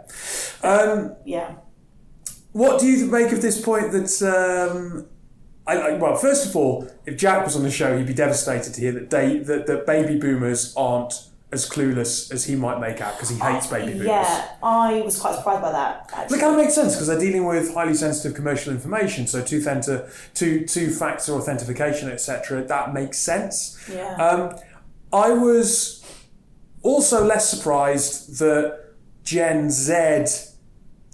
Um, 0.63 1.15
Yeah. 1.25 1.47
What 2.51 2.79
do 2.79 2.87
you 2.87 3.05
make 3.07 3.31
of 3.33 3.41
this 3.41 3.59
point 3.61 3.91
that? 3.91 4.09
Um, 4.23 5.07
I, 5.67 5.77
I, 5.77 5.93
well, 5.97 6.15
first 6.15 6.45
of 6.47 6.55
all, 6.55 6.87
if 7.05 7.17
Jack 7.17 7.43
was 7.43 7.55
on 7.55 7.63
the 7.63 7.71
show, 7.71 7.97
he'd 7.97 8.05
be 8.07 8.13
devastated 8.13 8.73
to 8.75 8.81
hear 8.81 8.91
that 8.93 9.09
they, 9.09 9.39
that, 9.39 9.65
that 9.65 9.85
baby 9.87 10.19
boomers 10.19 10.73
aren't 10.77 11.13
as 11.51 11.67
clueless 11.69 12.31
as 12.31 12.45
he 12.45 12.55
might 12.55 12.79
make 12.79 13.01
out 13.01 13.15
because 13.15 13.29
he 13.29 13.37
hates 13.37 13.67
baby 13.67 13.93
boomers. 13.93 14.07
Yeah, 14.07 14.49
I 14.61 15.01
was 15.01 15.19
quite 15.19 15.35
surprised 15.35 15.61
by 15.61 15.71
that. 15.71 16.09
Actually. 16.13 16.37
It 16.37 16.41
kind 16.41 16.53
of 16.55 16.61
makes 16.61 16.75
sense 16.75 16.93
because 16.93 17.07
they're 17.07 17.19
dealing 17.19 17.45
with 17.45 17.73
highly 17.73 17.93
sensitive 17.95 18.35
commercial 18.35 18.71
information, 18.73 19.25
so 19.27 19.41
two 19.43 19.61
factor, 19.61 20.09
two 20.33 20.65
two 20.65 20.91
factor 20.91 21.31
authentication, 21.33 22.09
etc. 22.09 22.63
That 22.63 22.93
makes 22.93 23.17
sense. 23.19 23.77
Yeah. 23.91 24.15
Um, 24.15 24.55
I 25.15 25.31
was 25.31 26.03
also 26.83 27.23
less 27.23 27.49
surprised 27.49 28.37
that 28.39 28.95
Gen 29.23 29.71
Z 29.71 29.93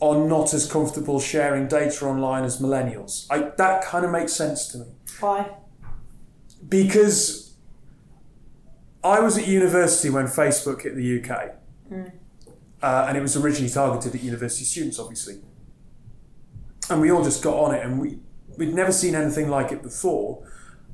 are 0.02 0.16
not 0.16 0.56
as 0.56 0.70
comfortable 0.70 1.20
sharing 1.20 1.68
data 1.68 2.08
online 2.08 2.44
as 2.44 2.60
millennials. 2.60 3.28
I, 3.30 3.52
that 3.58 3.84
kind 3.84 4.04
of 4.04 4.10
makes 4.10 4.34
sense 4.34 4.68
to 4.70 4.80
me 4.80 4.86
Why? 5.20 5.52
because 6.68 7.54
I 9.04 9.20
was 9.20 9.38
at 9.38 9.48
university 9.48 10.10
when 10.10 10.26
Facebook 10.26 10.82
hit 10.82 10.96
the 10.96 11.22
UK, 11.22 11.54
uh, 12.82 13.06
and 13.08 13.16
it 13.16 13.22
was 13.22 13.38
originally 13.38 13.72
targeted 13.72 14.16
at 14.16 14.24
university 14.24 14.66
students, 14.66 14.98
obviously. 14.98 15.42
And 16.90 17.02
we 17.02 17.12
all 17.12 17.24
just 17.24 17.44
got 17.44 17.56
on 17.56 17.76
it, 17.76 17.86
and 17.86 18.00
we 18.00 18.18
we'd 18.58 18.74
never 18.74 18.92
seen 18.92 19.14
anything 19.14 19.48
like 19.48 19.72
it 19.72 19.84
before. 19.84 20.44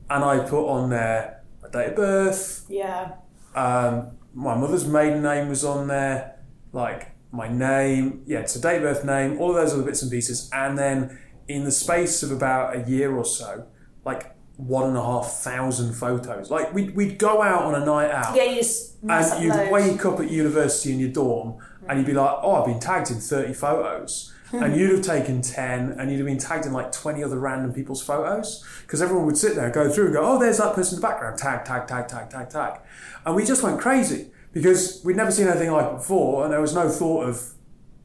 And 0.10 0.26
I 0.26 0.40
put 0.40 0.68
on 0.68 0.90
there 0.90 1.37
my 1.74 1.82
date 1.82 1.90
of 1.90 1.96
birth, 1.96 2.66
Yeah. 2.70 3.12
um, 3.56 4.12
my 4.34 4.56
mother's 4.56 4.86
maiden 4.88 5.22
name 5.24 5.50
was 5.50 5.64
on 5.64 5.88
there, 5.88 6.36
like 6.72 7.12
my 7.32 7.48
name, 7.48 8.24
yeah, 8.26 8.40
it's 8.40 8.56
a 8.56 8.62
date 8.62 8.78
of 8.78 8.84
birth 8.84 9.04
name, 9.06 9.40
all 9.40 9.50
of 9.50 9.56
those 9.56 9.74
other 9.74 9.84
bits 9.84 10.02
and 10.02 10.12
pieces, 10.12 10.50
and 10.54 10.78
then 10.78 11.18
in 11.48 11.64
the 11.64 11.72
space 11.72 12.24
of 12.24 12.32
about 12.32 12.76
a 12.76 12.90
year 12.90 13.16
or 13.16 13.26
so, 13.26 13.66
like 14.06 14.36
one 14.58 14.88
and 14.90 14.98
a 14.98 15.02
half 15.04 15.28
thousand 15.44 15.94
photos. 15.94 16.50
Like 16.50 16.74
we'd, 16.74 16.96
we'd 16.96 17.20
go 17.20 17.42
out 17.42 17.64
on 17.64 17.76
a 17.82 17.86
night 17.86 18.10
out, 18.12 18.36
Yeah, 18.36 18.44
you 18.44 18.56
just 18.58 18.96
and 19.08 19.44
you'd 19.44 19.54
upload. 19.54 19.72
wake 19.72 20.06
up 20.06 20.20
at 20.20 20.32
university 20.32 20.94
in 20.94 21.00
your 21.00 21.10
dorm, 21.10 21.58
and 21.88 22.00
you'd 22.00 22.08
be 22.08 22.14
like, 22.14 22.38
"Oh, 22.42 22.56
I've 22.56 22.66
been 22.66 22.80
tagged 22.80 23.12
in 23.12 23.18
thirty 23.20 23.54
photos." 23.54 24.34
And 24.54 24.76
you'd 24.76 24.92
have 24.92 25.02
taken 25.02 25.42
10 25.42 25.92
and 26.00 26.10
you'd 26.10 26.18
have 26.18 26.26
been 26.26 26.38
tagged 26.38 26.66
in 26.66 26.74
like 26.74 26.92
20 26.92 27.24
other 27.24 27.38
random 27.38 27.74
people's 27.74 28.02
photos 28.02 28.64
because 28.84 29.02
everyone 29.02 29.26
would 29.26 29.38
sit 29.38 29.56
there 29.56 29.70
go 29.70 29.90
through 29.90 30.06
and 30.06 30.14
go 30.14 30.22
oh 30.24 30.40
there's 30.40 30.58
that 30.58 30.74
person 30.74 30.96
in 30.96 31.02
the 31.02 31.08
background 31.08 31.38
tag 31.38 31.66
tag 31.66 31.86
tag 31.88 32.08
tag 32.08 32.30
tag 32.30 32.50
tag 32.50 32.80
and 33.26 33.36
we 33.36 33.44
just 33.44 33.62
went 33.62 33.80
crazy 33.80 34.32
because 34.54 35.02
we'd 35.04 35.18
never 35.18 35.32
seen 35.32 35.48
anything 35.48 35.72
like 35.72 35.86
it 35.88 35.94
before 35.96 36.44
and 36.44 36.54
there 36.54 36.62
was 36.62 36.74
no 36.74 36.88
thought 36.90 37.24
of 37.28 37.54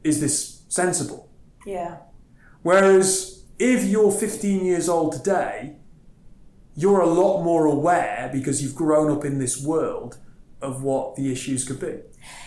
is 0.02 0.20
this 0.20 0.62
sensible 0.68 1.28
Yeah. 1.64 1.98
whereas 2.62 3.44
if 3.58 3.84
you're 3.84 4.10
15 4.10 4.64
years 4.64 4.88
old 4.88 5.12
today 5.12 5.76
you're 6.74 7.00
a 7.00 7.06
lot 7.06 7.42
more 7.42 7.66
aware 7.66 8.30
because 8.32 8.62
you've 8.62 8.74
grown 8.74 9.10
up 9.16 9.24
in 9.24 9.38
this 9.38 9.62
world 9.62 10.18
of 10.60 10.82
what 10.82 11.16
the 11.16 11.30
issues 11.30 11.64
could 11.64 11.78
be 11.80 12.00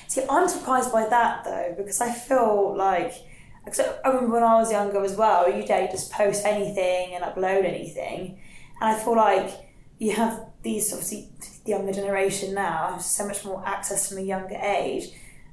See, 0.07 0.21
I'm 0.29 0.47
surprised 0.47 0.93
by 0.93 1.07
that 1.09 1.43
though 1.43 1.73
because 1.75 1.99
I 1.99 2.11
feel 2.11 2.75
like. 2.77 3.13
Cause 3.65 3.81
I 4.03 4.09
remember 4.09 4.33
when 4.35 4.43
I 4.43 4.55
was 4.55 4.71
younger 4.71 5.03
as 5.03 5.15
well, 5.15 5.51
you 5.51 5.65
dare 5.65 5.87
just 5.87 6.11
post 6.11 6.45
anything 6.45 7.15
and 7.15 7.23
upload 7.23 7.65
anything, 7.65 8.39
and 8.79 8.95
I 8.95 8.99
feel 8.99 9.15
like 9.15 9.51
you 9.97 10.11
have 10.11 10.45
these 10.61 10.91
obviously 10.91 11.29
the 11.63 11.71
younger 11.71 11.91
generation 11.93 12.53
now 12.53 12.91
have 12.91 13.01
so 13.01 13.27
much 13.27 13.43
more 13.45 13.63
access 13.65 14.09
from 14.09 14.19
a 14.19 14.21
younger 14.21 14.55
age 14.55 15.09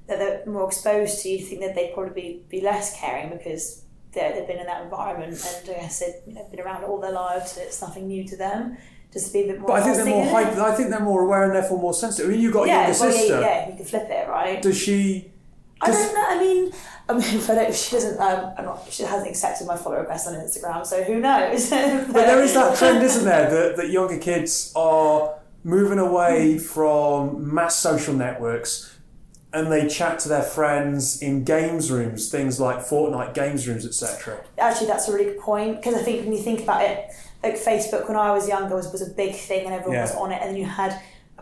that 0.09 0.18
they're 0.18 0.44
more 0.46 0.66
exposed 0.66 1.22
to. 1.22 1.29
You 1.31 1.38
think 1.38 1.61
that 1.62 1.75
they'd 1.75 1.92
probably 1.94 2.12
be, 2.12 2.42
be 2.48 2.61
less 2.61 2.98
caring 2.98 3.31
because 3.31 3.85
they've 4.12 4.46
been 4.46 4.59
in 4.59 4.66
that 4.66 4.83
environment 4.83 5.33
and 5.33 5.70
I 5.70 5.81
guess 5.81 6.01
they've 6.01 6.14
you 6.27 6.35
know, 6.35 6.46
been 6.51 6.61
around 6.61 6.85
all 6.85 7.01
their 7.01 7.12
lives, 7.12 7.57
and 7.57 7.66
it's 7.66 7.81
nothing 7.81 8.09
new 8.09 8.27
to 8.29 8.37
them. 8.37 8.77
Just 9.12 9.27
to 9.29 9.33
be 9.35 9.44
a 9.44 9.46
bit 9.53 9.61
more. 9.61 9.68
but 9.68 9.75
I 9.75 9.83
think 9.85 9.96
they're 9.96 10.07
more 10.07 10.25
trusting 10.25 10.42
in 10.42 10.48
it. 10.48 10.59
hyper, 10.59 10.72
I 10.72 10.75
think 10.75 10.90
they're 10.90 11.01
more 11.01 11.22
aware 11.22 11.44
and 11.44 11.55
therefore 11.55 11.79
more 11.79 11.92
sensitive 11.94 12.31
I 12.31 12.33
mean 12.33 12.40
you've 12.40 12.53
got 12.55 12.64
a 12.64 12.68
Yeah, 12.68 12.88
younger 12.88 12.98
well, 13.01 13.11
yeah, 13.11 13.16
sister 13.18 13.40
yeah, 13.40 13.68
you 13.70 13.77
can 13.77 13.85
flip 13.85 14.07
it, 14.09 14.29
right? 14.29 14.62
does 14.62 14.79
she 14.79 15.32
I 15.83 15.90
don't 15.90 16.14
know. 16.14 16.25
I 16.29 16.38
mean, 16.38 16.73
I 17.09 17.12
mean, 17.14 17.23
if 17.40 17.51
I 17.51 17.55
don't, 17.55 17.75
she 17.75 17.90
doesn't. 17.97 18.18
Um, 18.21 18.55
I'm 18.57 18.64
not. 18.64 18.87
She 18.90 19.03
hasn't 19.03 19.29
accepted 19.29 19.66
my 19.66 19.77
follow 19.77 19.99
request 19.99 20.29
on 20.29 20.35
Instagram, 20.35 20.87
so 20.87 21.03
who 21.03 21.21
knows? 21.21 21.71
But 21.71 22.12
there 22.12 22.42
is 22.42 22.55
that 22.55 22.77
trend, 22.79 23.03
isn't 23.03 23.25
there, 23.25 23.51
that, 23.51 23.77
that 23.77 23.90
younger 23.90 24.18
kids 24.18 24.73
are 24.77 25.35
moving 25.64 25.99
away 25.99 26.59
from 26.59 27.52
mass 27.54 27.77
social 27.77 28.15
networks 28.15 28.88
and 29.54 29.71
they 29.71 29.87
chat 29.87 30.19
to 30.19 30.29
their 30.29 30.42
friends 30.42 31.21
in 31.21 31.44
games 31.44 31.90
rooms, 31.90 32.31
things 32.31 32.59
like 32.59 32.79
Fortnite 32.79 33.35
games 33.35 33.69
rooms, 33.69 33.85
etc. 33.85 34.42
Actually, 34.59 34.87
that's 34.87 35.09
a 35.09 35.13
really 35.13 35.27
good 35.27 35.38
point 35.40 35.77
because 35.77 35.94
I 35.94 36.02
think 36.02 36.25
when 36.25 36.33
you 36.33 36.42
think 36.42 36.61
about 36.61 36.83
it, 36.83 37.11
like 37.42 37.54
Facebook 37.56 38.09
when 38.09 38.17
I 38.17 38.33
was 38.33 38.48
younger 38.48 38.75
was, 38.77 38.90
was 38.90 39.02
a 39.02 39.11
big 39.11 39.35
thing 39.35 39.67
and 39.67 39.75
everyone 39.75 39.96
Yeah. 39.96 40.02
was 40.02 40.15
on 40.15 40.33
it, 40.33 40.40
and 40.40 40.50
then 40.50 40.56
you 40.56 40.65
had 40.65 40.98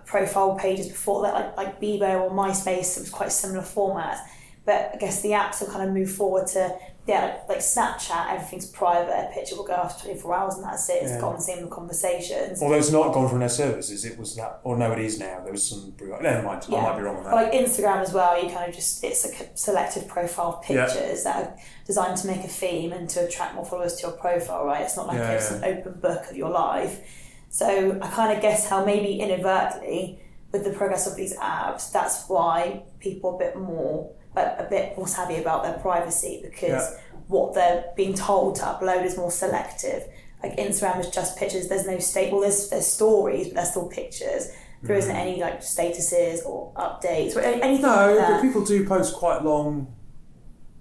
profile 0.06 0.56
pages 0.56 0.88
before 0.88 1.22
that, 1.22 1.34
like 1.34 1.56
like 1.56 1.80
Bebo 1.80 2.22
or 2.22 2.30
MySpace. 2.30 2.96
It 2.96 3.00
was 3.00 3.10
quite 3.10 3.30
similar 3.30 3.62
format. 3.62 4.18
But 4.64 4.90
I 4.94 4.98
guess 4.98 5.22
the 5.22 5.30
apps 5.30 5.60
will 5.60 5.68
kind 5.68 5.88
of 5.88 5.94
move 5.94 6.10
forward 6.12 6.46
to 6.48 6.76
yeah, 7.06 7.38
like 7.48 7.58
Snapchat, 7.58 8.30
everything's 8.30 8.66
private. 8.66 9.30
A 9.30 9.34
picture 9.34 9.56
will 9.56 9.64
go 9.64 9.72
after 9.72 10.04
24 10.04 10.34
hours 10.34 10.54
and 10.56 10.64
that's 10.64 10.88
it. 10.90 11.02
It's 11.02 11.12
Yeah. 11.12 11.20
gone, 11.20 11.40
same 11.40 11.62
with 11.62 11.70
conversations. 11.70 12.62
Although 12.62 12.76
it's 12.76 12.92
not 12.92 13.12
gone 13.12 13.28
from 13.28 13.40
their 13.40 13.48
services, 13.48 14.04
it 14.04 14.16
was 14.18 14.36
that, 14.36 14.60
or 14.62 14.76
no, 14.76 14.92
it 14.92 14.98
is 15.00 15.18
now. 15.18 15.40
There 15.42 15.50
was 15.50 15.66
some. 15.66 15.94
Never 15.98 16.42
mind, 16.42 16.66
I 16.68 16.70
might 16.70 16.96
be 16.96 17.02
wrong 17.02 17.16
on 17.16 17.24
that. 17.24 17.34
Like 17.34 17.52
Instagram 17.52 18.00
as 18.02 18.12
well, 18.12 18.40
you 18.40 18.50
kind 18.54 18.68
of 18.68 18.74
just, 18.76 19.02
it's 19.02 19.24
a 19.24 19.32
selective 19.56 20.06
profile 20.06 20.60
of 20.62 20.70
Yeah. 20.70 20.84
pictures 20.86 21.24
that 21.24 21.36
are 21.36 21.56
designed 21.86 22.18
to 22.18 22.26
make 22.28 22.44
a 22.44 22.48
theme 22.48 22.92
and 22.92 23.08
to 23.10 23.24
attract 23.26 23.54
more 23.56 23.64
followers 23.64 23.96
to 23.96 24.02
your 24.08 24.16
profile, 24.16 24.64
right? 24.66 24.82
It's 24.82 24.96
not 24.96 25.08
like 25.08 25.18
Yeah, 25.18 25.30
it's 25.32 25.50
yeah. 25.50 25.56
an 25.56 25.78
open 25.78 25.94
book 26.00 26.30
of 26.30 26.36
your 26.36 26.50
life. 26.50 27.00
So 27.48 27.98
I 28.00 28.08
kind 28.08 28.32
of 28.36 28.40
guess 28.42 28.68
how 28.68 28.84
maybe 28.84 29.18
inadvertently, 29.20 30.20
with 30.52 30.64
the 30.64 30.70
progress 30.72 31.06
of 31.06 31.16
these 31.16 31.36
apps, 31.38 31.90
that's 31.90 32.28
why 32.28 32.82
people 33.00 33.30
are 33.30 33.34
a 33.36 33.38
bit 33.38 33.56
more, 33.56 34.10
a, 34.36 34.64
a 34.64 34.66
bit 34.68 34.96
more 34.96 35.08
savvy 35.08 35.36
about 35.36 35.62
their 35.64 35.74
privacy 35.74 36.40
because 36.42 36.68
Yeah. 36.70 37.00
what 37.28 37.54
they're 37.54 37.84
being 37.96 38.14
told 38.14 38.56
to 38.56 38.62
upload 38.62 39.04
is 39.04 39.16
more 39.16 39.30
selective. 39.30 40.04
Like 40.42 40.56
Instagram 40.56 41.00
is 41.00 41.08
just 41.10 41.36
pictures. 41.36 41.68
There's 41.68 41.86
no 41.86 41.98
state. 41.98 42.32
Well, 42.32 42.40
there's 42.40 42.70
there's 42.70 42.86
stories, 42.86 43.48
but 43.48 43.56
there's 43.56 43.70
still 43.70 43.88
pictures. 43.88 44.48
There 44.82 44.96
isn't 44.96 45.14
Mm. 45.14 45.18
any 45.18 45.40
like 45.42 45.60
statuses 45.60 46.44
or 46.46 46.72
updates 46.76 47.36
or 47.36 47.40
anything 47.40 47.82
no, 47.82 48.14
like 48.16 48.28
but 48.28 48.40
people 48.42 48.64
do 48.64 48.86
post 48.88 49.14
quite 49.14 49.44
long 49.44 49.92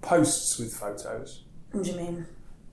posts 0.00 0.58
with 0.58 0.72
photos. 0.74 1.44
What 1.72 1.84
do 1.84 1.90
you 1.90 1.96
mean? 1.96 2.26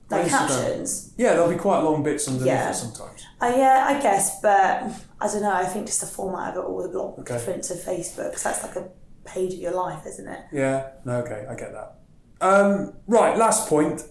Like 0.10 0.30
captions? 0.30 1.12
Yeah, 1.18 1.34
there'll 1.34 1.50
be 1.50 1.58
quite 1.58 1.82
long 1.82 2.02
bits 2.02 2.28
underneath 2.30 2.48
Yeah. 2.48 2.70
it 2.70 2.76
sometimes. 2.76 3.26
Uh, 3.42 3.54
yeah, 3.58 3.86
I 3.90 4.02
guess, 4.02 4.40
but 4.42 4.84
I 5.20 5.28
don't 5.28 5.42
know. 5.42 5.52
I 5.52 5.66
think 5.66 5.88
just 5.88 6.00
the 6.00 6.08
format 6.08 6.56
of 6.56 6.64
it 6.64 6.68
all 6.68 6.82
is 6.86 6.96
a 6.96 6.98
lot 6.98 7.20
Okay. 7.20 7.34
different 7.34 7.64
to 7.66 7.74
Facebook 7.74 8.30
because 8.30 8.44
that's 8.44 8.64
like 8.64 8.76
a 8.78 8.88
page 9.28 9.54
of 9.54 9.60
your 9.60 9.74
life, 9.74 10.06
isn't 10.08 10.28
it? 10.28 10.42
Yeah, 10.52 10.90
no, 11.06 11.18
okay, 11.22 11.46
I 11.50 11.56
get 11.56 11.72
that. 11.74 11.96
Um, 12.42 12.94
right, 13.08 13.38
last 13.38 13.68
point. 13.70 14.04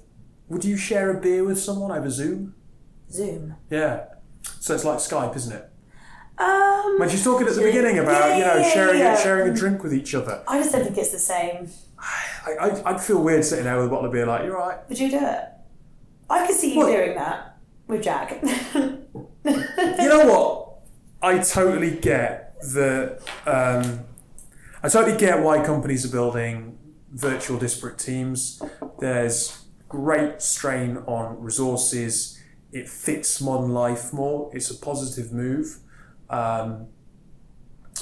Would 0.48 0.64
you 0.64 0.76
share 0.76 1.10
a 1.16 1.20
beer 1.20 1.44
with 1.44 1.58
someone 1.58 1.90
over 1.90 2.08
Zoom? 2.08 2.54
Zoom. 3.10 3.56
Yeah. 3.70 4.04
So 4.60 4.74
it's 4.74 4.84
like 4.84 4.98
Skype, 4.98 5.34
isn't 5.36 5.52
it? 5.52 5.70
Um, 6.38 6.96
When 6.98 7.08
she's 7.08 7.24
talking 7.24 7.46
at 7.48 7.54
the 7.54 7.62
beginning 7.62 7.98
about, 7.98 8.36
you 8.38 8.44
know, 8.44 8.56
yeah, 8.56 8.72
sharing 8.72 8.98
yeah. 9.00 9.18
A, 9.18 9.22
sharing 9.22 9.50
a 9.52 9.54
drink 9.56 9.82
with 9.82 9.92
each 9.94 10.14
other, 10.14 10.42
I 10.46 10.58
just 10.60 10.72
don't 10.72 10.84
think 10.84 10.98
it's 10.98 11.10
the 11.12 11.18
same. 11.18 11.68
I, 11.98 12.52
I, 12.60 12.90
I'd 12.90 13.00
feel 13.00 13.22
weird 13.22 13.44
sitting 13.44 13.64
there 13.64 13.76
with 13.76 13.86
a 13.86 13.88
bottle 13.88 14.06
of 14.06 14.12
beer 14.12 14.26
like, 14.26 14.44
you're 14.44 14.56
right. 14.56 14.78
Would 14.88 14.98
you 14.98 15.10
do 15.10 15.18
it? 15.18 15.40
I 16.28 16.46
could 16.46 16.54
see 16.56 16.72
you 16.74 16.78
What? 16.78 16.92
doing 16.92 17.14
that 17.14 17.56
with 17.88 18.02
Jack. 18.02 18.38
You 18.74 20.08
know 20.08 20.26
what? 20.26 20.62
I 21.22 21.38
totally 21.38 21.96
get 21.96 22.60
the. 22.60 23.20
Um, 23.46 24.00
I 24.82 24.88
totally 24.88 25.16
get 25.16 25.42
why 25.42 25.64
companies 25.64 26.04
are 26.04 26.10
building 26.12 26.78
virtual 27.12 27.58
disparate 27.58 27.98
teams. 27.98 28.62
There's 29.00 29.64
great 29.88 30.42
strain 30.42 30.98
on 31.06 31.40
resources. 31.40 32.38
It 32.72 32.88
fits 32.88 33.40
modern 33.40 33.72
life 33.72 34.12
more. 34.12 34.50
It's 34.54 34.70
a 34.70 34.74
positive 34.74 35.32
move. 35.32 35.78
Um, 36.28 36.88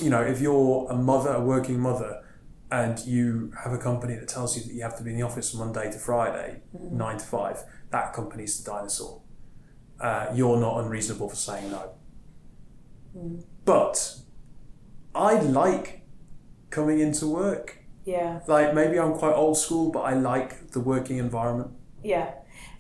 you 0.01 0.11
know, 0.11 0.23
if 0.23 0.41
you're 0.41 0.89
a 0.91 0.97
mother, 0.97 1.31
a 1.31 1.41
working 1.41 1.79
mother, 1.79 2.23
and 2.71 2.99
you 3.07 3.53
have 3.63 3.73
a 3.73 3.79
company 3.79 4.17
that 4.17 4.29
tells 4.29 4.57
you 4.57 4.65
that 4.65 4.73
you 4.73 4.83
have 4.83 4.97
to 4.97 5.05
be 5.05 5.11
in 5.11 5.17
the 5.17 5.23
office 5.23 5.51
from 5.51 5.61
Monday 5.61 5.93
to 5.93 5.99
Friday, 5.99 6.63
nine 6.73 7.19
to 7.19 7.25
five, 7.25 7.63
that 7.91 8.13
company's 8.13 8.61
the 8.61 8.69
dinosaur. 8.69 9.21
Uh, 10.01 10.27
you're 10.35 10.59
not 10.59 10.83
unreasonable 10.83 11.29
for 11.29 11.37
saying 11.37 11.71
no. 11.71 11.93
But 13.65 14.17
I 15.15 15.35
like 15.41 16.04
coming 16.75 16.99
into 17.01 17.27
work. 17.27 17.79
yeah, 18.05 18.41
Like 18.47 18.75
maybe 18.75 18.99
I'm 18.99 19.15
quite 19.15 19.33
old 19.35 19.57
school, 19.57 19.91
but 19.91 20.01
I 20.01 20.15
like 20.15 20.71
the 20.73 20.81
working 20.81 21.19
environment. 21.19 21.71
yeah. 22.03 22.33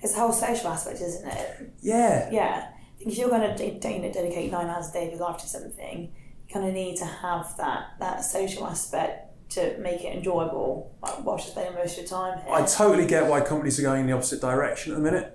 It's 0.02 0.12
the 0.14 0.20
whole 0.20 0.32
social 0.32 0.68
aspect, 0.68 1.00
isn't 1.00 1.26
it? 1.26 1.72
Yeah. 1.80 2.28
Yeah. 2.30 2.68
If 3.00 3.16
you're 3.16 3.30
going 3.30 3.40
to 3.50 3.56
de- 3.56 3.78
de- 3.80 4.12
dedicate 4.12 4.52
nine 4.52 4.66
hours 4.66 4.90
a 4.90 4.92
day 4.92 5.06
of 5.06 5.12
your 5.14 5.20
life 5.28 5.38
to 5.38 5.46
something, 5.48 6.12
you 6.46 6.54
kind 6.54 6.66
of 6.68 6.74
need 6.74 6.96
to 6.98 7.06
have 7.06 7.56
that 7.56 7.80
that 8.00 8.18
social 8.22 8.66
aspect 8.66 9.50
to 9.54 9.78
make 9.78 10.00
it 10.04 10.14
enjoyable. 10.18 10.94
Like 11.02 11.24
whilst 11.24 11.46
you're 11.46 11.52
spending 11.52 11.74
most 11.74 11.92
of 11.92 11.98
your 12.04 12.06
time 12.18 12.38
here. 12.44 12.52
I 12.54 12.66
totally 12.66 13.06
get 13.06 13.26
why 13.30 13.40
companies 13.40 13.78
are 13.80 13.82
going 13.82 14.02
in 14.02 14.06
the 14.08 14.12
opposite 14.12 14.40
direction 14.42 14.92
at 14.92 14.96
the 14.98 15.04
minute. 15.10 15.28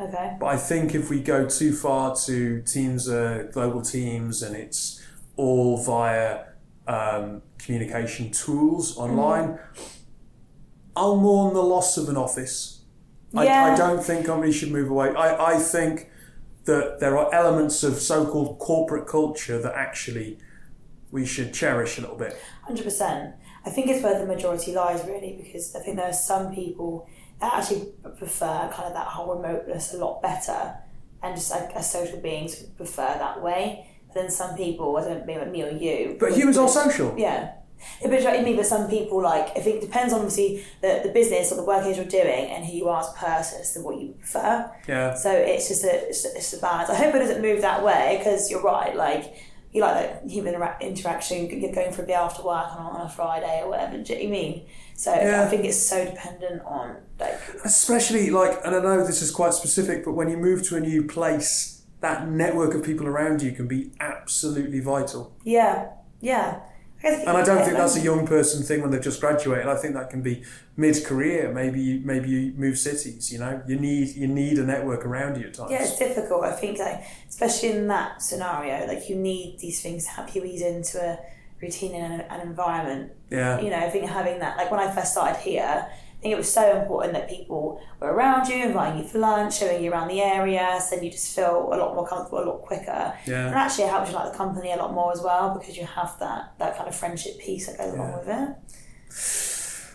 okay. 0.00 0.36
But 0.40 0.46
I 0.46 0.56
think 0.56 0.94
if 0.96 1.08
we 1.10 1.20
go 1.22 1.46
too 1.48 1.72
far 1.72 2.16
to 2.26 2.60
teams 2.62 3.08
are 3.08 3.44
global 3.52 3.82
teams 3.82 4.42
and 4.42 4.56
it's 4.56 5.00
all 5.36 5.76
via 5.90 6.44
um, 6.88 7.42
communication 7.58 8.30
tools 8.30 8.96
online, 8.96 9.58
I'll 10.96 11.16
mourn 11.16 11.54
the 11.54 11.62
loss 11.62 11.96
of 11.96 12.08
an 12.08 12.16
office. 12.16 12.82
I, 13.36 13.46
I 13.46 13.76
don't 13.76 14.02
think 14.02 14.26
companies 14.26 14.56
should 14.56 14.72
move 14.72 14.90
away. 14.90 15.10
I, 15.14 15.54
I 15.54 15.58
think 15.58 16.10
that 16.64 16.98
there 16.98 17.16
are 17.16 17.32
elements 17.32 17.82
of 17.82 17.98
so 17.98 18.26
called 18.26 18.58
corporate 18.58 19.06
culture 19.06 19.60
that 19.60 19.74
actually 19.74 20.38
we 21.10 21.26
should 21.26 21.52
cherish 21.52 21.98
a 21.98 22.00
little 22.00 22.16
bit. 22.16 22.36
Hundred 22.62 22.84
percent. 22.84 23.34
I 23.66 23.70
think 23.70 23.88
it's 23.88 24.02
where 24.02 24.18
the 24.18 24.26
majority 24.26 24.72
lies 24.72 25.04
really, 25.06 25.38
because 25.42 25.76
I 25.76 25.80
think 25.80 25.96
there 25.96 26.08
are 26.08 26.12
some 26.12 26.54
people 26.54 27.06
that 27.40 27.52
actually 27.52 27.92
prefer 28.16 28.70
kind 28.72 28.88
of 28.88 28.94
that 28.94 29.06
whole 29.06 29.36
remoteness 29.36 29.92
a 29.94 29.98
lot 29.98 30.22
better, 30.22 30.74
and 31.22 31.36
just 31.36 31.50
like 31.50 31.70
as 31.72 31.92
social 31.92 32.18
beings 32.18 32.62
prefer 32.62 33.14
that 33.18 33.42
way. 33.42 33.87
Then 34.14 34.30
some 34.30 34.56
people, 34.56 34.96
I 34.96 35.04
don't 35.04 35.26
mean 35.26 35.38
like 35.38 35.50
me 35.50 35.62
or 35.62 35.70
you, 35.70 36.16
But 36.18 36.30
would- 36.30 36.38
humans 36.38 36.58
are 36.58 36.68
social. 36.68 37.14
Yeah. 37.18 37.52
Yeah, 38.02 38.08
But 38.08 38.26
I 38.26 38.42
mean, 38.42 38.56
but 38.56 38.66
some 38.66 38.88
people 38.90 39.22
like 39.22 39.56
I 39.56 39.60
think 39.60 39.76
it 39.76 39.80
depends 39.82 40.12
on 40.12 40.18
obviously 40.20 40.64
the, 40.82 41.00
the 41.04 41.10
business 41.10 41.52
or 41.52 41.56
the 41.56 41.62
work 41.64 41.84
you're 41.94 42.04
doing 42.06 42.50
and 42.50 42.64
who 42.64 42.72
you 42.76 42.88
are 42.88 43.00
as 43.00 43.08
a 43.08 43.12
person 43.12 43.60
as 43.60 43.72
to 43.74 43.80
what 43.82 44.00
you 44.00 44.14
prefer. 44.18 44.68
Yeah. 44.88 45.14
So 45.14 45.30
it's 45.30 45.68
just 45.68 45.84
a 45.84 46.08
it's, 46.08 46.24
it's 46.24 46.52
a 46.54 46.58
balance. 46.58 46.90
I 46.90 46.96
hope 46.96 47.14
it 47.14 47.20
doesn't 47.20 47.40
move 47.40 47.60
that 47.60 47.84
way 47.84 48.16
because 48.18 48.50
you're 48.50 48.62
right. 48.62 48.96
Like 48.96 49.32
you 49.72 49.82
like 49.82 49.94
that 49.94 50.28
human 50.28 50.60
interaction. 50.80 51.48
You're 51.48 51.70
going 51.72 51.92
for 51.92 52.02
a 52.02 52.06
beer 52.06 52.16
after 52.16 52.42
work 52.42 52.66
on, 52.74 52.84
a- 52.86 52.98
on 52.98 53.06
a 53.06 53.08
Friday 53.08 53.60
or 53.62 53.68
whatever. 53.70 53.98
Do 53.98 54.12
you 54.12 54.24
know 54.24 54.30
what 54.30 54.38
I 54.38 54.40
mean? 54.42 54.62
So 54.96 55.14
Yeah. 55.14 55.44
I 55.44 55.46
think 55.46 55.64
it's 55.64 55.76
so 55.80 56.04
dependent 56.04 56.62
on 56.64 56.96
like 57.20 57.38
Especially 57.64 58.30
like, 58.30 58.58
and 58.64 58.74
I 58.74 58.80
know 58.80 59.06
this 59.06 59.22
is 59.22 59.30
quite 59.30 59.54
specific, 59.54 60.04
but 60.04 60.14
when 60.14 60.28
you 60.28 60.36
move 60.36 60.66
to 60.68 60.74
a 60.76 60.80
new 60.80 61.04
place, 61.04 61.77
that 62.00 62.28
network 62.28 62.74
of 62.74 62.82
people 62.84 63.06
around 63.06 63.42
you 63.42 63.52
can 63.52 63.66
be 63.66 63.90
absolutely 64.00 64.80
vital. 64.80 65.36
yeah 65.44 65.88
yeah. 66.20 66.60
guess 67.02 67.20
And 67.20 67.36
I 67.36 67.44
don't 67.44 67.64
think 67.64 67.76
that's 67.76 67.96
a 67.96 68.00
young 68.00 68.26
person 68.26 68.62
thing 68.62 68.82
when 68.82 68.90
they've 68.90 69.02
just 69.02 69.20
graduated. 69.20 69.66
I 69.66 69.76
think 69.76 69.94
that 69.94 70.10
can 70.10 70.22
be 70.22 70.42
mid-career. 70.76 71.52
Maybe 71.52 71.80
you, 71.80 72.00
maybe 72.04 72.28
you 72.28 72.52
move 72.56 72.78
cities. 72.78 73.32
You 73.32 73.38
know, 73.38 73.62
you 73.66 73.78
need 73.78 74.16
you 74.16 74.26
need 74.26 74.58
a 74.58 74.64
network 74.64 75.04
around 75.04 75.40
you 75.40 75.46
at 75.46 75.54
times. 75.54 75.70
Yeah, 75.70 75.82
it's 75.82 75.98
difficult. 75.98 76.44
I 76.44 76.52
think, 76.52 76.78
like, 76.78 77.04
especially 77.28 77.70
in 77.70 77.86
that 77.88 78.22
scenario, 78.22 78.86
like 78.86 79.08
you 79.08 79.16
need 79.16 79.58
these 79.60 79.80
things 79.80 80.04
to 80.04 80.10
help 80.10 80.34
you 80.34 80.44
ease 80.44 80.62
into 80.62 81.00
a 81.00 81.18
routine 81.62 81.94
and 81.94 82.14
an, 82.14 82.20
an 82.22 82.40
environment. 82.40 83.12
Yeah. 83.30 83.60
You 83.60 83.70
know, 83.70 83.78
I 83.78 83.90
think 83.90 84.08
having 84.10 84.40
that, 84.40 84.56
like 84.56 84.70
when 84.70 84.80
I 84.80 84.92
first 84.92 85.12
started 85.12 85.38
here, 85.40 85.88
I 86.18 86.20
think 86.20 86.32
it 86.34 86.36
was 86.36 86.52
so 86.52 86.80
important 86.80 87.12
that 87.14 87.28
people 87.28 87.80
were 88.00 88.08
around 88.12 88.48
you, 88.48 88.56
inviting 88.64 89.02
you 89.04 89.08
for 89.08 89.18
lunch, 89.20 89.58
showing 89.58 89.84
you 89.84 89.92
around 89.92 90.08
the 90.08 90.20
area, 90.20 90.80
so 90.80 90.96
then 90.96 91.04
you 91.04 91.12
just 91.12 91.32
feel 91.34 91.70
a 91.72 91.76
lot 91.76 91.94
more 91.94 92.08
comfortable, 92.08 92.42
a 92.42 92.46
lot 92.50 92.62
quicker. 92.62 93.14
Yeah. 93.24 93.46
And 93.46 93.54
actually, 93.54 93.84
it 93.84 93.90
helps 93.90 94.10
you 94.10 94.16
like 94.16 94.32
the 94.32 94.36
company 94.36 94.72
a 94.72 94.76
lot 94.76 94.92
more 94.92 95.12
as 95.12 95.20
well 95.22 95.56
because 95.56 95.76
you 95.76 95.86
have 95.86 96.18
that 96.18 96.54
that 96.58 96.76
kind 96.76 96.88
of 96.88 96.96
friendship 96.96 97.38
piece 97.38 97.68
that 97.68 97.78
goes 97.78 97.94
along 97.94 98.14
with 98.18 98.28
it. 98.28 98.56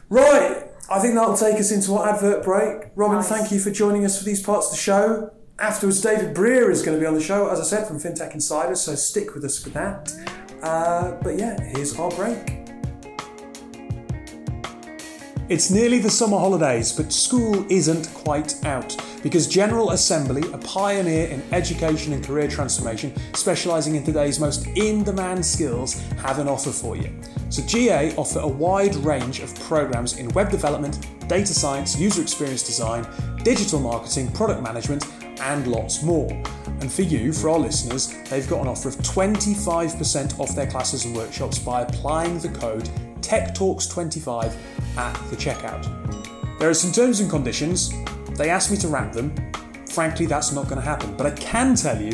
Right. 0.10 0.64
I 0.90 1.00
think 1.00 1.16
that'll 1.16 1.36
take 1.36 1.60
us 1.60 1.72
into 1.72 1.94
our 1.96 2.10
advert 2.14 2.44
break. 2.44 2.92
Robin, 2.96 3.18
Nice. 3.18 3.28
thank 3.30 3.52
you 3.52 3.60
for 3.60 3.72
joining 3.72 4.06
us 4.06 4.18
for 4.18 4.24
these 4.24 4.42
parts 4.42 4.68
of 4.68 4.72
the 4.74 4.78
show. 4.78 5.32
Afterwards, 5.60 6.02
David 6.02 6.34
Brear 6.34 6.72
is 6.72 6.84
going 6.84 6.98
to 6.98 7.02
be 7.02 7.06
on 7.06 7.14
the 7.16 7.22
show, 7.22 7.50
as 7.50 7.60
I 7.60 7.64
said, 7.64 7.88
from 7.88 8.00
FinTech 8.00 8.34
Insiders, 8.34 8.82
so 8.82 8.96
stick 8.96 9.34
with 9.36 9.44
us 9.44 9.62
for 9.62 9.70
that. 9.72 10.14
Uh, 10.62 11.18
but 11.22 11.38
yeah, 11.38 11.60
here's 11.76 11.98
our 12.00 12.10
break. 12.12 12.63
It's 15.50 15.70
nearly 15.70 16.00
the 16.00 16.10
summer 16.10 16.38
holidays, 16.38 16.94
but 16.94 17.12
school 17.12 17.70
isn't 17.70 18.10
quite 18.14 18.64
out 18.64 18.96
because 19.22 19.46
General 19.46 19.92
Assembly, 19.92 20.42
a 20.54 20.58
pioneer 20.60 21.28
in 21.28 21.44
education 21.52 22.14
and 22.14 22.24
career 22.24 22.48
transformation, 22.48 23.14
specialising 23.34 23.96
in 23.96 24.06
today's 24.06 24.40
most 24.40 24.66
in 24.68 25.04
demand 25.04 25.46
skills, 25.46 26.02
have 26.22 26.40
an 26.40 26.48
offer 26.48 26.72
for 26.72 26.96
you. 26.96 27.12
So, 27.50 27.62
GA 27.66 28.16
offer 28.16 28.40
a 28.40 28.48
wide 28.48 28.96
range 28.96 29.42
of 29.42 29.54
programs 29.60 30.18
in 30.18 30.30
web 30.30 30.50
development, 30.50 31.06
data 31.28 31.54
science, 31.54 32.00
user 32.00 32.22
experience 32.22 32.64
design, 32.64 33.06
digital 33.44 33.82
marketing, 33.82 34.32
product 34.32 34.64
management, 34.64 35.06
and 35.42 35.68
lots 35.68 36.04
more. 36.04 36.32
And 36.80 36.90
for 36.90 37.02
you, 37.02 37.34
for 37.34 37.50
our 37.50 37.60
listeners, 37.60 38.16
they've 38.30 38.48
got 38.48 38.62
an 38.62 38.70
offer 38.70 38.88
of 38.88 38.96
25% 38.96 40.40
off 40.40 40.56
their 40.56 40.68
classes 40.68 41.04
and 41.04 41.14
workshops 41.14 41.60
by 41.60 41.82
applying 41.82 42.40
the 42.40 42.50
code 42.50 42.90
TechTalks25 43.24 44.54
at 44.98 45.14
the 45.30 45.36
checkout. 45.36 45.84
There 46.60 46.70
are 46.70 46.74
some 46.74 46.92
terms 46.92 47.20
and 47.20 47.30
conditions. 47.30 47.94
They 48.36 48.50
asked 48.50 48.72
me 48.72 48.78
to 48.78 48.88
rank 48.88 49.14
them. 49.14 49.34
Frankly, 49.90 50.26
that's 50.26 50.52
not 50.52 50.66
going 50.66 50.82
to 50.82 50.82
happen. 50.82 51.16
But 51.16 51.28
I 51.28 51.32
can 51.32 51.76
tell 51.76 52.02
you 52.02 52.12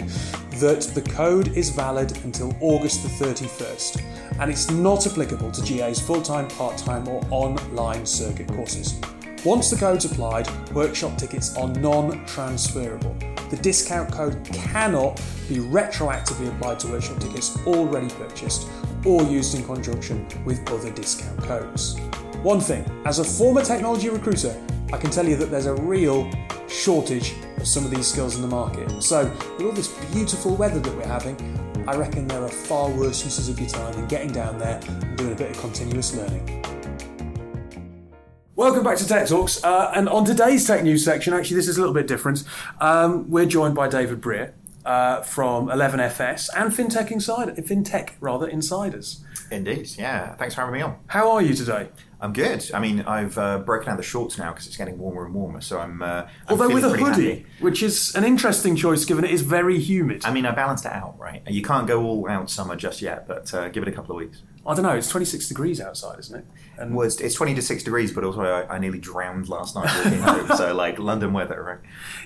that 0.60 0.92
the 0.94 1.02
code 1.02 1.50
is 1.56 1.70
valid 1.70 2.18
until 2.24 2.56
August 2.60 3.04
the 3.04 3.26
31st 3.26 4.04
and 4.40 4.50
it's 4.50 4.70
not 4.72 5.06
applicable 5.06 5.52
to 5.52 5.62
GA's 5.62 6.00
full 6.00 6.22
time, 6.22 6.48
part 6.50 6.78
time, 6.78 7.08
or 7.08 7.22
online 7.30 8.06
circuit 8.06 8.48
courses. 8.48 9.00
Once 9.46 9.70
the 9.70 9.76
code's 9.76 10.06
applied, 10.06 10.50
workshop 10.72 11.18
tickets 11.18 11.56
are 11.56 11.68
non 11.68 12.26
transferable. 12.26 13.16
The 13.50 13.58
discount 13.58 14.12
code 14.12 14.44
cannot 14.46 15.16
be 15.48 15.56
retroactively 15.56 16.54
applied 16.54 16.80
to 16.82 16.88
workshop 16.88 17.20
tickets 17.20 17.58
already 17.66 18.10
purchased 18.10 18.68
or 19.06 19.24
used 19.24 19.56
in 19.56 19.64
conjunction 19.64 20.28
with 20.46 20.70
other 20.70 20.92
discount 20.92 21.42
codes. 21.44 21.98
One 22.44 22.62
thing, 22.62 22.90
as 23.04 23.20
a 23.20 23.24
former 23.26 23.62
technology 23.62 24.08
recruiter, 24.08 24.56
I 24.94 24.98
can 24.98 25.12
tell 25.12 25.28
you 25.28 25.36
that 25.36 25.52
there's 25.52 25.66
a 25.66 25.76
real 25.76 26.32
shortage 26.70 27.34
of 27.58 27.68
some 27.68 27.84
of 27.84 27.92
these 27.92 28.08
skills 28.08 28.38
in 28.38 28.42
the 28.42 28.48
market. 28.48 29.04
So, 29.04 29.26
with 29.58 29.66
all 29.66 29.74
this 29.74 29.90
beautiful 30.14 30.56
weather 30.56 30.80
that 30.80 30.96
we're 30.96 31.06
having, 31.06 31.36
I 31.86 31.98
reckon 31.98 32.30
there 32.30 32.42
are 32.42 32.48
far 32.48 32.90
worse 32.92 33.26
uses 33.26 33.50
of 33.50 33.60
your 33.60 33.68
time 33.68 33.92
than 33.92 34.08
getting 34.08 34.32
down 34.32 34.58
there 34.58 34.80
and 34.88 35.18
doing 35.18 35.34
a 35.34 35.36
bit 35.36 35.52
of 35.52 35.60
continuous 35.60 36.16
learning. 36.16 36.64
Welcome 38.56 38.86
back 38.86 38.96
to 39.00 39.06
Tech 39.08 39.28
Talks. 39.28 39.62
Uh, 39.62 39.92
and 39.94 40.08
on 40.08 40.24
today's 40.24 40.66
tech 40.66 40.82
news 40.82 41.04
section, 41.04 41.34
actually, 41.34 41.58
this 41.58 41.68
is 41.68 41.76
a 41.76 41.82
little 41.82 41.94
bit 41.94 42.08
different. 42.08 42.46
Um, 42.80 43.30
we're 43.30 43.48
joined 43.48 43.76
by 43.76 43.90
David 43.90 44.22
Brear 44.22 44.54
uh, 44.86 45.24
from 45.24 45.68
11FS 45.68 46.52
and 46.56 46.72
FinTech 46.72 47.12
Insider, 47.12 47.52
FinTech 47.62 48.12
rather 48.22 48.48
Insiders. 48.48 49.26
Indeed, 49.52 49.90
yeah. 49.98 50.36
Thanks 50.36 50.56
for 50.56 50.62
having 50.62 50.76
me 50.76 50.82
on. 50.82 51.00
How 51.08 51.32
are 51.32 51.42
you 51.42 51.54
today? 51.54 51.90
I'm 52.22 52.34
good. 52.34 52.70
I 52.74 52.80
mean, 52.80 53.02
I've 53.02 53.38
uh, 53.38 53.60
broken 53.60 53.90
out 53.90 53.98
the 53.98 54.04
shorts 54.04 54.38
now 54.38 54.52
because 54.52 54.68
it's 54.68 54.76
getting 54.76 54.98
warmer 54.98 55.26
and 55.26 55.34
warmer. 55.34 55.62
So 55.62 55.80
I'm. 55.80 56.02
Uh, 56.02 56.24
I'm 56.24 56.30
Although 56.50 56.74
with 56.74 56.84
a 56.84 56.90
hoodie, 56.90 57.30
happy. 57.30 57.46
which 57.60 57.82
is 57.82 58.14
an 58.16 58.26
interesting 58.26 58.76
choice 58.76 59.06
given 59.06 59.24
it 59.24 59.32
is 59.32 59.42
very 59.42 59.80
humid. 59.80 60.26
I 60.26 60.34
mean, 60.34 60.46
I 60.46 60.52
balanced 60.52 60.86
it 60.86 60.92
out, 60.92 61.18
right? 61.18 61.42
You 61.48 61.62
can't 61.62 61.88
go 61.88 62.04
all 62.04 62.28
out 62.30 62.50
summer 62.50 62.76
just 62.76 63.02
yet, 63.02 63.28
but 63.28 63.54
uh, 63.54 63.70
give 63.70 63.84
it 63.84 63.90
a 63.90 63.94
couple 63.94 64.16
of 64.16 64.22
weeks. 64.22 64.44
I 64.68 64.76
don't 64.76 64.84
know. 64.84 64.96
It's 64.96 65.10
26 65.10 65.48
degrees 65.48 65.80
outside, 65.80 66.20
isn't 66.20 66.40
it? 66.40 66.46
And 66.78 66.94
Well, 66.94 67.08
it's, 67.08 67.20
it's 67.22 67.34
20 67.34 67.56
to 67.56 67.62
6 67.62 67.84
degrees, 67.84 68.12
but 68.12 68.24
also 68.26 68.42
I, 68.42 68.76
I 68.76 68.78
nearly 68.78 69.00
drowned 69.00 69.48
last 69.50 69.74
night 69.74 69.90
walking 70.04 70.20
home. 70.22 70.48
So, 70.58 70.76
like, 70.76 71.00
London 71.00 71.32
weather, 71.34 71.64
right? 71.64 71.80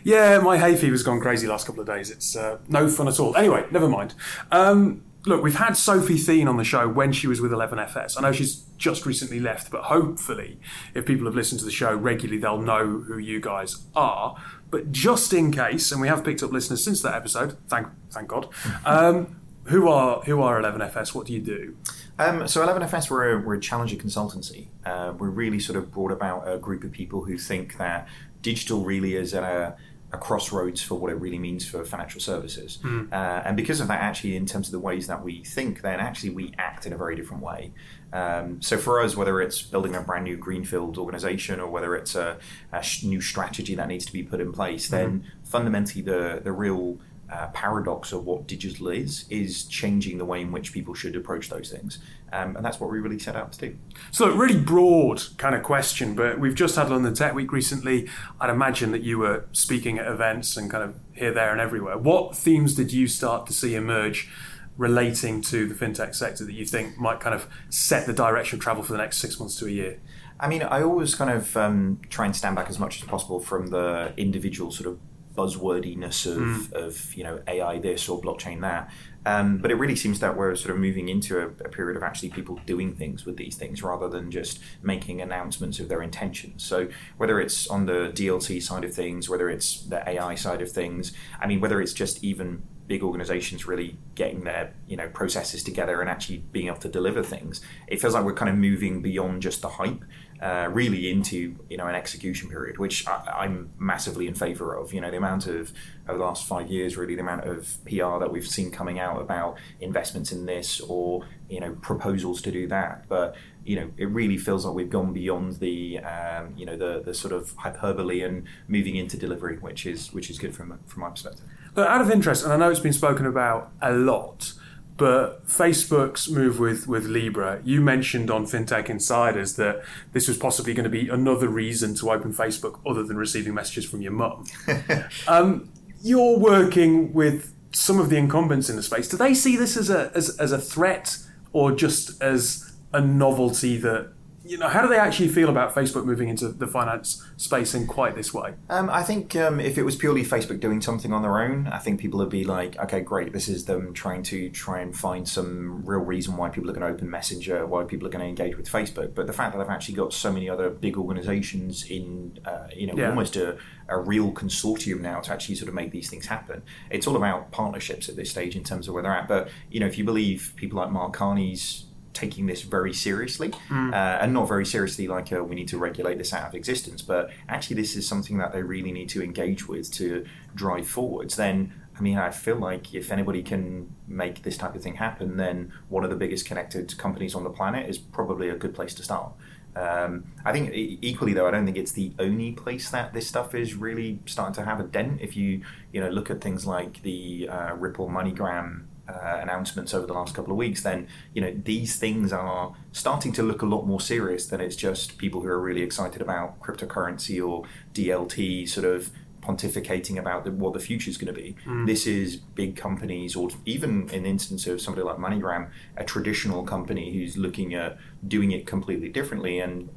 yeah, 0.04 0.40
my 0.40 0.58
hay 0.58 0.76
fever's 0.76 1.04
gone 1.04 1.22
crazy 1.22 1.48
last 1.48 1.68
couple 1.68 1.82
of 1.82 1.88
days. 1.88 2.10
It's 2.10 2.36
uh, 2.36 2.58
no 2.68 2.90
fun 2.90 3.08
at 3.08 3.20
all. 3.20 3.36
Anyway, 3.38 3.66
never 3.72 3.88
mind. 3.88 4.16
Um, 4.52 5.04
look, 5.26 5.44
we've 5.44 5.56
had 5.56 5.78
Sophie 5.78 6.18
Thien 6.18 6.48
on 6.48 6.58
the 6.58 6.64
show 6.64 6.88
when 6.88 7.12
she 7.12 7.28
was 7.28 7.42
with 7.42 7.52
11FS. 7.52 8.18
I 8.18 8.22
know 8.22 8.32
she's 8.32 8.64
just 8.78 9.06
recently 9.06 9.40
left, 9.40 9.72
but 9.72 9.84
hopefully, 9.84 10.60
if 10.94 11.06
people 11.06 11.26
have 11.26 11.36
listened 11.36 11.60
to 11.60 11.66
the 11.66 11.72
show 11.72 11.96
regularly, 11.96 12.40
they'll 12.40 12.62
know 12.62 13.00
who 13.08 13.18
you 13.18 13.40
guys 13.40 13.84
are. 13.96 14.36
But 14.70 14.92
just 14.92 15.34
in 15.34 15.52
case, 15.52 15.92
and 15.92 16.02
we 16.02 16.08
have 16.08 16.24
picked 16.24 16.44
up 16.44 16.52
listeners 16.52 16.84
since 16.84 17.02
that 17.04 17.16
episode, 17.16 17.58
thank 17.68 17.88
thank 18.10 18.28
God. 18.28 18.50
Um, 18.86 19.40
who 19.66 19.88
are 19.88 20.22
who 20.24 20.42
are 20.42 20.62
11FS? 20.62 21.16
What 21.16 21.28
do 21.28 21.34
you 21.34 21.40
do? 21.40 21.78
Um, 22.20 22.48
so 22.48 22.66
11FS, 22.68 23.10
we're 23.10 23.32
a, 23.32 23.42
we're 23.42 23.56
a 23.56 23.60
challenger 23.60 23.96
consultancy. 23.96 24.68
Uh, 24.86 25.14
we're 25.18 25.30
really 25.30 25.60
sort 25.60 25.78
of 25.78 25.92
brought 25.92 26.12
about 26.12 26.48
a 26.48 26.58
group 26.58 26.84
of 26.84 26.92
people 26.92 27.24
who 27.24 27.38
think 27.38 27.78
that 27.78 28.08
digital 28.42 28.84
really 28.84 29.16
is 29.16 29.34
at 29.34 29.44
a, 29.44 29.76
a 30.14 30.18
crossroads 30.18 30.82
for 30.82 30.96
what 30.96 31.12
it 31.12 31.16
really 31.16 31.40
means 31.40 31.68
for 31.68 31.84
financial 31.84 32.22
services. 32.22 32.80
Uh, 33.12 33.42
and 33.46 33.58
because 33.58 33.80
of 33.82 33.88
that, 33.88 34.00
actually, 34.00 34.36
in 34.36 34.46
terms 34.46 34.68
of 34.68 34.72
the 34.72 34.80
ways 34.80 35.08
that 35.08 35.24
we 35.24 35.44
think, 35.44 35.82
then 35.82 36.00
actually 36.00 36.30
we 36.30 36.54
act 36.58 36.86
in 36.86 36.94
a 36.94 36.98
very 36.98 37.16
different 37.16 37.42
way. 37.42 37.72
Um, 38.14 38.62
so 38.62 38.78
for 38.78 39.02
us, 39.02 39.16
whether 39.18 39.42
it's 39.42 39.62
building 39.64 39.96
a 39.96 40.02
brand 40.02 40.26
new 40.26 40.38
greenfield 40.38 41.00
organization 41.00 41.60
or 41.60 41.68
whether 41.68 41.96
it's 41.96 42.14
a, 42.14 42.38
a 42.72 42.84
sh- 42.84 43.04
new 43.04 43.22
strategy 43.22 43.74
that 43.76 43.88
needs 43.88 44.06
to 44.06 44.14
be 44.14 44.22
put 44.22 44.40
in 44.40 44.52
place, 44.54 44.88
then 44.88 45.26
fundamentally 45.44 46.04
the, 46.04 46.42
the 46.44 46.52
real 46.52 47.00
uh, 47.34 47.48
paradox 47.48 48.12
of 48.12 48.26
what 48.26 48.48
digital 48.48 48.90
is 48.90 49.26
is 49.30 49.66
changing 49.66 50.20
the 50.20 50.26
way 50.26 50.42
in 50.42 50.52
which 50.52 50.72
people 50.72 50.94
should 50.94 51.16
approach 51.16 51.50
those 51.50 51.72
things, 51.72 51.98
um, 52.32 52.56
and 52.56 52.64
that's 52.64 52.80
what 52.80 52.92
we 52.92 53.00
really 53.00 53.18
set 53.18 53.36
out 53.36 53.52
to 53.52 53.60
do. 53.60 53.78
So, 54.12 54.32
a 54.32 54.36
really 54.36 54.60
broad 54.60 55.24
kind 55.38 55.56
of 55.56 55.64
question, 55.64 56.14
but 56.14 56.40
we've 56.40 56.54
just 56.54 56.76
had 56.76 56.90
London 56.90 57.14
Tech 57.16 57.34
Week 57.34 57.52
recently. 57.52 58.08
I'd 58.40 58.52
imagine 58.52 58.92
that 58.92 59.02
you 59.02 59.18
were 59.18 59.46
speaking 59.52 59.98
at 59.98 60.08
events 60.08 60.56
and 60.56 60.70
kind 60.70 60.84
of 60.84 61.00
here, 61.14 61.34
there, 61.34 61.52
and 61.52 61.60
everywhere. 61.60 61.98
What 61.98 62.36
themes 62.36 62.76
did 62.76 62.94
you 62.94 63.08
start 63.08 63.48
to 63.48 63.54
see 63.54 63.74
emerge 63.74 64.30
relating 64.78 65.42
to 65.42 65.68
the 65.68 65.74
fintech 65.74 66.14
sector 66.14 66.46
that 66.46 66.54
you 66.54 66.66
think 66.66 66.98
might 66.98 67.20
kind 67.20 67.34
of 67.34 67.48
set 67.70 68.06
the 68.06 68.14
direction 68.14 68.58
of 68.58 68.64
travel 68.64 68.84
for 68.84 68.92
the 68.92 68.98
next 68.98 69.18
six 69.18 69.40
months 69.40 69.56
to 69.58 69.66
a 69.66 69.72
year? 69.72 70.00
I 70.40 70.48
mean, 70.48 70.62
I 70.62 70.84
always 70.84 71.16
kind 71.16 71.32
of 71.32 71.56
um, 71.58 72.00
try 72.10 72.26
and 72.26 72.36
stand 72.36 72.56
back 72.56 72.70
as 72.70 72.78
much 72.78 73.02
as 73.02 73.08
possible 73.08 73.40
from 73.40 73.68
the 73.68 74.14
individual 74.18 74.72
sort 74.72 74.88
of 74.88 75.00
buzzwordiness 75.36 76.26
of, 76.26 76.72
of 76.74 77.16
you 77.16 77.24
know 77.24 77.42
AI 77.48 77.80
this 77.80 78.08
or 78.08 78.22
blockchain 78.22 78.62
that. 78.62 78.92
Um, 79.26 79.58
but 79.58 79.72
it 79.72 79.76
really 79.76 79.96
seems 79.96 80.20
that 80.20 80.36
we're 80.36 80.54
sort 80.56 80.76
of 80.76 80.82
moving 80.82 81.08
into 81.08 81.40
a, 81.40 81.48
a 81.48 81.70
period 81.70 81.96
of 81.96 82.04
actually 82.04 82.30
people 82.30 82.60
doing 82.66 82.94
things 82.94 83.26
with 83.26 83.38
these 83.38 83.56
things 83.56 83.82
rather 83.82 84.10
than 84.10 84.32
just 84.32 84.60
making 84.82 85.22
announcements 85.22 85.80
of 85.80 85.88
their 85.88 86.02
intentions. 86.02 86.64
So 86.64 86.90
whether 87.16 87.40
it's 87.40 87.68
on 87.68 87.86
the 87.86 88.12
DLT 88.14 88.62
side 88.62 88.84
of 88.84 88.94
things, 88.94 89.30
whether 89.30 89.50
it's 89.50 89.84
the 89.84 90.08
AI 90.08 90.36
side 90.36 90.62
of 90.62 90.72
things, 90.72 91.14
I 91.40 91.48
mean, 91.48 91.62
whether 91.62 91.82
it's 91.82 91.94
just 91.94 92.22
even 92.24 92.64
big 92.88 93.02
organizations 93.02 93.66
really 93.66 93.98
getting 94.14 94.44
their 94.44 94.74
you 94.88 94.98
know 94.98 95.08
processes 95.08 95.64
together 95.64 96.02
and 96.02 96.10
actually 96.10 96.38
being 96.52 96.68
able 96.68 96.78
to 96.78 96.90
deliver 96.90 97.24
things 97.24 97.62
it 97.88 98.02
feels 98.02 98.14
like 98.14 98.26
we're 98.26 98.34
kind 98.34 98.50
of 98.50 98.58
moving 98.58 99.02
beyond 99.02 99.42
just 99.42 99.62
the 99.62 99.70
hype 99.70 100.04
uh, 100.44 100.68
really 100.70 101.10
into 101.10 101.56
you 101.70 101.78
know 101.78 101.88
an 101.88 101.96
execution 101.96 102.50
period 102.50 102.78
which 102.78 103.08
I, 103.08 103.44
i'm 103.44 103.70
massively 103.80 104.28
in 104.28 104.34
favor 104.34 104.76
of. 104.76 104.94
You 104.94 105.00
know 105.00 105.10
the 105.10 105.16
amount 105.16 105.48
of 105.48 105.72
over 106.10 106.18
the 106.18 106.24
last 106.24 106.46
five 106.46 106.70
years 106.70 106.98
really 106.98 107.16
the 107.16 107.22
amount 107.22 107.46
of 107.46 107.78
pr 107.86 108.20
that 108.20 108.30
we've 108.30 108.46
seen 108.46 108.70
coming 108.70 109.00
out 109.00 109.22
about 109.22 109.58
investments 109.80 110.34
in 110.34 110.46
this 110.46 110.82
or 110.82 111.26
you 111.50 111.62
know 111.62 111.78
proposals 111.82 112.42
to 112.42 112.52
do 112.52 112.68
that. 112.68 113.08
But 113.08 113.36
you 113.64 113.78
know 113.78 113.92
it 113.96 114.10
really 114.10 114.38
feels 114.38 114.66
like 114.66 114.76
we've 114.76 114.90
gone 114.90 115.14
beyond 115.14 115.60
the 115.62 116.00
um, 116.00 116.54
you 116.58 116.66
know 116.66 116.76
the 116.76 117.02
the 117.02 117.14
sort 117.14 117.34
of 117.34 117.54
hyperbole 117.56 118.22
and 118.22 118.44
moving 118.68 118.98
into 118.98 119.16
delivery 119.16 119.58
which 119.58 119.86
is 119.86 120.12
which 120.12 120.30
is 120.30 120.38
good 120.38 120.54
from 120.54 120.78
from 120.86 121.04
my 121.04 121.10
perspective. 121.10 121.46
But 121.74 121.88
out 121.88 122.02
of 122.02 122.12
interest, 122.12 122.44
and 122.44 122.52
I 122.52 122.58
know 122.58 122.70
it's 122.70 122.82
been 122.82 122.92
spoken 122.92 123.26
about 123.26 123.72
a 123.82 123.94
lot, 123.94 124.54
but 124.98 125.48
Facebook's 125.48 126.30
move 126.30 126.60
with, 126.60 126.88
with 126.88 127.06
Libra, 127.06 127.62
you 127.64 127.82
mentioned 127.82 128.30
on 128.30 128.46
FinTech 128.46 128.90
Insiders 128.90 129.56
that 129.56 129.84
this 130.12 130.28
was 130.28 130.38
possibly 130.38 130.74
going 130.74 130.84
to 130.84 130.90
be 130.90 131.10
another 131.10 131.48
reason 131.48 131.96
to 131.96 132.12
open 132.12 132.34
Facebook 132.34 132.80
other 132.86 133.04
than 133.04 133.18
receiving 133.18 133.54
messages 133.54 133.90
from 133.90 134.02
your 134.02 134.12
mum. 134.12 134.46
um, 135.28 135.70
you're 136.04 136.38
working 136.38 137.12
with 137.14 137.54
some 137.72 138.00
of 138.00 138.10
the 138.10 138.18
incumbents 138.18 138.70
in 138.70 138.76
the 138.76 138.84
space. 138.84 139.08
Do 139.08 139.18
they 139.18 139.34
see 139.34 139.58
this 139.58 139.76
as 139.78 139.90
a, 139.90 140.12
as, 140.14 140.38
as 140.38 140.52
a 140.52 140.60
threat 140.60 141.18
or 141.54 141.72
just 141.72 142.22
as 142.22 142.74
a 142.94 143.02
novelty 143.02 143.78
that, 143.78 144.14
you 144.46 144.58
know, 144.58 144.68
how 144.68 144.82
do 144.82 144.88
they 144.88 144.98
actually 144.98 145.30
feel 145.30 145.50
about 145.50 145.74
Facebook 145.74 146.06
moving 146.06 146.28
into 146.28 146.50
the 146.50 146.68
finance 146.68 147.26
space 147.38 147.74
in 147.74 147.88
quite 147.88 148.16
this 148.16 148.34
way? 148.34 148.54
Um, 148.70 148.90
I 148.90 149.02
think 149.02 149.36
um, 149.36 149.60
if 149.60 149.78
it 149.78 149.84
was 149.84 149.96
purely 149.96 150.24
Facebook 150.24 150.60
doing 150.60 150.82
something 150.82 151.14
on 151.14 151.22
their 151.22 151.40
own, 151.40 151.68
I 151.68 151.78
think 151.80 152.00
people 152.00 152.20
would 152.20 152.30
be 152.30 152.44
like, 152.44 152.78
okay, 152.78 153.00
great, 153.00 153.32
this 153.32 153.48
is 153.48 153.66
them 153.66 153.94
trying 153.94 154.22
to 154.24 154.50
try 154.50 154.82
and 154.82 154.96
find 154.96 155.28
some 155.28 155.86
real 155.86 156.02
reason 156.02 156.36
why 156.36 156.50
people 156.50 156.70
are 156.70 156.74
going 156.74 156.86
to 156.86 156.94
open 156.94 157.10
Messenger, 157.10 157.66
why 157.66 157.84
people 157.86 158.06
are 158.08 158.12
going 158.12 158.24
to 158.24 158.28
engage 158.28 158.58
with 158.58 158.70
Facebook. 158.70 159.16
But 159.16 159.28
the 159.28 159.34
fact 159.34 159.54
that 159.54 159.60
they've 159.60 159.74
actually 159.74 159.96
got 159.96 160.14
so 160.14 160.32
many 160.32 160.50
other 160.50 160.70
big 160.70 160.98
organizations 160.98 161.90
in, 161.90 162.38
uh, 162.46 162.68
you 162.76 162.88
know, 162.88 162.94
Yeah. 162.98 163.10
almost 163.10 163.36
a, 163.38 163.58
a 163.88 163.98
real 163.98 164.32
consortium 164.34 165.00
now 165.02 165.22
to 165.22 165.32
actually 165.32 165.56
sort 165.56 165.70
of 165.70 165.74
make 165.74 165.92
these 165.92 166.10
things 166.10 166.26
happen. 166.26 166.64
It's 166.90 167.08
all 167.08 167.16
about 167.16 167.52
partnerships 167.52 168.10
at 168.10 168.16
this 168.18 168.30
stage 168.30 168.56
in 168.56 168.64
terms 168.64 168.88
of 168.88 168.94
where 168.94 169.04
they're 169.04 169.12
at. 169.14 169.28
But, 169.28 169.50
you 169.72 169.80
know, 169.80 169.86
if 169.86 169.98
you 169.98 170.04
believe 170.04 170.54
people 170.58 170.78
like 170.80 170.92
Mark 170.92 171.14
Carney's 171.14 171.86
taking 172.14 172.46
this 172.46 172.62
very 172.62 172.94
seriously 172.94 173.52
uh, 173.94 174.20
and 174.22 174.34
not 174.34 174.48
very 174.48 174.66
seriously 174.66 175.08
like 175.08 175.32
uh, 175.34 175.44
we 175.44 175.56
need 175.56 175.68
to 175.68 175.78
regulate 175.78 176.18
this 176.18 176.34
out 176.34 176.48
of 176.48 176.56
existence 176.56 177.02
but 177.02 177.30
actually 177.50 177.76
this 177.76 177.96
is 177.96 178.08
something 178.08 178.38
that 178.38 178.54
they 178.54 178.62
really 178.62 178.92
need 178.92 179.10
to 179.10 179.24
engage 179.24 179.68
with 179.68 179.92
to 179.92 180.26
drive 180.56 180.88
forwards 180.88 181.36
then 181.36 181.74
I 181.96 182.02
mean, 182.02 182.18
I 182.18 182.32
feel 182.32 182.56
like 182.56 182.94
if 182.94 183.12
anybody 183.12 183.44
can 183.44 183.96
make 184.08 184.44
this 184.44 184.58
type 184.58 184.76
of 184.76 184.82
thing 184.82 184.96
happen, 184.96 185.38
then 185.38 185.72
one 185.90 186.04
of 186.04 186.10
the 186.10 186.16
biggest 186.16 186.46
connected 186.46 186.98
companies 186.98 187.36
on 187.36 187.44
the 187.44 187.50
planet 187.52 187.88
is 187.88 187.98
probably 187.98 188.50
a 188.50 188.56
good 188.56 188.74
place 188.74 188.96
to 188.96 189.04
start. 189.04 189.34
Um, 189.76 190.26
I 190.46 190.52
think 190.52 190.72
equally 190.74 191.34
though, 191.34 191.48
I 191.48 191.52
don't 191.52 191.66
think 191.66 191.78
it's 191.78 191.92
the 191.92 192.14
only 192.20 192.52
place 192.52 192.90
that 192.92 193.14
this 193.14 193.28
stuff 193.28 193.56
is 193.56 193.76
really 193.76 194.20
starting 194.26 194.54
to 194.56 194.66
have 194.66 194.80
a 194.80 194.84
dent. 194.84 195.22
If 195.22 195.36
you 195.36 195.62
you 195.92 196.02
know 196.02 196.10
look 196.10 196.30
at 196.30 196.42
things 196.42 196.66
like 196.66 197.02
the 197.02 197.50
uh, 197.50 197.74
Ripple 197.76 198.08
MoneyGram 198.08 198.86
uh, 199.08 199.40
announcements 199.42 199.94
over 199.94 200.08
the 200.08 200.14
last 200.14 200.34
couple 200.34 200.52
of 200.52 200.58
weeks, 200.58 200.84
then 200.84 201.08
you 201.34 201.42
know 201.42 201.54
these 201.64 201.98
things 201.98 202.32
are 202.32 202.74
starting 202.92 203.32
to 203.34 203.44
look 203.44 203.62
a 203.62 203.66
lot 203.66 203.86
more 203.86 204.00
serious 204.00 204.46
than 204.48 204.62
it's 204.62 204.76
just 204.76 205.18
people 205.18 205.42
who 205.42 205.48
are 205.48 205.60
really 205.60 205.82
excited 205.82 206.22
about 206.22 206.60
cryptocurrency 206.62 207.46
or 207.46 207.64
DLT 207.94 208.68
sort 208.68 208.86
of 208.86 209.12
pontificating 209.42 210.18
about 210.18 210.46
the, 210.46 210.52
what 210.52 210.74
the 210.74 210.80
future 210.80 211.10
is 211.10 211.18
going 211.18 211.34
to 211.34 211.40
be. 211.40 211.56
This 211.86 212.08
is 212.08 212.38
big 212.38 212.76
companies, 212.76 213.36
or 213.36 213.50
even 213.66 214.10
in 214.10 214.24
the 214.24 214.30
instance 214.30 214.68
of 214.68 214.80
somebody 214.80 215.06
like 215.06 215.18
MoneyGram, 215.18 215.70
a 215.98 216.04
traditional 216.06 216.64
company 216.64 217.12
who's 217.14 217.36
looking 217.36 217.74
at 217.74 217.98
doing 218.26 218.52
it 218.52 218.66
completely 218.66 219.10
differently 219.10 219.60
and 219.60 219.90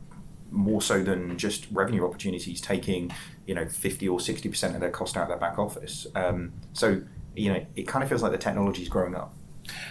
more 0.51 0.83
so 0.83 1.03
than 1.03 1.39
just 1.39 1.67
revenue 1.71 2.05
opportunities, 2.05 2.61
taking 2.61 3.13
you 3.47 3.55
know 3.55 3.69
fifty 3.69 4.09
or 4.09 4.19
sixty 4.19 4.49
percent 4.49 4.75
of 4.75 4.81
their 4.81 4.91
cost 4.91 5.17
out 5.17 5.25
of 5.25 5.29
their 5.29 5.39
back 5.39 5.59
office. 5.59 6.07
Um, 6.15 6.53
so 6.73 7.03
you 7.37 7.53
know, 7.53 7.67
it 7.77 7.87
kind 7.87 8.03
of 8.03 8.09
feels 8.09 8.23
like 8.23 8.33
the 8.33 8.39
technology 8.39 8.83
is 8.83 8.89
growing 8.89 9.15
up. 9.15 9.35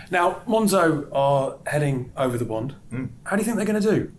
Now, 0.10 0.41
Monzo 0.48 1.08
are 1.12 1.58
heading 1.68 2.12
over 2.16 2.38
the 2.38 2.46
bond. 2.46 2.76
Mm. 2.91 3.10
How 3.26 3.36
do 3.36 3.41
you 3.41 3.46
think 3.46 3.58
they're 3.58 3.66
going 3.66 3.82
to 3.82 3.89
do? 3.89 4.12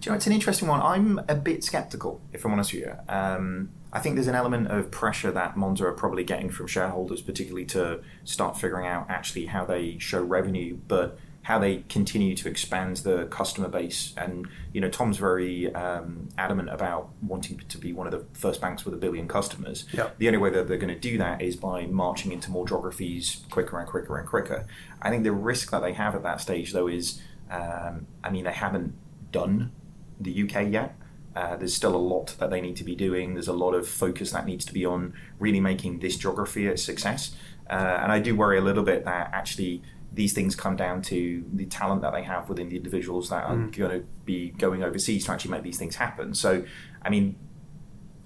Do 0.00 0.06
you 0.06 0.10
know, 0.10 0.16
it's 0.16 0.26
an 0.26 0.32
interesting 0.32 0.68
one. 0.68 0.80
I'm 0.80 1.20
a 1.28 1.34
bit 1.34 1.62
skeptical, 1.62 2.20
if 2.32 2.44
I'm 2.44 2.52
honest 2.52 2.72
with 2.72 2.82
you. 2.82 2.94
Um, 3.08 3.70
I 3.92 4.00
think 4.00 4.16
there's 4.16 4.26
an 4.26 4.34
element 4.34 4.68
of 4.68 4.90
pressure 4.90 5.30
that 5.30 5.54
Monzo 5.54 5.82
are 5.82 5.92
probably 5.92 6.24
getting 6.24 6.50
from 6.50 6.66
shareholders, 6.66 7.20
particularly 7.20 7.66
to 7.66 8.00
start 8.24 8.58
figuring 8.58 8.86
out 8.86 9.06
actually 9.08 9.46
how 9.46 9.64
they 9.64 9.98
show 9.98 10.22
revenue, 10.22 10.78
but 10.88 11.18
how 11.42 11.58
they 11.58 11.78
continue 11.88 12.36
to 12.36 12.48
expand 12.48 12.98
the 12.98 13.26
customer 13.26 13.68
base. 13.68 14.14
And 14.16 14.48
you 14.72 14.80
know, 14.80 14.88
Tom's 14.88 15.18
very 15.18 15.74
um, 15.74 16.28
adamant 16.38 16.70
about 16.70 17.10
wanting 17.20 17.60
to 17.68 17.78
be 17.78 17.92
one 17.92 18.06
of 18.06 18.12
the 18.12 18.24
first 18.38 18.60
banks 18.60 18.84
with 18.84 18.94
a 18.94 18.96
billion 18.96 19.26
customers. 19.26 19.84
Yep. 19.92 20.18
The 20.18 20.28
only 20.28 20.38
way 20.38 20.50
that 20.50 20.68
they're 20.68 20.78
going 20.78 20.94
to 20.94 21.00
do 21.00 21.18
that 21.18 21.42
is 21.42 21.56
by 21.56 21.86
marching 21.86 22.32
into 22.32 22.50
more 22.50 22.66
geographies 22.66 23.44
quicker 23.50 23.78
and 23.78 23.88
quicker 23.88 24.16
and 24.18 24.28
quicker. 24.28 24.66
I 25.00 25.10
think 25.10 25.24
the 25.24 25.32
risk 25.32 25.70
that 25.72 25.80
they 25.82 25.94
have 25.94 26.14
at 26.14 26.22
that 26.22 26.40
stage, 26.40 26.72
though, 26.72 26.88
is 26.88 27.20
um, 27.50 28.06
I 28.22 28.30
mean, 28.30 28.44
they 28.44 28.52
haven't 28.52 28.94
done 29.32 29.72
the 30.20 30.42
UK 30.42 30.68
yet. 30.70 30.96
Uh, 31.34 31.56
there's 31.56 31.74
still 31.74 31.96
a 31.96 31.98
lot 31.98 32.36
that 32.38 32.50
they 32.50 32.60
need 32.60 32.76
to 32.76 32.84
be 32.84 32.94
doing. 32.94 33.34
There's 33.34 33.48
a 33.48 33.54
lot 33.54 33.72
of 33.72 33.88
focus 33.88 34.32
that 34.32 34.46
needs 34.46 34.64
to 34.66 34.72
be 34.72 34.84
on 34.84 35.14
really 35.38 35.60
making 35.60 36.00
this 36.00 36.16
geography 36.16 36.66
a 36.66 36.76
success. 36.76 37.34
Uh, 37.68 38.00
and 38.02 38.12
I 38.12 38.18
do 38.18 38.36
worry 38.36 38.58
a 38.58 38.60
little 38.60 38.82
bit 38.82 39.04
that 39.06 39.30
actually 39.32 39.82
these 40.14 40.32
things 40.34 40.54
come 40.54 40.76
down 40.76 41.00
to 41.02 41.44
the 41.54 41.64
talent 41.66 42.02
that 42.02 42.12
they 42.12 42.22
have 42.22 42.48
within 42.48 42.68
the 42.68 42.76
individuals 42.76 43.30
that 43.30 43.44
are 43.44 43.54
Mm. 43.56 43.76
going 43.76 44.00
to 44.00 44.06
be 44.24 44.50
going 44.58 44.82
overseas 44.82 45.24
to 45.24 45.32
actually 45.32 45.50
make 45.52 45.62
these 45.62 45.78
things 45.78 45.96
happen. 45.96 46.34
So, 46.34 46.64
I 47.02 47.08
mean, 47.10 47.36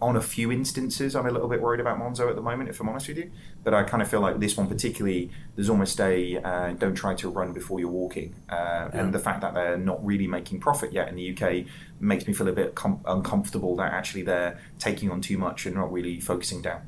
on 0.03 0.14
a 0.14 0.20
few 0.20 0.53
instances, 0.53 1.16
I'm 1.16 1.24
a 1.26 1.30
little 1.30 1.49
bit 1.49 1.62
worried 1.62 1.80
about 1.80 1.99
Monzo 1.99 2.28
at 2.28 2.37
the 2.37 2.43
moment, 2.43 2.68
if 2.68 2.80
I'm 2.80 2.89
honest 2.89 3.09
with 3.09 3.16
you. 3.16 3.30
But 3.64 3.72
I 3.72 3.82
kind 3.84 4.03
of 4.03 4.09
feel 4.11 4.20
like 4.20 4.41
this 4.41 4.55
one 4.57 4.66
particularly, 4.66 5.30
there's 5.55 5.70
almost 5.70 5.99
a 6.01 6.37
uh, 6.37 6.72
don't 6.74 6.95
try 6.95 7.14
to 7.14 7.30
run 7.30 7.53
before 7.55 7.80
you're 7.80 7.89
walking. 7.89 8.34
Uh, 8.51 8.91
And 8.93 9.14
the 9.14 9.18
fact 9.18 9.41
that 9.41 9.55
they're 9.55 9.78
not 9.78 10.05
really 10.05 10.26
making 10.26 10.61
profit 10.61 10.93
yet 10.93 11.09
in 11.09 11.14
the 11.16 11.30
UK 11.34 11.64
makes 11.99 12.26
me 12.26 12.34
feel 12.34 12.49
a 12.49 12.53
bit 12.53 12.74
com- 12.74 13.01
uncomfortable 13.07 13.74
that 13.76 13.93
actually 13.93 14.22
they're 14.22 14.59
taking 14.78 15.11
on 15.11 15.22
too 15.22 15.39
much 15.39 15.64
and 15.64 15.74
not 15.76 15.91
really 15.91 16.20
focusing 16.20 16.61
down. 16.61 16.80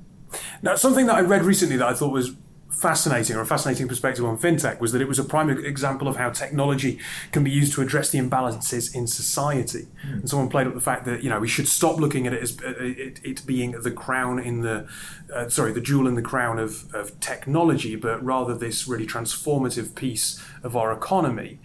Now, 0.61 0.74
something 0.74 1.07
that 1.07 1.14
I 1.14 1.20
read 1.22 1.44
recently 1.44 1.76
that 1.78 1.88
I 1.88 1.94
thought 1.94 2.12
was 2.12 2.34
fascinating, 2.70 3.36
or 3.36 3.40
a 3.40 3.46
fascinating 3.46 3.88
perspective 3.88 4.24
on 4.24 4.38
fintech, 4.38 4.80
was 4.80 4.92
that 4.92 5.00
it 5.00 5.08
was 5.08 5.18
a 5.18 5.24
prime 5.24 5.50
example 5.50 6.06
of 6.06 6.16
how 6.16 6.30
technology 6.30 6.98
can 7.32 7.42
be 7.42 7.50
used 7.50 7.72
to 7.74 7.80
address 7.80 8.10
the 8.10 8.18
imbalances 8.18 8.94
in 8.94 9.06
society. 9.06 9.88
And 10.02 10.28
someone 10.28 10.48
played 10.48 10.66
up 10.66 10.74
the 10.74 10.80
fact 10.80 11.04
that 11.06 11.22
you 11.22 11.30
know 11.30 11.40
we 11.40 11.48
should 11.48 11.68
stop 11.68 11.98
looking 11.98 12.26
at 12.26 12.32
it 12.32 12.42
as 12.42 12.58
uh, 12.60 12.74
it, 12.78 13.20
it 13.24 13.46
being 13.46 13.72
the 13.72 13.90
crown 13.90 14.38
in 14.38 14.60
the, 14.60 14.88
uh, 15.34 15.48
sorry, 15.48 15.72
the 15.72 15.80
jewel 15.80 16.06
in 16.06 16.14
the 16.14 16.22
crown 16.22 16.58
of, 16.58 16.92
of 16.94 17.18
technology, 17.20 17.96
but 17.96 18.22
rather 18.24 18.56
this 18.56 18.86
really 18.86 19.06
transformative 19.06 19.94
piece 19.94 20.42
of 20.62 20.76
our 20.76 20.92
economy. 20.92 21.58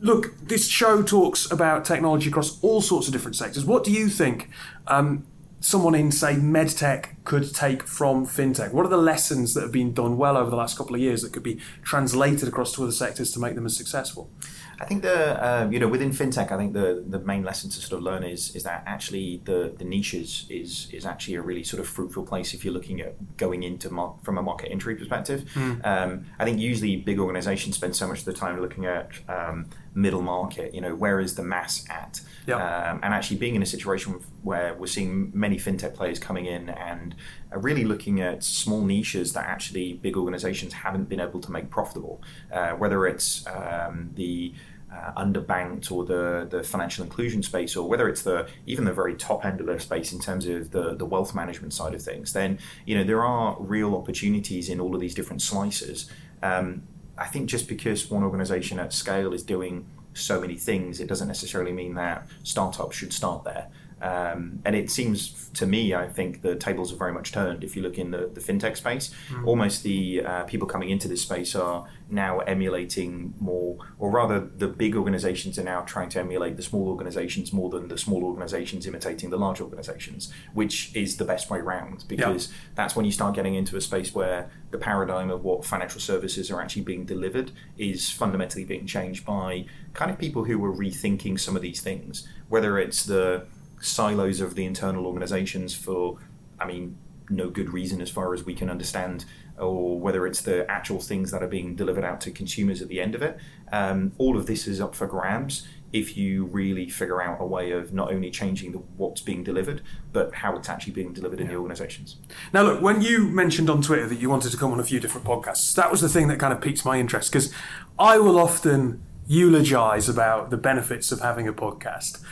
Look, 0.00 0.38
this 0.40 0.68
show 0.68 1.02
talks 1.02 1.50
about 1.50 1.84
technology 1.84 2.28
across 2.28 2.62
all 2.62 2.82
sorts 2.82 3.06
of 3.06 3.12
different 3.12 3.36
sectors. 3.36 3.64
What 3.64 3.82
do 3.82 3.90
you 3.90 4.08
think 4.08 4.50
um, 4.86 5.26
someone 5.60 5.94
in, 5.94 6.12
say, 6.12 6.34
medtech 6.34 7.16
could 7.24 7.54
take 7.54 7.82
from 7.82 8.26
fintech? 8.26 8.72
What 8.72 8.86
are 8.86 8.90
the 8.90 8.96
lessons 8.96 9.54
that 9.54 9.62
have 9.62 9.72
been 9.72 9.92
done 9.92 10.16
well 10.16 10.36
over 10.36 10.50
the 10.50 10.56
last 10.56 10.76
couple 10.76 10.94
of 10.94 11.00
years 11.00 11.22
that 11.22 11.32
could 11.32 11.42
be 11.42 11.60
translated 11.82 12.48
across 12.48 12.72
to 12.74 12.82
other 12.82 12.92
sectors 12.92 13.32
to 13.32 13.40
make 13.40 13.54
them 13.54 13.66
as 13.66 13.76
successful? 13.76 14.30
I 14.78 14.84
think 14.84 15.02
the 15.02 15.42
uh, 15.42 15.68
you 15.70 15.78
know 15.78 15.88
within 15.88 16.10
fintech, 16.10 16.52
I 16.52 16.58
think 16.58 16.74
the 16.74 17.02
the 17.06 17.18
main 17.20 17.42
lesson 17.42 17.70
to 17.70 17.80
sort 17.80 17.98
of 17.98 18.02
learn 18.02 18.22
is 18.22 18.54
is 18.54 18.62
that 18.64 18.82
actually 18.86 19.40
the 19.44 19.74
the 19.78 19.84
niches 19.84 20.44
is 20.50 20.88
is 20.92 21.06
actually 21.06 21.36
a 21.36 21.40
really 21.40 21.64
sort 21.64 21.80
of 21.80 21.88
fruitful 21.88 22.26
place 22.26 22.52
if 22.52 22.62
you're 22.62 22.74
looking 22.74 23.00
at 23.00 23.38
going 23.38 23.62
into 23.62 23.90
mar- 23.90 24.16
from 24.22 24.36
a 24.36 24.42
market 24.42 24.70
entry 24.70 24.94
perspective. 24.94 25.50
Um, 25.82 26.26
I 26.38 26.44
think 26.44 26.60
usually 26.60 26.96
big 26.96 27.18
organizations 27.18 27.76
spend 27.76 27.96
so 27.96 28.06
much 28.06 28.18
of 28.18 28.24
the 28.26 28.34
time 28.34 28.60
looking 28.60 28.84
at 28.84 29.08
um, 29.28 29.70
middle 29.96 30.22
market. 30.22 30.74
You 30.74 30.80
know, 30.82 30.94
where 30.94 31.18
is 31.18 31.34
the 31.34 31.42
mass 31.42 31.84
at? 31.90 32.20
Yeah. 32.46 32.56
Um, 32.56 33.00
and 33.02 33.12
actually 33.12 33.38
being 33.38 33.56
in 33.56 33.62
a 33.62 33.66
situation 33.66 34.20
where 34.42 34.74
we're 34.74 34.86
seeing 34.86 35.32
many 35.34 35.56
fintech 35.56 35.94
players 35.94 36.18
coming 36.18 36.46
in 36.46 36.68
and 36.68 37.16
are 37.50 37.58
really 37.58 37.84
looking 37.84 38.20
at 38.20 38.44
small 38.44 38.84
niches 38.84 39.32
that 39.32 39.46
actually 39.46 39.94
big 39.94 40.16
organizations 40.16 40.74
haven't 40.74 41.08
been 41.08 41.20
able 41.20 41.40
to 41.40 41.50
make 41.50 41.70
profitable, 41.70 42.22
uh, 42.52 42.72
whether 42.72 43.06
it's 43.06 43.44
um, 43.48 44.10
the 44.14 44.54
uh, 44.92 45.12
underbanked 45.24 45.90
or 45.90 46.04
the, 46.04 46.46
the 46.50 46.62
financial 46.62 47.02
inclusion 47.02 47.42
space, 47.42 47.74
or 47.74 47.88
whether 47.88 48.08
it's 48.08 48.22
the 48.22 48.48
even 48.66 48.84
the 48.84 48.92
very 48.92 49.14
top 49.14 49.44
end 49.44 49.60
of 49.60 49.66
the 49.66 49.80
space 49.80 50.12
in 50.12 50.20
terms 50.20 50.46
of 50.46 50.70
the, 50.70 50.94
the 50.94 51.04
wealth 51.04 51.34
management 51.34 51.72
side 51.72 51.94
of 51.94 52.02
things, 52.02 52.32
then 52.32 52.58
you 52.84 52.96
know 52.96 53.02
there 53.02 53.24
are 53.24 53.56
real 53.58 53.96
opportunities 53.96 54.68
in 54.68 54.78
all 54.78 54.94
of 54.94 55.00
these 55.00 55.14
different 55.14 55.42
slices. 55.42 56.10
Um, 56.42 56.82
I 57.18 57.26
think 57.26 57.48
just 57.48 57.68
because 57.68 58.10
one 58.10 58.22
organization 58.22 58.78
at 58.78 58.92
scale 58.92 59.32
is 59.32 59.42
doing 59.42 59.86
so 60.14 60.40
many 60.40 60.56
things, 60.56 61.00
it 61.00 61.08
doesn't 61.08 61.28
necessarily 61.28 61.72
mean 61.72 61.94
that 61.94 62.26
startups 62.42 62.96
should 62.96 63.12
start 63.12 63.44
there. 63.44 63.68
Um, 64.00 64.60
and 64.64 64.76
it 64.76 64.90
seems 64.90 65.48
to 65.54 65.66
me, 65.66 65.94
I 65.94 66.06
think 66.06 66.42
the 66.42 66.54
tables 66.54 66.92
are 66.92 66.96
very 66.96 67.12
much 67.12 67.32
turned. 67.32 67.64
If 67.64 67.76
you 67.76 67.82
look 67.82 67.98
in 67.98 68.10
the, 68.10 68.30
the 68.32 68.40
fintech 68.40 68.76
space, 68.76 69.10
almost 69.46 69.82
the 69.84 70.22
uh, 70.22 70.42
people 70.44 70.68
coming 70.68 70.90
into 70.90 71.08
this 71.08 71.22
space 71.22 71.54
are 71.54 71.86
now 72.10 72.40
emulating 72.40 73.32
more, 73.40 73.78
or 73.98 74.10
rather, 74.10 74.38
the 74.38 74.68
big 74.68 74.96
organizations 74.96 75.58
are 75.58 75.64
now 75.64 75.80
trying 75.80 76.10
to 76.10 76.20
emulate 76.20 76.56
the 76.56 76.62
small 76.62 76.88
organizations 76.88 77.54
more 77.54 77.70
than 77.70 77.88
the 77.88 77.96
small 77.96 78.22
organizations 78.22 78.86
imitating 78.86 79.30
the 79.30 79.38
large 79.38 79.62
organizations, 79.62 80.30
which 80.52 80.94
is 80.94 81.16
the 81.16 81.24
best 81.24 81.48
way 81.48 81.60
round. 81.60 82.04
Because 82.06 82.52
that's 82.74 82.94
when 82.94 83.06
you 83.06 83.12
start 83.12 83.34
getting 83.34 83.54
into 83.54 83.78
a 83.78 83.80
space 83.80 84.14
where 84.14 84.50
the 84.72 84.78
paradigm 84.78 85.30
of 85.30 85.42
what 85.42 85.64
financial 85.64 86.00
services 86.00 86.50
are 86.50 86.60
actually 86.60 86.82
being 86.82 87.06
delivered 87.06 87.50
is 87.78 88.10
fundamentally 88.10 88.64
being 88.64 88.86
changed 88.86 89.24
by 89.24 89.64
kind 89.94 90.10
of 90.10 90.18
people 90.18 90.44
who 90.44 90.62
are 90.64 90.72
rethinking 90.72 91.40
some 91.40 91.56
of 91.56 91.62
these 91.62 91.80
things, 91.80 92.28
whether 92.50 92.78
it's 92.78 93.04
the 93.06 93.46
silos 93.86 94.40
of 94.40 94.54
the 94.54 94.64
internal 94.64 95.06
organizations 95.06 95.74
for, 95.74 96.18
I 96.58 96.66
mean, 96.66 96.96
no 97.28 97.50
good 97.50 97.72
reason 97.72 98.00
as 98.00 98.10
far 98.10 98.34
as 98.34 98.44
we 98.44 98.54
can 98.54 98.70
understand, 98.70 99.24
or 99.58 99.98
whether 99.98 100.26
it's 100.26 100.42
the 100.42 100.70
actual 100.70 101.00
things 101.00 101.30
that 101.30 101.42
are 101.42 101.48
being 101.48 101.74
delivered 101.74 102.04
out 102.04 102.20
to 102.20 102.30
consumers 102.30 102.82
at 102.82 102.88
the 102.88 103.00
end 103.00 103.14
of 103.14 103.22
it. 103.22 103.38
Um, 103.72 104.12
all 104.18 104.36
of 104.36 104.46
this 104.46 104.66
is 104.66 104.80
up 104.80 104.94
for 104.94 105.06
grabs 105.06 105.66
if 105.92 106.16
you 106.16 106.44
really 106.46 106.88
figure 106.90 107.22
out 107.22 107.40
a 107.40 107.46
way 107.46 107.70
of 107.70 107.92
not 107.92 108.12
only 108.12 108.30
changing 108.30 108.72
the, 108.72 108.78
what's 108.78 109.20
being 109.20 109.42
delivered, 109.42 109.82
but 110.12 110.34
how 110.34 110.56
it's 110.56 110.68
actually 110.68 110.92
being 110.92 111.12
delivered 111.12 111.40
in 111.40 111.48
the 111.48 111.54
organizations. 111.54 112.16
Now, 112.52 112.62
look, 112.62 112.82
when 112.82 113.00
you 113.00 113.28
mentioned 113.28 113.70
on 113.70 113.82
Twitter 113.82 114.06
that 114.06 114.16
you 114.16 114.28
wanted 114.28 114.50
to 114.50 114.56
come 114.56 114.72
on 114.72 114.80
a 114.80 114.84
few 114.84 115.00
different 115.00 115.26
podcasts, 115.26 115.74
that 115.74 115.90
was 115.90 116.00
the 116.00 116.08
thing 116.08 116.28
that 116.28 116.38
kind 116.38 116.52
of 116.52 116.60
piqued 116.60 116.84
my 116.84 116.98
interest 116.98 117.30
because 117.32 117.52
I 117.98 118.18
will 118.18 118.38
often 118.38 119.02
eulogize 119.26 120.08
about 120.08 120.50
the 120.50 120.56
benefits 120.56 121.12
of 121.12 121.20
having 121.20 121.48
a 121.48 121.52
podcast. 121.52 122.22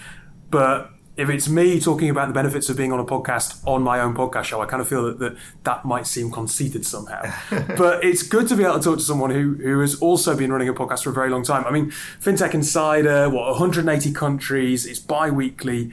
But 0.50 0.90
if 1.16 1.28
it's 1.28 1.48
me 1.48 1.78
talking 1.80 2.10
about 2.10 2.26
the 2.26 2.34
benefits 2.34 2.68
of 2.68 2.76
being 2.76 2.92
on 2.92 2.98
a 2.98 3.04
podcast 3.04 3.60
on 3.66 3.82
my 3.82 4.00
own 4.00 4.14
podcast 4.14 4.44
show, 4.44 4.60
I 4.60 4.66
kind 4.66 4.80
of 4.80 4.88
feel 4.88 5.04
that 5.04 5.18
that, 5.20 5.36
that 5.62 5.84
might 5.84 6.06
seem 6.06 6.30
conceited 6.30 6.84
somehow. 6.84 7.22
but 7.76 8.04
it's 8.04 8.22
good 8.24 8.48
to 8.48 8.56
be 8.56 8.64
able 8.64 8.78
to 8.78 8.82
talk 8.82 8.98
to 8.98 9.04
someone 9.04 9.30
who, 9.30 9.54
who 9.54 9.80
has 9.80 9.94
also 10.00 10.36
been 10.36 10.50
running 10.52 10.68
a 10.68 10.74
podcast 10.74 11.04
for 11.04 11.10
a 11.10 11.12
very 11.12 11.30
long 11.30 11.44
time. 11.44 11.64
I 11.64 11.70
mean, 11.70 11.90
FinTech 12.20 12.54
Insider, 12.54 13.30
what, 13.30 13.48
180 13.50 14.12
countries, 14.12 14.86
it's 14.86 14.98
bi 14.98 15.30
weekly. 15.30 15.92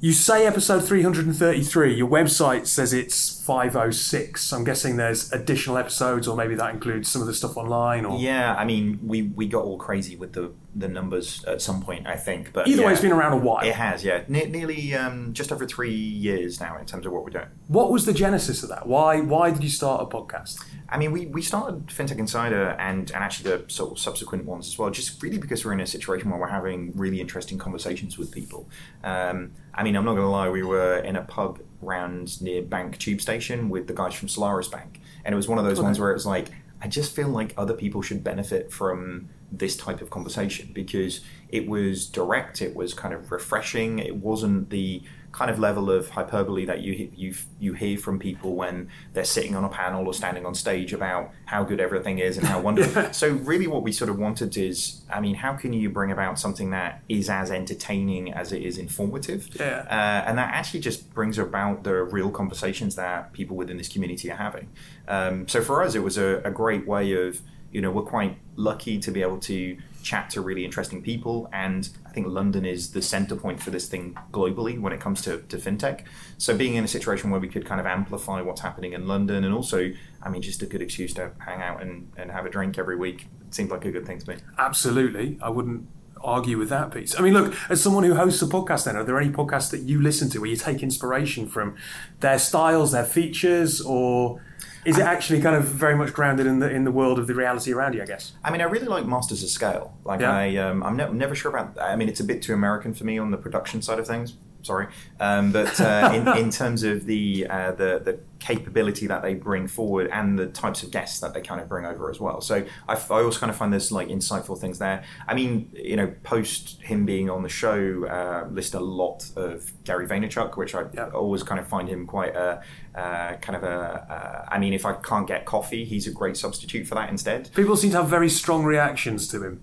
You 0.00 0.12
say 0.12 0.46
episode 0.46 0.84
333. 0.84 1.94
Your 1.94 2.08
website 2.08 2.66
says 2.66 2.92
it's 2.92 3.35
506. 3.46 4.52
I'm 4.52 4.64
guessing 4.64 4.96
there's 4.96 5.32
additional 5.32 5.78
episodes, 5.78 6.26
or 6.26 6.36
maybe 6.36 6.56
that 6.56 6.74
includes 6.74 7.08
some 7.08 7.22
of 7.22 7.28
the 7.28 7.34
stuff 7.34 7.56
online. 7.56 8.04
Or 8.04 8.18
Yeah, 8.18 8.54
I 8.56 8.64
mean, 8.64 8.98
we, 9.04 9.22
we 9.22 9.46
got 9.46 9.64
all 9.64 9.78
crazy 9.78 10.16
with 10.16 10.32
the, 10.32 10.52
the 10.74 10.88
numbers 10.88 11.44
at 11.44 11.62
some 11.62 11.80
point, 11.80 12.08
I 12.08 12.16
think. 12.16 12.52
But 12.52 12.66
either 12.66 12.80
yeah, 12.80 12.86
way, 12.88 12.92
it's 12.92 13.00
been 13.00 13.12
around 13.12 13.34
a 13.34 13.36
while. 13.36 13.64
It 13.64 13.76
has, 13.76 14.04
yeah, 14.04 14.24
ne- 14.26 14.46
nearly 14.46 14.94
um, 14.96 15.32
just 15.32 15.52
over 15.52 15.64
three 15.64 15.94
years 15.94 16.60
now 16.60 16.76
in 16.76 16.86
terms 16.86 17.06
of 17.06 17.12
what 17.12 17.22
we're 17.22 17.30
doing. 17.30 17.46
What 17.68 17.92
was 17.92 18.04
the 18.04 18.12
genesis 18.12 18.64
of 18.64 18.68
that? 18.70 18.88
Why 18.88 19.20
why 19.20 19.52
did 19.52 19.62
you 19.62 19.70
start 19.70 20.02
a 20.02 20.06
podcast? 20.06 20.60
I 20.88 20.98
mean, 20.98 21.12
we, 21.12 21.26
we 21.26 21.42
started 21.42 21.86
FinTech 21.86 22.18
Insider 22.18 22.70
and, 22.78 23.10
and 23.10 23.22
actually 23.22 23.50
the 23.50 23.64
sort 23.68 23.92
of 23.92 23.98
subsequent 23.98 24.44
ones 24.44 24.68
as 24.68 24.78
well, 24.78 24.90
just 24.90 25.22
really 25.22 25.38
because 25.38 25.64
we're 25.64 25.72
in 25.72 25.80
a 25.80 25.86
situation 25.86 26.30
where 26.30 26.38
we're 26.38 26.46
having 26.46 26.92
really 26.94 27.20
interesting 27.20 27.58
conversations 27.58 28.18
with 28.18 28.30
people. 28.30 28.68
Um, 29.02 29.52
I 29.74 29.82
mean, 29.82 29.96
I'm 29.96 30.04
not 30.04 30.12
going 30.12 30.26
to 30.26 30.30
lie, 30.30 30.48
we 30.48 30.62
were 30.62 30.98
in 30.98 31.16
a 31.16 31.22
pub 31.22 31.60
round 31.80 32.40
near 32.42 32.62
Bank 32.62 32.98
Tube 32.98 33.20
Station 33.20 33.68
with 33.68 33.86
the 33.86 33.92
guys 33.94 34.14
from 34.14 34.28
Solaris 34.28 34.68
Bank. 34.68 35.00
And 35.24 35.32
it 35.32 35.36
was 35.36 35.48
one 35.48 35.58
of 35.58 35.64
those 35.64 35.78
Okay. 35.78 35.84
ones 35.86 35.98
where 36.00 36.10
it 36.10 36.14
was 36.14 36.26
like, 36.26 36.48
I 36.82 36.88
just 36.88 37.14
feel 37.14 37.28
like 37.28 37.54
other 37.56 37.74
people 37.74 38.02
should 38.02 38.22
benefit 38.22 38.72
from 38.72 39.28
this 39.50 39.76
type 39.76 40.02
of 40.02 40.10
conversation 40.10 40.70
because 40.74 41.20
it 41.48 41.68
was 41.68 42.06
direct, 42.06 42.60
it 42.60 42.74
was 42.74 42.92
kind 42.94 43.14
of 43.14 43.30
refreshing, 43.32 43.98
it 43.98 44.16
wasn't 44.16 44.70
the 44.70 45.02
kind 45.36 45.50
of 45.50 45.58
level 45.58 45.90
of 45.90 46.08
hyperbole 46.08 46.64
that 46.64 46.80
you 46.80 47.10
you 47.14 47.34
you 47.60 47.74
hear 47.74 47.98
from 47.98 48.18
people 48.18 48.54
when 48.54 48.88
they're 49.12 49.22
sitting 49.22 49.54
on 49.54 49.64
a 49.64 49.68
panel 49.68 50.06
or 50.06 50.14
standing 50.14 50.46
on 50.46 50.54
stage 50.54 50.94
about 50.94 51.30
how 51.44 51.62
good 51.62 51.78
everything 51.78 52.18
is 52.18 52.38
and 52.38 52.46
how 52.46 52.58
wonderful. 52.58 53.02
So 53.12 53.28
really, 53.28 53.66
what 53.66 53.82
we 53.82 53.92
sort 53.92 54.08
of 54.08 54.18
wanted 54.18 54.56
is, 54.56 55.02
I 55.10 55.20
mean, 55.20 55.34
how 55.34 55.54
can 55.54 55.74
you 55.74 55.90
bring 55.90 56.10
about 56.10 56.38
something 56.38 56.70
that 56.70 57.02
is 57.08 57.28
as 57.28 57.50
entertaining 57.50 58.32
as 58.32 58.50
it 58.52 58.62
is 58.62 58.78
informative? 58.78 59.48
Yeah. 59.60 59.84
Uh, 59.90 60.28
and 60.28 60.38
that 60.38 60.54
actually 60.54 60.80
just 60.80 61.12
brings 61.12 61.38
about 61.38 61.84
the 61.84 62.02
real 62.02 62.30
conversations 62.30 62.94
that 62.96 63.32
people 63.32 63.56
within 63.56 63.76
this 63.76 63.88
community 63.88 64.30
are 64.30 64.36
having. 64.36 64.70
Um, 65.06 65.46
so 65.48 65.60
for 65.60 65.82
us, 65.82 65.94
it 65.94 66.02
was 66.02 66.16
a, 66.16 66.40
a 66.44 66.50
great 66.50 66.86
way 66.86 67.12
of, 67.12 67.40
you 67.72 67.80
know, 67.82 67.90
we're 67.90 68.02
quite 68.02 68.38
lucky 68.56 68.98
to 68.98 69.10
be 69.10 69.22
able 69.22 69.38
to 69.40 69.76
chat 70.06 70.30
to 70.30 70.40
really 70.40 70.64
interesting 70.64 71.02
people. 71.02 71.50
And 71.52 71.88
I 72.06 72.10
think 72.10 72.28
London 72.28 72.64
is 72.64 72.92
the 72.92 73.02
center 73.02 73.34
point 73.34 73.60
for 73.60 73.70
this 73.70 73.88
thing 73.88 74.16
globally 74.30 74.80
when 74.80 74.92
it 74.92 75.00
comes 75.00 75.20
to, 75.22 75.42
to 75.42 75.56
fintech. 75.58 76.04
So 76.38 76.56
being 76.56 76.76
in 76.76 76.84
a 76.84 76.88
situation 76.88 77.30
where 77.30 77.40
we 77.40 77.48
could 77.48 77.66
kind 77.66 77.80
of 77.80 77.86
amplify 77.86 78.40
what's 78.40 78.60
happening 78.60 78.92
in 78.92 79.08
London 79.08 79.44
and 79.44 79.52
also, 79.52 79.92
I 80.22 80.28
mean, 80.28 80.42
just 80.42 80.62
a 80.62 80.66
good 80.66 80.80
excuse 80.80 81.12
to 81.14 81.32
hang 81.38 81.60
out 81.60 81.82
and, 81.82 82.10
and 82.16 82.30
have 82.30 82.46
a 82.46 82.50
drink 82.50 82.78
every 82.78 82.96
week 82.96 83.26
seems 83.50 83.70
like 83.70 83.84
a 83.84 83.90
good 83.90 84.06
thing 84.06 84.20
to 84.20 84.30
me. 84.30 84.36
Absolutely. 84.58 85.38
I 85.42 85.50
wouldn't 85.50 85.88
argue 86.22 86.56
with 86.56 86.68
that 86.68 86.92
piece. 86.92 87.18
I 87.18 87.22
mean, 87.22 87.34
look, 87.34 87.54
as 87.68 87.82
someone 87.82 88.04
who 88.04 88.14
hosts 88.14 88.40
a 88.42 88.46
podcast, 88.46 88.84
then, 88.84 88.96
are 88.96 89.04
there 89.04 89.20
any 89.20 89.30
podcasts 89.30 89.70
that 89.70 89.82
you 89.82 90.00
listen 90.00 90.30
to 90.30 90.38
where 90.38 90.50
you 90.50 90.56
take 90.56 90.82
inspiration 90.82 91.48
from 91.48 91.76
their 92.20 92.38
styles, 92.38 92.92
their 92.92 93.04
features, 93.04 93.80
or 93.80 94.40
is 94.86 94.98
it 94.98 95.02
actually 95.04 95.40
kind 95.40 95.56
of 95.56 95.64
very 95.64 95.96
much 95.96 96.12
grounded 96.12 96.46
in 96.46 96.58
the 96.60 96.70
in 96.70 96.84
the 96.84 96.90
world 96.92 97.18
of 97.18 97.26
the 97.26 97.34
reality 97.34 97.72
around 97.72 97.94
you? 97.94 98.02
I 98.02 98.06
guess. 98.06 98.32
I 98.44 98.50
mean, 98.50 98.60
I 98.60 98.64
really 98.64 98.86
like 98.86 99.04
Masters 99.06 99.42
of 99.42 99.48
Scale. 99.50 99.94
Like, 100.04 100.20
Yeah. 100.20 100.32
I, 100.32 100.56
um, 100.56 100.82
I'm 100.82 100.96
ne- 100.96 101.12
never 101.12 101.34
sure 101.34 101.50
about. 101.50 101.78
I 101.80 101.96
mean, 101.96 102.08
it's 102.08 102.20
a 102.20 102.24
bit 102.24 102.42
too 102.42 102.54
American 102.54 102.94
for 102.94 103.04
me 103.04 103.18
on 103.18 103.30
the 103.30 103.36
production 103.36 103.82
side 103.82 103.98
of 103.98 104.06
things. 104.06 104.34
Sorry, 104.66 104.88
um, 105.20 105.52
but 105.52 105.80
uh, 105.80 106.10
in, 106.14 106.44
in 106.44 106.50
terms 106.50 106.82
of 106.82 107.06
the 107.06 107.46
uh, 107.48 107.72
the 107.72 108.00
the 108.04 108.18
capability 108.38 109.06
that 109.06 109.22
they 109.22 109.34
bring 109.34 109.66
forward 109.66 110.08
and 110.12 110.38
the 110.38 110.46
types 110.46 110.82
of 110.82 110.90
guests 110.90 111.20
that 111.20 111.32
they 111.34 111.40
kind 111.40 111.60
of 111.60 111.68
bring 111.68 111.84
over 111.86 112.10
as 112.10 112.20
well. 112.20 112.40
So 112.40 112.64
I, 112.88 112.92
I 112.94 113.22
also 113.22 113.40
kind 113.40 113.50
of 113.50 113.56
find 113.56 113.72
there's 113.72 113.90
like 113.90 114.08
insightful 114.08 114.58
things 114.58 114.78
there. 114.78 115.02
I 115.26 115.34
mean, 115.34 115.70
you 115.72 115.96
know, 115.96 116.12
post 116.22 116.80
him 116.82 117.06
being 117.06 117.30
on 117.30 117.42
the 117.42 117.48
show, 117.48 118.04
uh, 118.06 118.46
list 118.52 118.74
a 118.74 118.80
lot 118.80 119.30
of 119.36 119.72
Gary 119.84 120.06
Vaynerchuk, 120.06 120.56
which 120.56 120.74
I 120.74 120.84
Yeah. 120.92 121.08
always 121.10 121.42
kind 121.42 121.58
of 121.60 121.66
find 121.66 121.88
him 121.88 122.06
quite 122.06 122.34
a 122.36 122.62
uh, 122.94 123.36
kind 123.36 123.56
of 123.56 123.62
a. 123.64 124.46
Uh, 124.48 124.54
I 124.54 124.58
mean, 124.58 124.72
if 124.74 124.84
I 124.84 124.92
can't 124.94 125.26
get 125.26 125.44
coffee, 125.44 125.84
he's 125.84 126.06
a 126.06 126.12
great 126.12 126.36
substitute 126.36 126.86
for 126.86 126.94
that 126.96 127.08
instead. 127.08 127.50
People 127.54 127.76
seem 127.76 127.90
to 127.92 127.98
have 127.98 128.08
very 128.08 128.28
strong 128.28 128.64
reactions 128.64 129.28
to 129.28 129.42
him. 129.44 129.60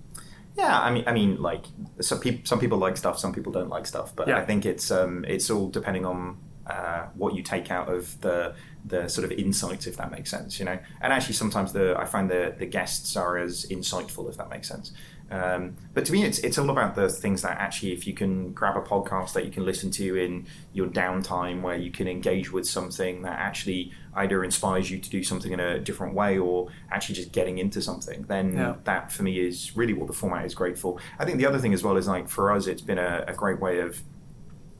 Yeah, 0.55 0.79
I 0.79 0.91
mean, 0.91 1.03
I 1.07 1.13
mean, 1.13 1.41
like 1.41 1.65
some 2.01 2.19
people, 2.19 2.41
some 2.45 2.59
people 2.59 2.77
like 2.77 2.97
stuff, 2.97 3.17
some 3.19 3.33
people 3.33 3.51
don't 3.51 3.69
like 3.69 3.85
stuff, 3.87 4.15
but 4.15 4.27
Yeah. 4.27 4.37
I 4.37 4.45
think 4.45 4.65
it's 4.65 4.91
um, 4.91 5.25
it's 5.27 5.49
all 5.49 5.69
depending 5.69 6.05
on 6.05 6.37
uh, 6.67 7.07
what 7.15 7.35
you 7.35 7.43
take 7.43 7.71
out 7.71 7.89
of 7.89 8.19
the 8.21 8.53
the 8.85 9.07
sort 9.07 9.25
of 9.25 9.31
insights, 9.31 9.87
if 9.87 9.97
that 9.97 10.11
makes 10.11 10.29
sense, 10.29 10.59
you 10.59 10.65
know. 10.65 10.77
And 11.01 11.11
actually, 11.13 11.35
sometimes 11.35 11.73
the 11.73 11.95
I 11.97 12.05
find 12.05 12.29
the 12.29 12.53
the 12.57 12.65
guests 12.65 13.15
are 13.15 13.37
as 13.37 13.65
insightful, 13.65 14.29
if 14.29 14.37
that 14.37 14.49
makes 14.49 14.67
sense. 14.67 14.91
Um, 15.33 15.75
but 15.95 16.05
to 16.05 16.11
me, 16.11 16.23
it's 16.23 16.37
it's 16.39 16.57
all 16.59 16.69
about 16.69 16.93
the 16.95 17.09
things 17.09 17.41
that 17.41 17.57
actually, 17.57 17.91
if 17.93 18.05
you 18.05 18.13
can 18.13 18.51
grab 18.53 18.77
a 18.77 18.81
podcast 18.81 19.33
that 19.33 19.45
you 19.45 19.51
can 19.51 19.65
listen 19.65 19.89
to 19.91 20.15
in 20.15 20.45
your 20.73 20.87
downtime, 20.87 21.61
where 21.61 21.75
you 21.75 21.89
can 21.91 22.07
engage 22.07 22.51
with 22.51 22.67
something 22.67 23.23
that 23.23 23.39
actually 23.39 23.91
either 24.15 24.43
inspires 24.43 24.91
you 24.91 24.99
to 24.99 25.09
do 25.09 25.23
something 25.23 25.51
in 25.51 25.59
a 25.59 25.79
different 25.79 26.13
way, 26.13 26.37
or 26.37 26.67
actually 26.91 27.15
just 27.15 27.31
getting 27.31 27.57
into 27.57 27.81
something, 27.81 28.23
then 28.27 28.55
Yeah. 28.55 28.75
that 28.83 29.11
for 29.11 29.23
me 29.23 29.39
is 29.39 29.75
really 29.75 29.93
what 29.93 30.05
the 30.07 30.13
format 30.13 30.45
is 30.45 30.53
great 30.53 30.77
for. 30.77 30.97
I 31.17 31.25
think 31.25 31.37
the 31.39 31.47
other 31.47 31.57
thing 31.59 31.73
as 31.73 31.83
well 31.83 31.97
is 31.97 32.07
like 32.07 32.29
for 32.29 32.51
us, 32.51 32.67
it's 32.67 32.81
been 32.83 32.99
a, 32.99 33.25
a 33.27 33.33
great 33.33 33.59
way 33.59 33.79
of 33.79 34.03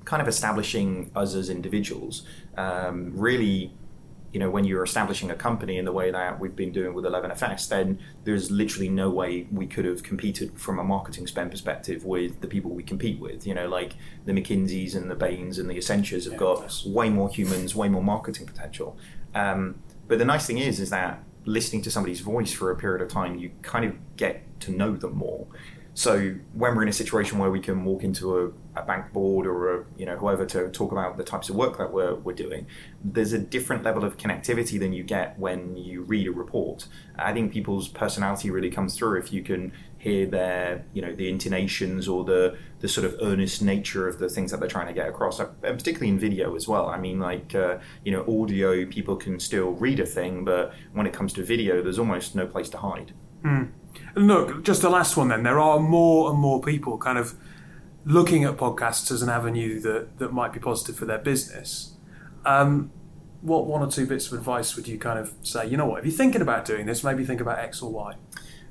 kind 0.06 0.22
of 0.22 0.28
establishing 0.28 1.10
us 1.16 1.34
as 1.34 1.49
individuals. 1.49 2.24
Um, 2.58 3.12
really, 3.16 3.72
you 4.34 4.40
know, 4.40 4.50
when 4.50 4.66
you're 4.66 4.84
establishing 4.84 5.30
a 5.30 5.36
company 5.36 5.78
in 5.78 5.86
the 5.86 5.92
way 5.92 6.10
that 6.10 6.40
we've 6.40 6.56
been 6.56 6.72
doing 6.72 6.96
with 6.96 7.06
11FS, 7.06 7.70
then 7.70 8.00
there's 8.24 8.50
literally 8.50 8.90
no 8.90 9.10
way 9.12 9.48
we 9.52 9.68
could 9.68 9.86
have 9.86 10.02
competed 10.02 10.60
from 10.60 10.80
a 10.80 10.84
marketing 10.84 11.28
spend 11.28 11.52
perspective 11.52 12.04
with 12.04 12.42
the 12.42 12.48
people 12.48 12.72
we 12.72 12.82
compete 12.82 13.20
with. 13.20 13.46
You 13.46 13.54
know, 13.54 13.68
like 13.68 13.94
the 14.26 14.32
McKinseys 14.32 14.96
and 14.96 15.10
the 15.10 15.16
Bains 15.16 15.60
and 15.60 15.70
the 15.70 15.76
Accentures 15.76 16.24
have 16.24 16.34
Yeah, 16.34 16.40
got 16.40 16.82
way 16.86 17.10
more 17.10 17.30
humans, 17.30 17.76
way 17.76 17.90
more 17.90 18.04
marketing 18.04 18.48
potential. 18.48 18.98
Um, 19.36 19.76
but 20.08 20.18
the 20.18 20.26
nice 20.26 20.48
thing 20.48 20.58
is, 20.58 20.80
is 20.80 20.90
that 20.90 21.24
listening 21.46 21.84
to 21.84 21.92
somebody's 21.92 22.22
voice 22.22 22.52
for 22.52 22.72
a 22.72 22.76
period 22.76 23.02
of 23.02 23.10
time, 23.10 23.38
you 23.38 23.52
kind 23.62 23.86
of 23.86 23.96
get 24.18 24.44
to 24.62 24.72
know 24.72 24.96
them 24.96 25.16
more. 25.16 25.46
So 25.96 26.36
when 26.54 26.76
we're 26.76 26.84
in 26.84 26.89
a 26.89 26.94
situation 26.94 27.38
where 27.38 27.52
we 27.52 27.60
can 27.60 27.86
walk 27.86 28.04
into 28.04 28.38
a, 28.39 28.80
a 28.80 28.84
bank 28.84 29.14
board 29.14 29.46
or 29.46 29.82
a, 29.82 29.86
you 29.96 30.06
know 30.06 30.18
whoever 30.18 30.46
to 30.48 30.70
talk 30.70 30.91
about 30.91 31.18
the 31.18 31.24
types 31.24 31.50
of 31.50 31.56
work 31.56 31.78
that 31.78 31.94
we're, 31.94 32.16
we're 32.16 32.34
doing, 32.34 32.66
there's 33.04 33.32
a 33.32 33.38
different 33.38 33.84
level 33.84 34.04
of 34.04 34.18
connectivity 34.18 34.80
than 34.80 34.91
you 34.91 35.04
get 35.04 35.38
when 35.38 35.78
you 35.78 36.02
read 36.02 36.28
a 36.28 36.32
report. 36.32 36.88
I 37.16 37.32
think 37.32 37.54
people's 37.54 37.88
personality 37.88 38.50
really 38.50 38.72
comes 38.72 38.98
through 38.98 39.20
if 39.20 39.32
you 39.32 39.44
can 39.44 39.72
hear 40.00 40.26
their 40.26 40.84
you 40.94 41.02
know 41.02 41.14
the 41.14 41.30
intonations 41.30 42.08
or 42.08 42.24
the 42.26 42.58
the 42.80 42.88
sort 42.88 43.06
of 43.06 43.16
earnest 43.22 43.62
nature 43.62 44.08
of 44.08 44.18
the 44.18 44.30
things 44.30 44.50
that 44.52 44.60
they're 44.60 44.70
trying 44.70 44.88
to 44.88 44.94
get 44.94 45.08
across, 45.08 45.39
and 45.39 45.50
particularly 45.62 46.10
in 46.10 46.18
video 46.18 46.56
as 46.56 46.68
well. 46.68 46.88
I 46.88 46.98
mean, 46.98 47.20
like 47.20 47.54
uh, 47.54 47.78
you 48.04 48.12
know, 48.12 48.41
audio 48.41 48.86
people 48.88 49.16
can 49.16 49.39
still 49.39 49.72
read 49.72 50.00
a 50.00 50.06
thing, 50.08 50.44
but 50.44 50.74
when 50.94 51.06
it 51.06 51.14
comes 51.14 51.34
to 51.34 51.44
video, 51.44 51.84
there's 51.84 52.00
almost 52.00 52.36
no 52.36 52.48
place 52.48 52.70
to 52.70 52.78
hide. 52.78 53.14
And 53.44 53.74
look, 54.16 54.64
just 54.64 54.82
the 54.82 54.89
last 54.89 55.18
one 55.18 55.28
then. 55.30 55.44
There 55.44 55.60
are 55.60 55.80
more 55.80 56.30
and 56.32 56.39
more 56.39 56.62
people 56.62 56.98
kind 56.98 57.18
of 57.18 57.36
looking 58.06 58.44
at 58.44 58.58
podcasts 58.58 59.12
as 59.12 59.22
an 59.22 59.30
avenue 59.30 59.80
that, 59.82 60.20
that 60.20 60.34
might 60.34 60.52
be 60.54 60.60
positive 60.60 60.96
for 60.96 61.06
their 61.06 61.18
business. 61.20 61.96
Um, 62.46 62.91
what 63.41 63.66
one 63.66 63.82
or 63.82 63.89
two 63.89 64.06
bits 64.06 64.28
of 64.32 64.38
advice 64.38 64.76
would 64.76 64.88
you 64.88 64.98
kind 64.98 65.20
of 65.20 65.34
say, 65.44 65.68
you 65.68 65.78
know 65.78 65.86
what, 65.86 66.00
if 66.00 66.06
you're 66.06 66.16
thinking 66.16 66.41
about 66.41 66.66
doing 66.66 66.86
this, 66.86 67.04
maybe 67.04 67.24
think 67.26 67.41
about 67.41 67.60
X 67.60 67.82
or 67.82 67.91
Y? 67.91 68.16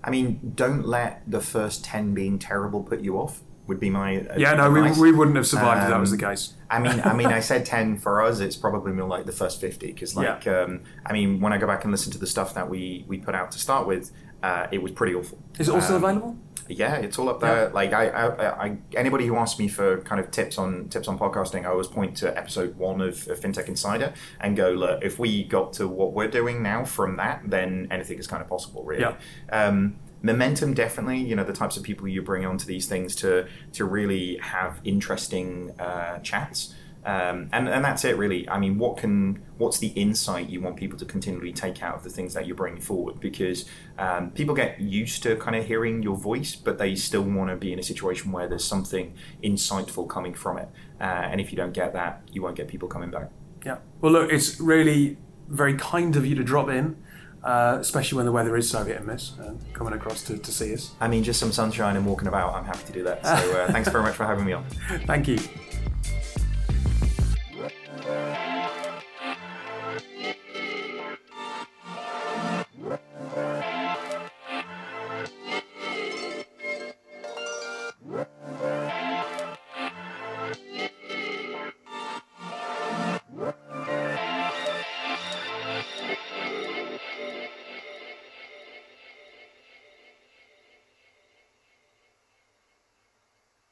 I 0.05 0.11
mean, 0.11 0.53
don't 0.55 0.87
let 0.87 1.23
the 1.31 1.41
first 1.41 1.85
10 1.85 2.13
being 2.15 2.39
terrible 2.39 2.83
put 2.83 3.01
you 3.01 3.17
off, 3.19 3.41
would 3.69 3.79
be 3.79 3.91
my 3.91 4.19
uh, 4.19 4.37
Yeah, 4.37 4.55
no, 4.55 4.71
we, 4.71 4.81
advice. 4.81 4.99
we 4.99 5.13
wouldn't 5.13 5.37
have 5.37 5.47
survived 5.47 5.85
if 5.85 5.89
that 5.91 6.01
was 6.01 6.11
the 6.11 6.17
Um, 6.27 6.33
case. 6.33 6.55
I 6.69 6.81
mean, 6.81 7.01
I 7.05 7.15
mean, 7.15 7.29
I 7.29 7.39
said 7.51 7.65
10 7.65 7.99
for 7.99 8.21
us, 8.21 8.41
it's 8.41 8.57
probably 8.57 8.93
more 8.93 9.07
like 9.09 9.25
the 9.25 9.33
first 9.33 9.61
50 9.61 9.87
because 9.87 10.17
like, 10.17 10.47
um, 10.49 10.81
I 11.07 11.13
mean, 11.13 11.41
when 11.41 11.53
I 11.53 11.59
go 11.59 11.67
back 11.69 11.85
and 11.85 11.93
listen 11.93 12.11
to 12.13 12.19
the 12.19 12.27
stuff 12.27 12.55
that 12.55 12.69
we, 12.69 13.05
we 13.07 13.19
put 13.19 13.35
out 13.37 13.53
to 13.53 13.59
start 13.61 13.87
with, 13.87 14.11
uh, 14.43 14.67
it 14.71 14.83
was 14.83 14.93
pretty 14.93 15.15
awful. 15.15 15.39
Is 15.59 15.69
it 15.69 15.75
also 15.75 15.97
Um, 15.97 16.05
available? 16.05 16.37
Yeah, 16.69 16.95
it's 16.97 17.19
all 17.19 17.29
up 17.29 17.41
there. 17.41 17.69
Like 17.71 17.93
I, 17.93 18.09
I, 18.09 18.65
I, 18.67 18.77
anybody 18.97 19.27
who 19.27 19.37
asks 19.37 19.59
me 19.59 19.69
for 19.69 19.99
kind 20.03 20.21
of 20.21 20.31
tips 20.31 20.59
on 20.59 20.89
tips 20.89 21.09
on 21.09 21.19
podcasting, 21.19 21.65
I 21.67 21.71
always 21.71 21.89
point 21.89 22.17
to 22.19 22.37
episode 22.39 22.77
one 22.77 23.01
of, 23.01 23.29
of 23.29 23.41
FinTech 23.41 23.69
Insider 23.69 24.15
and 24.41 24.57
go, 24.57 24.71
look, 24.71 25.03
if 25.03 25.19
we 25.19 25.45
got 25.45 25.73
to 25.75 25.89
what 25.89 26.13
we're 26.13 26.29
doing 26.31 26.63
now 26.63 26.85
from 26.85 27.17
that, 27.17 27.43
then 27.45 27.89
anything 27.91 28.19
is 28.19 28.27
kind 28.27 28.41
of 28.43 28.49
possible, 28.49 28.85
really. 28.85 29.03
Yeah. 29.03 29.17
Um, 29.51 29.97
momentum, 30.23 30.73
definitely. 30.73 31.19
You 31.19 31.35
know, 31.37 31.45
the 31.45 31.53
types 31.53 31.77
of 31.77 31.83
people 31.83 32.07
you 32.09 32.23
bring 32.23 32.47
onto 32.47 32.65
these 32.65 32.87
things 32.87 33.17
to 33.17 33.47
to 33.73 33.85
really 33.85 34.39
have 34.39 34.81
interesting 34.85 35.73
uh, 35.79 36.21
chats. 36.21 36.75
Um, 37.05 37.49
and, 37.53 37.69
and 37.69 37.85
that's 37.85 38.05
it 38.05 38.17
really. 38.17 38.49
I 38.49 38.59
mean, 38.59 38.79
what 38.79 38.97
can 38.97 39.43
what's 39.59 39.79
the 39.79 39.89
insight 39.89 40.49
you 40.49 40.61
want 40.61 40.77
people 40.77 40.99
to 40.99 41.05
continually 41.05 41.53
take 41.53 41.83
out 41.83 41.97
of 41.97 42.05
the 42.05 42.11
things 42.11 42.35
that 42.35 42.47
you're 42.47 42.57
bringing 42.57 42.81
forward? 42.81 43.19
Because 43.19 43.65
um, 43.99 44.31
people 44.31 44.55
get 44.55 44.81
used 44.81 45.23
to 45.25 45.37
kind 45.37 45.57
of 45.57 45.67
hearing 45.67 46.03
your 46.03 46.17
voice, 46.17 46.55
but 46.55 46.79
they 46.79 46.95
still 46.95 47.23
want 47.23 47.51
to 47.51 47.57
be 47.57 47.73
in 47.73 47.79
a 47.79 47.83
situation 47.83 48.31
where 48.31 48.47
there's 48.47 48.65
something 48.65 49.15
insightful 49.43 50.09
coming 50.09 50.35
from 50.35 50.59
it. 50.59 50.69
Uh, 51.01 51.05
and 51.05 51.41
if 51.41 51.51
you 51.51 51.57
don't 51.57 51.73
get 51.73 51.93
that, 51.93 52.23
you 52.31 52.43
won't 52.43 52.57
get 52.57 52.69
people 52.69 52.89
coming 52.89 53.11
back. 53.11 53.31
Yeah. 53.65 53.79
Well, 54.01 54.13
look, 54.13 54.33
it's 54.33 54.61
really 54.61 55.19
very 55.49 55.75
kind 55.75 56.15
of 56.17 56.25
you 56.25 56.35
to 56.37 56.45
drop 56.45 56.69
in, 56.69 56.97
uh, 57.43 57.79
especially 57.81 58.17
when 58.17 58.27
the 58.27 58.33
weather 58.33 58.57
is 58.57 58.71
so 58.71 58.85
hit 58.85 58.97
and 58.99 59.07
miss, 59.07 59.33
and 59.39 59.61
coming 59.75 59.93
across 59.93 60.23
to, 60.25 60.39
to 60.39 60.53
see 60.53 60.73
us. 60.73 60.93
I 61.01 61.09
mean, 61.09 61.25
just 61.25 61.41
some 61.41 61.53
sunshine 61.53 61.97
and 61.97 62.07
walking 62.07 62.29
about. 62.29 62.55
I'm 62.55 62.65
happy 62.65 62.85
to 62.87 62.93
do 62.93 63.03
that. 63.05 63.25
So 63.25 63.61
uh, 63.61 63.67
thanks 63.73 63.89
very 63.89 64.05
much 64.05 64.15
for 64.15 64.25
having 64.25 64.45
me 64.45 64.53
on. 64.53 64.65
Thank 65.07 65.27
you. 65.27 65.39